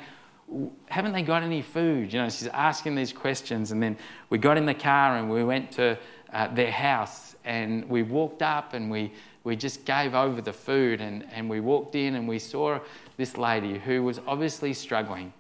Haven't 0.88 1.14
they 1.14 1.22
got 1.22 1.44
any 1.44 1.62
food? 1.62 2.12
You 2.12 2.22
know, 2.22 2.30
she's 2.30 2.48
asking 2.48 2.96
these 2.96 3.14
questions. 3.14 3.72
And 3.72 3.82
then 3.82 3.98
we 4.30 4.38
got 4.38 4.58
in 4.58 4.66
the 4.66 4.74
car 4.74 5.18
and 5.18 5.30
we 5.30 5.44
went 5.44 5.72
to 5.74 5.98
uh, 6.34 6.54
their 6.54 6.72
house 6.72 7.36
and 7.44 7.88
we 7.90 8.04
walked 8.04 8.42
up 8.42 8.74
and 8.74 8.92
we, 8.92 9.14
we 9.44 9.56
just 9.56 9.86
gave 9.86 10.14
over 10.14 10.42
the 10.42 10.54
food 10.54 11.02
and, 11.02 11.26
and 11.32 11.50
we 11.50 11.60
walked 11.60 11.96
in 11.96 12.16
and 12.16 12.28
we 12.28 12.40
saw 12.40 12.80
this 13.18 13.38
lady 13.38 13.78
who 13.80 14.04
was 14.04 14.20
obviously 14.28 14.74
struggling 14.74 15.34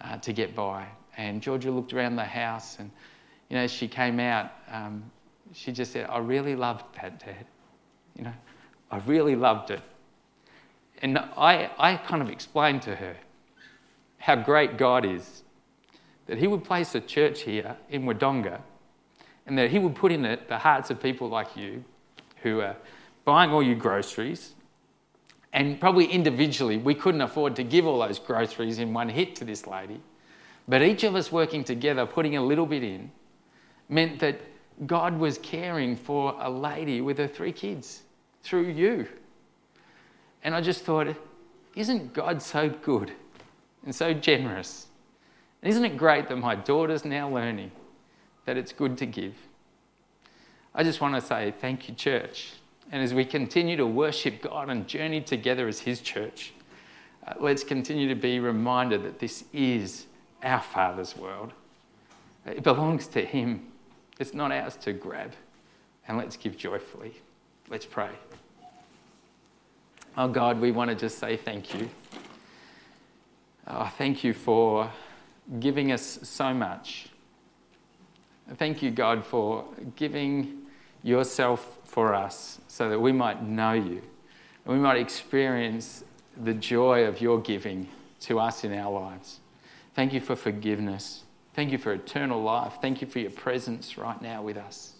uh, 0.00 0.16
to 0.18 0.32
get 0.32 0.54
by. 0.54 0.86
And 1.16 1.42
Georgia 1.42 1.70
looked 1.70 1.92
around 1.92 2.16
the 2.16 2.24
house 2.24 2.78
and, 2.78 2.90
you 3.48 3.56
know, 3.56 3.66
she 3.66 3.88
came 3.88 4.20
out. 4.20 4.52
Um, 4.70 5.02
she 5.52 5.72
just 5.72 5.92
said, 5.92 6.06
I 6.08 6.18
really 6.18 6.54
loved 6.54 6.84
that, 7.00 7.18
Dad. 7.24 7.46
You 8.16 8.24
know, 8.24 8.34
I 8.90 8.98
really 8.98 9.34
loved 9.34 9.70
it. 9.70 9.80
And 11.00 11.18
I, 11.18 11.70
I 11.78 11.96
kind 11.96 12.22
of 12.22 12.28
explained 12.28 12.82
to 12.82 12.94
her 12.94 13.16
how 14.18 14.36
great 14.36 14.76
God 14.76 15.04
is 15.04 15.42
that 16.26 16.38
He 16.38 16.46
would 16.46 16.62
place 16.62 16.94
a 16.94 17.00
church 17.00 17.42
here 17.42 17.76
in 17.90 18.04
Wodonga 18.04 18.60
and 19.46 19.58
that 19.58 19.70
He 19.70 19.78
would 19.78 19.94
put 19.94 20.12
in 20.12 20.24
it 20.24 20.48
the 20.48 20.58
hearts 20.58 20.90
of 20.90 21.02
people 21.02 21.28
like 21.28 21.56
you 21.56 21.82
who 22.42 22.60
are 22.60 22.76
buying 23.24 23.50
all 23.50 23.62
your 23.62 23.74
groceries. 23.74 24.54
And 25.52 25.80
probably 25.80 26.04
individually, 26.04 26.76
we 26.76 26.94
couldn't 26.94 27.22
afford 27.22 27.56
to 27.56 27.64
give 27.64 27.86
all 27.86 28.00
those 28.00 28.18
groceries 28.18 28.78
in 28.78 28.92
one 28.92 29.08
hit 29.08 29.34
to 29.36 29.44
this 29.44 29.66
lady. 29.66 30.00
But 30.68 30.82
each 30.82 31.02
of 31.02 31.16
us 31.16 31.32
working 31.32 31.64
together, 31.64 32.04
putting 32.04 32.36
a 32.36 32.42
little 32.42 32.66
bit 32.66 32.84
in, 32.84 33.10
meant 33.88 34.20
that 34.20 34.38
God 34.86 35.18
was 35.18 35.38
caring 35.38 35.96
for 35.96 36.36
a 36.38 36.50
lady 36.50 37.00
with 37.00 37.16
her 37.18 37.26
three 37.26 37.52
kids 37.52 38.02
through 38.42 38.68
you. 38.68 39.08
And 40.44 40.54
I 40.54 40.60
just 40.60 40.84
thought, 40.84 41.08
isn't 41.74 42.12
God 42.12 42.42
so 42.42 42.68
good 42.68 43.12
and 43.84 43.94
so 43.94 44.12
generous? 44.12 44.86
And 45.62 45.70
isn't 45.70 45.84
it 45.84 45.96
great 45.96 46.28
that 46.28 46.36
my 46.36 46.54
daughter's 46.54 47.04
now 47.04 47.28
learning 47.28 47.72
that 48.44 48.56
it's 48.56 48.72
good 48.72 48.96
to 48.98 49.06
give? 49.06 49.34
I 50.74 50.84
just 50.84 51.00
want 51.00 51.14
to 51.14 51.20
say 51.20 51.52
thank 51.60 51.88
you, 51.88 51.94
church. 51.94 52.52
And 52.90 53.02
as 53.02 53.12
we 53.12 53.24
continue 53.24 53.76
to 53.76 53.86
worship 53.86 54.42
God 54.42 54.70
and 54.70 54.86
journey 54.86 55.20
together 55.20 55.68
as 55.68 55.80
His 55.80 56.00
church, 56.00 56.52
uh, 57.26 57.34
let's 57.40 57.64
continue 57.64 58.08
to 58.08 58.14
be 58.14 58.40
reminded 58.40 59.02
that 59.02 59.18
this 59.18 59.44
is 59.52 60.06
our 60.42 60.60
Father's 60.60 61.16
world. 61.16 61.52
It 62.46 62.62
belongs 62.62 63.06
to 63.08 63.24
Him. 63.24 63.66
It's 64.18 64.32
not 64.32 64.52
ours 64.52 64.76
to 64.76 64.92
grab. 64.92 65.32
And 66.06 66.16
let's 66.16 66.36
give 66.36 66.56
joyfully. 66.56 67.14
Let's 67.68 67.84
pray. 67.84 68.10
Oh 70.16 70.28
God, 70.28 70.60
we 70.60 70.70
want 70.70 70.90
to 70.90 70.96
just 70.96 71.18
say 71.18 71.36
thank 71.36 71.74
you. 71.74 71.90
Oh, 73.70 73.92
thank 73.98 74.24
you 74.24 74.32
for 74.32 74.90
giving 75.60 75.92
us 75.92 76.20
so 76.22 76.54
much. 76.54 77.10
Thank 78.56 78.82
you, 78.82 78.90
God, 78.90 79.22
for 79.22 79.66
giving 79.94 80.62
yourself 81.02 81.78
for 81.84 82.14
us 82.14 82.60
so 82.66 82.88
that 82.88 82.98
we 82.98 83.12
might 83.12 83.42
know 83.42 83.72
you 83.72 84.00
and 84.64 84.74
we 84.74 84.78
might 84.78 84.96
experience 84.96 86.02
the 86.42 86.54
joy 86.54 87.04
of 87.04 87.20
your 87.20 87.40
giving 87.40 87.88
to 88.20 88.40
us 88.40 88.64
in 88.64 88.72
our 88.72 88.90
lives. 88.90 89.40
Thank 89.94 90.14
you 90.14 90.20
for 90.20 90.34
forgiveness. 90.34 91.24
Thank 91.54 91.70
you 91.70 91.78
for 91.78 91.92
eternal 91.92 92.42
life. 92.42 92.74
Thank 92.80 93.02
you 93.02 93.06
for 93.06 93.18
your 93.18 93.32
presence 93.32 93.98
right 93.98 94.20
now 94.22 94.42
with 94.42 94.56
us. 94.56 94.94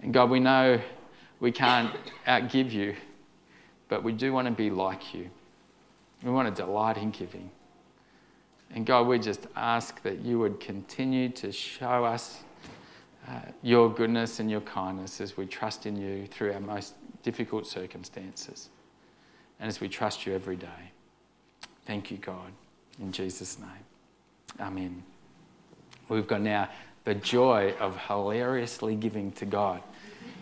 And 0.00 0.14
God, 0.14 0.30
we 0.30 0.38
know 0.38 0.80
we 1.40 1.50
can't 1.50 1.92
outgive 2.26 2.70
you, 2.70 2.94
but 3.88 4.04
we 4.04 4.12
do 4.12 4.32
want 4.32 4.46
to 4.46 4.52
be 4.52 4.70
like 4.70 5.12
you. 5.12 5.28
We 6.22 6.30
want 6.30 6.54
to 6.54 6.62
delight 6.62 6.98
in 6.98 7.10
giving. 7.10 7.50
And 8.74 8.84
God, 8.84 9.06
we 9.06 9.20
just 9.20 9.46
ask 9.54 10.02
that 10.02 10.18
you 10.18 10.40
would 10.40 10.58
continue 10.58 11.28
to 11.30 11.52
show 11.52 12.04
us 12.04 12.42
uh, 13.28 13.38
your 13.62 13.88
goodness 13.88 14.40
and 14.40 14.50
your 14.50 14.60
kindness 14.62 15.20
as 15.20 15.36
we 15.36 15.46
trust 15.46 15.86
in 15.86 15.96
you 15.96 16.26
through 16.26 16.52
our 16.52 16.60
most 16.60 16.94
difficult 17.22 17.68
circumstances 17.68 18.68
and 19.60 19.68
as 19.68 19.80
we 19.80 19.88
trust 19.88 20.26
you 20.26 20.34
every 20.34 20.56
day. 20.56 20.90
Thank 21.86 22.10
you, 22.10 22.16
God. 22.16 22.52
In 23.00 23.12
Jesus' 23.12 23.60
name. 23.60 23.68
Amen. 24.60 25.04
We've 26.08 26.26
got 26.26 26.40
now 26.40 26.68
the 27.04 27.14
joy 27.14 27.74
of 27.78 27.96
hilariously 27.96 28.96
giving 28.96 29.30
to 29.32 29.46
God. 29.46 29.82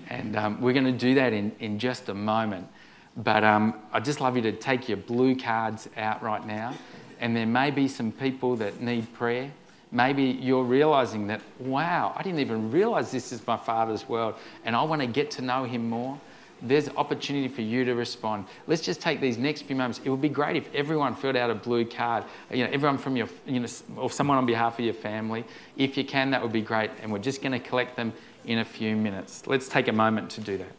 And 0.09 0.37
um, 0.37 0.61
we're 0.61 0.72
going 0.72 0.87
to 0.87 0.93
do 0.93 1.14
that 1.16 1.35
in, 1.35 1.53
in 1.61 1.78
just 1.78 2.09
a 2.09 2.14
moment. 2.14 2.66
But 3.14 3.45
um, 3.45 3.74
I'd 3.93 4.07
just 4.07 4.22
love 4.22 4.37
you 4.37 4.43
to 4.43 4.53
take 4.53 4.89
your 4.89 4.97
blue 4.97 5.37
cards 5.37 5.89
out 5.99 6.22
right 6.22 6.45
now. 6.47 6.74
And 7.23 7.35
there 7.35 7.47
may 7.47 7.70
be 7.70 7.89
some 7.89 8.12
people 8.12 8.57
that 8.57 8.83
need 8.83 9.11
prayer. 9.14 9.51
Maybe 9.91 10.25
you're 10.25 10.64
realizing 10.64 11.27
that, 11.29 11.41
wow, 11.59 12.12
I 12.14 12.23
didn't 12.23 12.41
even 12.41 12.70
realize 12.70 13.11
this 13.11 13.33
is 13.33 13.47
my 13.47 13.57
Father's 13.57 14.07
world, 14.07 14.35
and 14.64 14.77
I 14.77 14.83
want 14.83 15.01
to 15.01 15.07
get 15.07 15.31
to 15.33 15.43
know 15.43 15.64
Him 15.64 15.89
more 15.89 16.20
there's 16.62 16.89
opportunity 16.91 17.49
for 17.49 17.62
you 17.62 17.85
to 17.85 17.95
respond. 17.95 18.47
Let's 18.66 18.83
just 18.83 19.01
take 19.01 19.20
these 19.20 19.37
next 19.37 19.62
few 19.62 19.75
moments. 19.75 20.01
It 20.05 20.11
would 20.11 20.20
be 20.20 20.29
great 20.29 20.57
if 20.57 20.73
everyone 20.75 21.14
filled 21.14 21.37
out 21.37 21.51
a 21.51 21.55
blue 21.55 21.85
card. 21.85 22.25
You 22.51 22.64
know, 22.64 22.70
everyone 22.73 22.99
from 22.99 23.16
your, 23.16 23.29
you 23.47 23.61
know, 23.61 23.68
or 23.97 24.11
someone 24.11 24.39
on 24.39 24.47
behalf 24.47 24.79
of 24.79 24.85
your 24.85 24.95
family. 24.95 25.45
If 25.77 25.97
you 25.97 26.05
can, 26.05 26.31
that 26.31 26.41
would 26.41 26.53
be 26.53 26.61
great. 26.61 26.91
And 27.03 27.11
we're 27.11 27.18
just 27.18 27.43
going 27.43 27.53
to 27.53 27.59
collect 27.59 27.97
them 27.97 28.12
in 28.45 28.59
a 28.59 28.64
few 28.64 28.95
minutes. 28.95 29.47
Let's 29.47 29.68
take 29.68 29.89
a 29.89 29.93
moment 29.93 30.31
to 30.31 30.41
do 30.41 30.59
that. 30.59 30.73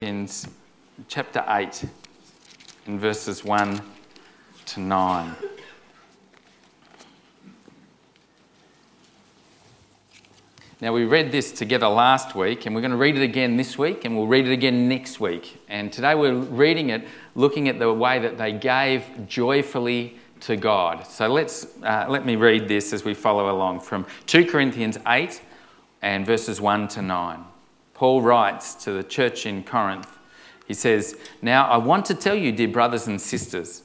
In 0.00 0.28
chapter 1.08 1.44
8, 1.46 1.84
in 2.86 2.98
verses 2.98 3.44
1 3.44 3.80
to 4.66 4.80
9. 4.80 5.34
Now, 10.78 10.92
we 10.92 11.04
read 11.04 11.32
this 11.32 11.52
together 11.52 11.88
last 11.88 12.34
week, 12.34 12.66
and 12.66 12.74
we're 12.74 12.82
going 12.82 12.90
to 12.90 12.98
read 12.98 13.16
it 13.16 13.22
again 13.22 13.56
this 13.56 13.78
week, 13.78 14.04
and 14.04 14.14
we'll 14.14 14.26
read 14.26 14.46
it 14.46 14.52
again 14.52 14.88
next 14.88 15.18
week. 15.18 15.58
And 15.68 15.90
today 15.90 16.14
we're 16.14 16.34
reading 16.34 16.90
it 16.90 17.08
looking 17.34 17.68
at 17.68 17.78
the 17.78 17.90
way 17.90 18.18
that 18.18 18.36
they 18.36 18.52
gave 18.52 19.26
joyfully 19.26 20.18
to 20.40 20.56
God. 20.56 21.06
So 21.06 21.28
let's, 21.28 21.66
uh, 21.82 22.06
let 22.10 22.26
me 22.26 22.36
read 22.36 22.68
this 22.68 22.92
as 22.92 23.04
we 23.04 23.14
follow 23.14 23.50
along 23.50 23.80
from 23.80 24.04
2 24.26 24.44
Corinthians 24.44 24.98
8 25.06 25.40
and 26.02 26.26
verses 26.26 26.60
1 26.60 26.88
to 26.88 27.00
9. 27.00 27.44
Paul 27.94 28.20
writes 28.20 28.74
to 28.84 28.92
the 28.92 29.02
church 29.02 29.46
in 29.46 29.64
Corinth, 29.64 30.18
he 30.66 30.74
says, 30.74 31.16
Now 31.40 31.66
I 31.68 31.78
want 31.78 32.04
to 32.06 32.14
tell 32.14 32.34
you, 32.34 32.52
dear 32.52 32.68
brothers 32.68 33.06
and 33.06 33.18
sisters, 33.18 33.82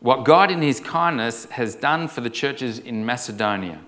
what 0.00 0.24
God 0.24 0.50
in 0.50 0.62
his 0.62 0.80
kindness 0.80 1.46
has 1.46 1.74
done 1.74 2.08
for 2.08 2.20
the 2.20 2.30
churches 2.30 2.78
in 2.78 3.04
Macedonia. 3.04 3.80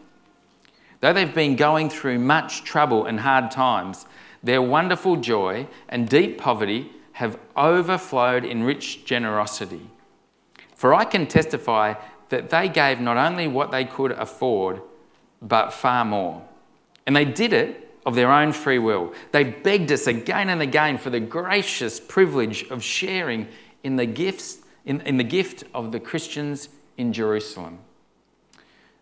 Though 1.01 1.13
they've 1.13 1.35
been 1.35 1.57
going 1.57 1.89
through 1.89 2.19
much 2.19 2.65
trouble 2.65 3.07
and 3.07 3.21
hard 3.21 3.51
times, 3.51 4.07
their 4.43 4.61
wonderful 4.61 5.17
joy 5.17 5.69
and 5.89 6.09
deep 6.09 6.39
poverty 6.39 6.91
have 7.13 7.39
overflowed 7.57 8.45
in 8.45 8.63
rich 8.63 9.05
generosity. 9.05 9.91
For 10.75 10.95
I 10.95 11.05
can 11.05 11.27
testify 11.27 11.95
that 12.31 12.51
they 12.51 12.69
gave 12.69 13.01
not 13.01 13.17
only 13.17 13.47
what 13.47 13.71
they 13.71 13.85
could 13.85 14.13
afford, 14.13 14.81
but 15.43 15.73
far 15.73 16.05
more. 16.05 16.43
And 17.07 17.15
they 17.15 17.25
did 17.25 17.53
it 17.53 17.89
of 18.07 18.15
their 18.15 18.33
own 18.33 18.53
free 18.53 18.79
will. 18.79 19.13
They 19.33 19.45
begged 19.45 19.93
us 19.93 20.07
again 20.07 20.49
and 20.49 20.63
again 20.63 20.97
for 20.97 21.11
the 21.11 21.21
gracious 21.21 22.01
privilege 22.01 22.69
of 22.71 22.83
sharing 22.83 23.49
in 23.83 23.97
the 23.97 24.07
gifts 24.07 24.60
in, 24.85 25.01
in 25.03 25.17
the 25.17 25.25
gift 25.25 25.65
of 25.75 25.93
the 25.93 26.01
Christians 26.01 26.69
in 26.97 27.13
Jerusalem. 27.13 27.79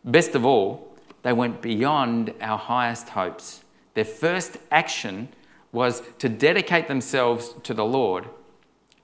Best 0.04 0.34
of 0.34 0.44
all, 0.44 0.96
they 1.22 1.32
went 1.32 1.60
beyond 1.60 2.32
our 2.40 2.58
highest 2.58 3.10
hopes. 3.10 3.64
Their 3.94 4.04
first 4.04 4.56
action 4.70 5.28
was 5.72 6.02
to 6.18 6.28
dedicate 6.28 6.88
themselves 6.88 7.54
to 7.64 7.74
the 7.74 7.84
Lord 7.84 8.28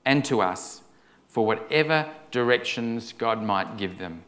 and 0.05 0.23
to 0.25 0.41
us 0.41 0.81
for 1.27 1.45
whatever 1.45 2.09
directions 2.31 3.13
God 3.13 3.43
might 3.43 3.77
give 3.77 3.97
them. 3.97 4.23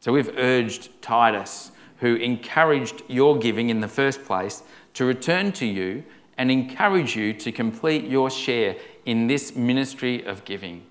So 0.00 0.12
we've 0.12 0.36
urged 0.38 1.02
Titus, 1.02 1.72
who 1.98 2.14
encouraged 2.14 3.02
your 3.08 3.38
giving 3.38 3.70
in 3.70 3.80
the 3.80 3.88
first 3.88 4.24
place, 4.24 4.62
to 4.94 5.04
return 5.04 5.52
to 5.52 5.66
you 5.66 6.04
and 6.38 6.50
encourage 6.50 7.16
you 7.16 7.32
to 7.34 7.52
complete 7.52 8.04
your 8.04 8.30
share 8.30 8.76
in 9.04 9.26
this 9.26 9.54
ministry 9.54 10.24
of 10.24 10.44
giving. 10.44 10.86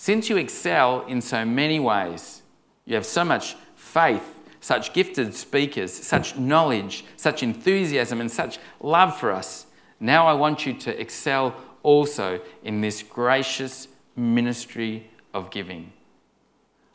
Since 0.00 0.30
you 0.30 0.38
excel 0.38 1.04
in 1.08 1.20
so 1.20 1.44
many 1.44 1.78
ways, 1.78 2.40
you 2.86 2.94
have 2.94 3.04
so 3.04 3.22
much 3.22 3.54
faith 3.76 4.40
such 4.60 4.94
gifted 4.94 5.34
speakers, 5.34 5.92
such 5.92 6.38
knowledge, 6.38 7.04
such 7.18 7.42
enthusiasm, 7.42 8.18
and 8.22 8.30
such 8.30 8.58
love 8.80 9.14
for 9.18 9.30
us. 9.30 9.66
Now 10.00 10.26
I 10.26 10.32
want 10.32 10.64
you 10.64 10.72
to 10.72 10.98
excel 10.98 11.54
also 11.82 12.40
in 12.64 12.80
this 12.80 13.02
gracious 13.02 13.88
ministry 14.16 15.10
of 15.34 15.50
giving. 15.50 15.92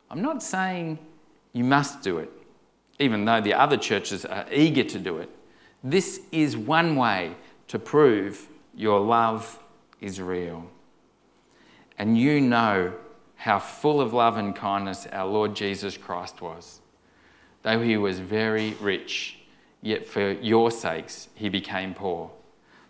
I'm 0.10 0.24
not 0.24 0.42
saying 0.42 0.98
you 1.54 1.64
must 1.64 2.02
do 2.02 2.18
it, 2.18 2.32
even 2.98 3.24
though 3.24 3.40
the 3.40 3.54
other 3.54 3.78
churches 3.78 4.26
are 4.26 4.48
eager 4.52 4.84
to 4.84 4.98
do 4.98 5.20
it. 5.20 5.30
This 5.84 6.22
is 6.32 6.58
one 6.58 6.96
way 6.96 7.36
to 7.68 7.78
prove 7.78 8.48
your 8.74 9.00
love 9.00 9.60
is 10.02 10.20
real. 10.20 10.72
And 11.98 12.18
you 12.18 12.42
know 12.42 12.94
how 13.36 13.60
full 13.60 14.02
of 14.02 14.14
love 14.14 14.38
and 14.38 14.56
kindness 14.56 15.08
our 15.12 15.28
Lord 15.28 15.56
Jesus 15.56 15.98
Christ 15.98 16.42
was. 16.42 16.82
Though 17.64 17.82
he 17.82 17.98
was 17.98 18.20
very 18.20 18.72
rich, 18.82 19.38
yet 19.82 20.06
for 20.06 20.32
your 20.32 20.72
sakes 20.72 21.30
he 21.36 21.50
became 21.50 21.94
poor, 21.94 22.32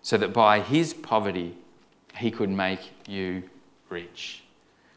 so 0.02 0.18
that 0.18 0.34
by 0.34 0.60
his 0.60 0.94
poverty 0.94 1.58
he 2.18 2.32
could 2.32 2.50
make 2.50 2.80
you 3.08 3.44
rich. 3.90 4.44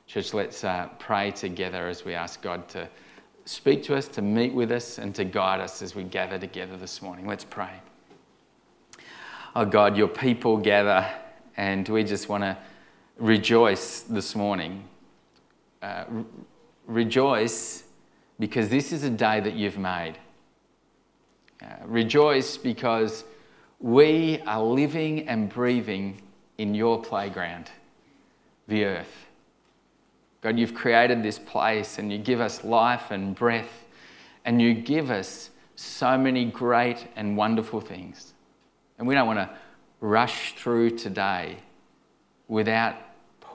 Church, 0.06 0.32
let's 0.32 0.64
uh, 0.64 0.88
pray 0.98 1.30
together 1.30 1.88
as 1.88 2.04
we 2.04 2.14
ask 2.14 2.40
God 2.40 2.68
to 2.70 2.88
speak 3.44 3.82
to 3.84 3.94
us, 3.94 4.09
to 4.09 4.22
meet 4.22 4.54
with 4.54 4.72
us, 4.72 4.98
and 4.98 5.14
to 5.14 5.24
guide 5.24 5.61
us 5.61 5.82
as 5.82 5.94
we 5.94 6.02
gather 6.02 6.38
together 6.38 6.76
this 6.76 7.02
morning. 7.02 7.26
Let's 7.26 7.44
pray. 7.44 7.72
Oh 9.54 9.64
God, 9.64 9.96
your 9.96 10.09
people 10.09 10.56
gather, 10.56 11.06
and 11.56 11.88
we 11.88 12.04
just 12.04 12.28
want 12.28 12.44
to 12.44 12.56
rejoice 13.18 14.00
this 14.00 14.34
morning. 14.34 14.84
Uh, 15.82 16.04
re- 16.08 16.24
rejoice 16.86 17.84
because 18.38 18.68
this 18.68 18.92
is 18.92 19.04
a 19.04 19.10
day 19.10 19.40
that 19.40 19.54
you've 19.54 19.78
made. 19.78 20.14
Uh, 21.62 21.66
rejoice 21.84 22.56
because 22.56 23.24
we 23.80 24.40
are 24.46 24.62
living 24.62 25.28
and 25.28 25.48
breathing 25.48 26.20
in 26.58 26.74
your 26.74 27.00
playground, 27.00 27.70
the 28.68 28.84
earth. 28.84 29.26
God, 30.40 30.58
you've 30.58 30.74
created 30.74 31.22
this 31.22 31.38
place 31.38 31.98
and 31.98 32.12
you 32.12 32.18
give 32.18 32.40
us 32.40 32.62
life 32.62 33.10
and 33.10 33.34
breath, 33.34 33.86
and 34.44 34.62
you 34.62 34.74
give 34.74 35.10
us 35.10 35.50
so 35.74 36.16
many 36.16 36.44
great 36.44 37.08
and 37.16 37.36
wonderful 37.36 37.80
things. 37.80 38.34
And 38.98 39.06
we 39.06 39.14
don't 39.14 39.26
want 39.26 39.38
to 39.38 39.50
rush 40.00 40.54
through 40.54 40.90
today 40.90 41.58
without 42.46 42.96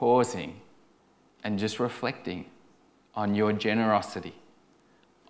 pausing 0.04 0.60
and 1.44 1.58
just 1.58 1.80
reflecting 1.80 2.44
on 3.14 3.34
your 3.34 3.54
generosity, 3.54 4.34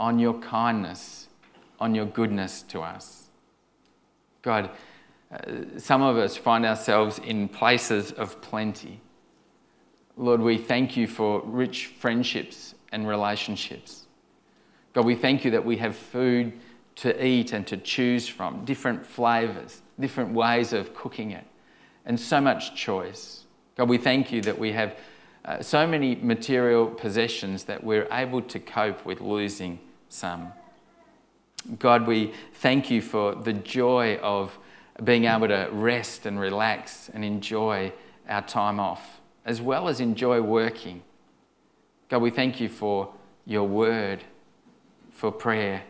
on 0.01 0.19
your 0.19 0.35
kindness, 0.41 1.29
on 1.79 1.95
your 1.95 2.07
goodness 2.07 2.63
to 2.63 2.81
us. 2.81 3.29
God, 4.43 4.71
uh, 5.31 5.39
some 5.77 6.03
of 6.03 6.19
us 6.19 6.37
find 6.37 6.67
ourselves 6.67 7.21
in 7.21 7.49
places 7.49 8.11
of 8.11 8.41
plenty 8.41 9.01
Lord, 10.17 10.41
we 10.41 10.59
thank 10.59 10.97
you 10.97 11.07
for 11.07 11.41
rich 11.45 11.87
friendships 11.87 12.75
and 12.91 13.07
relationships. 13.07 14.07
God, 14.93 15.05
we 15.05 15.15
thank 15.15 15.45
you 15.45 15.53
that 15.53 15.65
we 15.65 15.77
have 15.77 15.95
food 15.95 16.53
to 16.97 17.25
eat 17.25 17.53
and 17.53 17.65
to 17.69 17.77
choose 17.77 18.27
from, 18.27 18.65
different 18.65 19.07
flavours, 19.07 19.83
different 20.01 20.33
ways 20.33 20.73
of 20.73 20.95
cooking 20.95 21.31
it, 21.31 21.47
and 22.05 22.19
so 22.19 22.41
much 22.41 22.75
choice. 22.75 23.44
God, 23.77 23.89
we 23.89 23.99
thank 23.99 24.33
you 24.33 24.41
that 24.43 24.59
we 24.59 24.73
have 24.73 24.97
uh, 25.45 25.61
so 25.61 25.87
many 25.87 26.15
material 26.17 26.87
possessions 26.87 27.65
that 27.65 27.83
we're 27.83 28.09
able 28.11 28.41
to 28.43 28.59
cope 28.59 29.05
with 29.05 29.21
losing 29.21 29.79
some. 30.09 30.53
God, 31.79 32.07
we 32.07 32.33
thank 32.55 32.91
you 32.91 33.03
for 33.03 33.35
the 33.35 33.53
joy 33.53 34.17
of 34.19 34.59
being 35.03 35.25
able 35.25 35.49
to 35.49 35.69
rest 35.73 36.25
and 36.25 36.39
relax 36.39 37.11
and 37.13 37.25
enjoy 37.25 37.93
our 38.29 38.43
time 38.43 38.79
off 38.79 39.21
as 39.45 39.61
well 39.61 39.89
as 39.89 40.01
enjoy 40.01 40.41
working. 40.41 41.03
God, 42.09 42.23
we 42.23 42.31
thank 42.31 42.61
you 42.61 42.69
for 42.69 43.13
your 43.45 43.65
word, 43.65 44.25
for 45.11 45.31
prayer, 45.31 45.83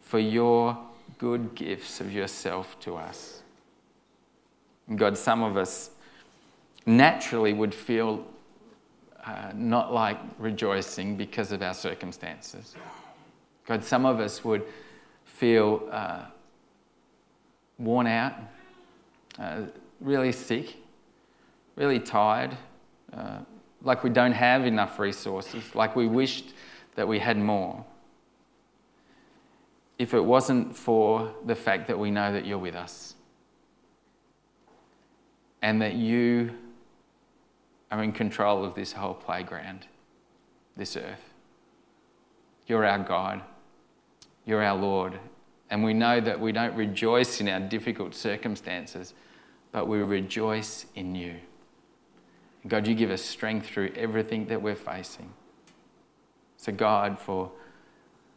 for 0.00 0.18
your 0.18 0.78
good 1.18 1.54
gifts 1.54 2.00
of 2.00 2.12
yourself 2.12 2.78
to 2.80 2.96
us. 2.96 3.42
God, 4.94 5.16
some 5.16 5.42
of 5.42 5.56
us 5.56 5.90
naturally 6.86 7.52
would 7.52 7.74
feel 7.74 8.26
uh, 9.24 9.52
not 9.54 9.92
like 9.92 10.18
rejoicing 10.38 11.16
because 11.16 11.52
of 11.52 11.62
our 11.62 11.74
circumstances. 11.74 12.74
God, 13.66 13.84
some 13.84 14.04
of 14.04 14.18
us 14.18 14.44
would 14.44 14.64
feel 15.24 15.88
uh, 15.92 16.24
worn 17.78 18.06
out, 18.06 18.34
uh, 19.38 19.62
really 20.00 20.32
sick, 20.32 20.76
really 21.76 22.00
tired, 22.00 22.56
uh, 23.16 23.38
like 23.82 24.04
we 24.04 24.10
don't 24.10 24.32
have 24.32 24.64
enough 24.64 24.98
resources, 24.98 25.74
like 25.74 25.96
we 25.96 26.06
wished 26.06 26.54
that 26.94 27.06
we 27.06 27.18
had 27.18 27.38
more. 27.38 27.84
If 29.98 30.14
it 30.14 30.20
wasn't 30.20 30.76
for 30.76 31.32
the 31.44 31.54
fact 31.54 31.86
that 31.88 31.98
we 31.98 32.10
know 32.10 32.32
that 32.32 32.44
you're 32.44 32.58
with 32.58 32.74
us 32.74 33.14
and 35.62 35.80
that 35.80 35.94
you 35.94 36.50
are 37.92 38.02
in 38.02 38.10
control 38.10 38.64
of 38.64 38.74
this 38.74 38.92
whole 38.92 39.12
playground, 39.12 39.86
this 40.76 40.96
earth. 40.96 41.34
You're 42.66 42.86
our 42.86 42.98
God, 42.98 43.42
you're 44.46 44.64
our 44.64 44.76
Lord, 44.76 45.18
and 45.68 45.84
we 45.84 45.92
know 45.92 46.18
that 46.18 46.40
we 46.40 46.52
don't 46.52 46.74
rejoice 46.74 47.40
in 47.40 47.48
our 47.48 47.60
difficult 47.60 48.14
circumstances, 48.14 49.12
but 49.72 49.88
we 49.88 49.98
rejoice 49.98 50.86
in 50.94 51.14
you. 51.14 51.34
God, 52.66 52.86
you 52.86 52.94
give 52.94 53.10
us 53.10 53.20
strength 53.20 53.66
through 53.66 53.92
everything 53.94 54.46
that 54.46 54.62
we're 54.62 54.74
facing. 54.74 55.30
So, 56.56 56.72
God, 56.72 57.18
for 57.18 57.50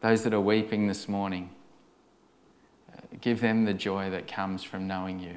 those 0.01 0.23
that 0.23 0.33
are 0.33 0.41
weeping 0.41 0.87
this 0.87 1.07
morning, 1.07 1.51
uh, 2.91 3.01
give 3.21 3.39
them 3.39 3.63
the 3.63 3.73
joy 3.73 4.09
that 4.09 4.27
comes 4.27 4.63
from 4.63 4.85
knowing 4.85 5.19
you 5.19 5.35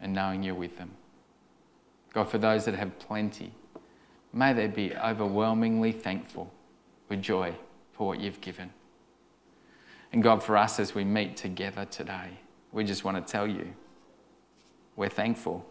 and 0.00 0.12
knowing 0.12 0.42
you're 0.42 0.54
with 0.54 0.78
them. 0.78 0.90
God, 2.12 2.24
for 2.28 2.38
those 2.38 2.64
that 2.64 2.74
have 2.74 2.98
plenty, 2.98 3.52
may 4.32 4.52
they 4.52 4.66
be 4.66 4.94
overwhelmingly 4.96 5.92
thankful 5.92 6.52
with 7.08 7.22
joy 7.22 7.54
for 7.92 8.08
what 8.08 8.20
you've 8.20 8.40
given. 8.40 8.70
And 10.12 10.22
God, 10.22 10.42
for 10.42 10.56
us 10.56 10.80
as 10.80 10.94
we 10.94 11.04
meet 11.04 11.36
together 11.36 11.84
today, 11.84 12.38
we 12.72 12.84
just 12.84 13.04
want 13.04 13.24
to 13.24 13.32
tell 13.32 13.46
you 13.46 13.72
we're 14.96 15.08
thankful. 15.08 15.64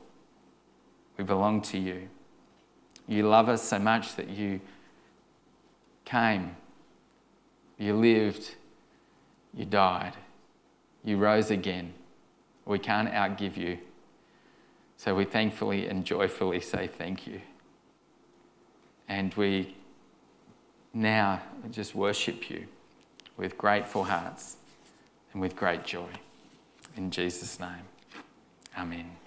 We 1.17 1.23
belong 1.23 1.61
to 1.63 1.77
you. 1.77 2.07
You 3.07 3.27
love 3.27 3.49
us 3.49 3.61
so 3.61 3.79
much 3.79 4.15
that 4.15 4.29
you 4.29 4.61
came, 6.05 6.55
you 7.77 7.95
lived, 7.95 8.55
you 9.53 9.65
died, 9.65 10.13
you 11.03 11.17
rose 11.17 11.51
again. 11.51 11.93
We 12.65 12.79
can't 12.79 13.11
outgive 13.11 13.57
you. 13.57 13.79
So 14.99 15.15
we 15.15 15.23
thankfully 15.23 15.87
and 15.87 16.03
joyfully 16.03 16.59
say 16.59 16.87
thank 16.87 17.25
you. 17.25 17.39
And 19.07 19.33
we 19.35 19.77
now 20.93 21.41
just 21.71 21.95
worship 21.95 22.49
you 22.49 22.67
with 23.37 23.57
grateful 23.57 24.03
hearts 24.03 24.57
and 25.31 25.41
with 25.41 25.55
great 25.55 25.85
joy. 25.85 26.09
In 26.97 27.11
Jesus' 27.11 27.61
name, 27.61 27.87
amen. 28.77 29.18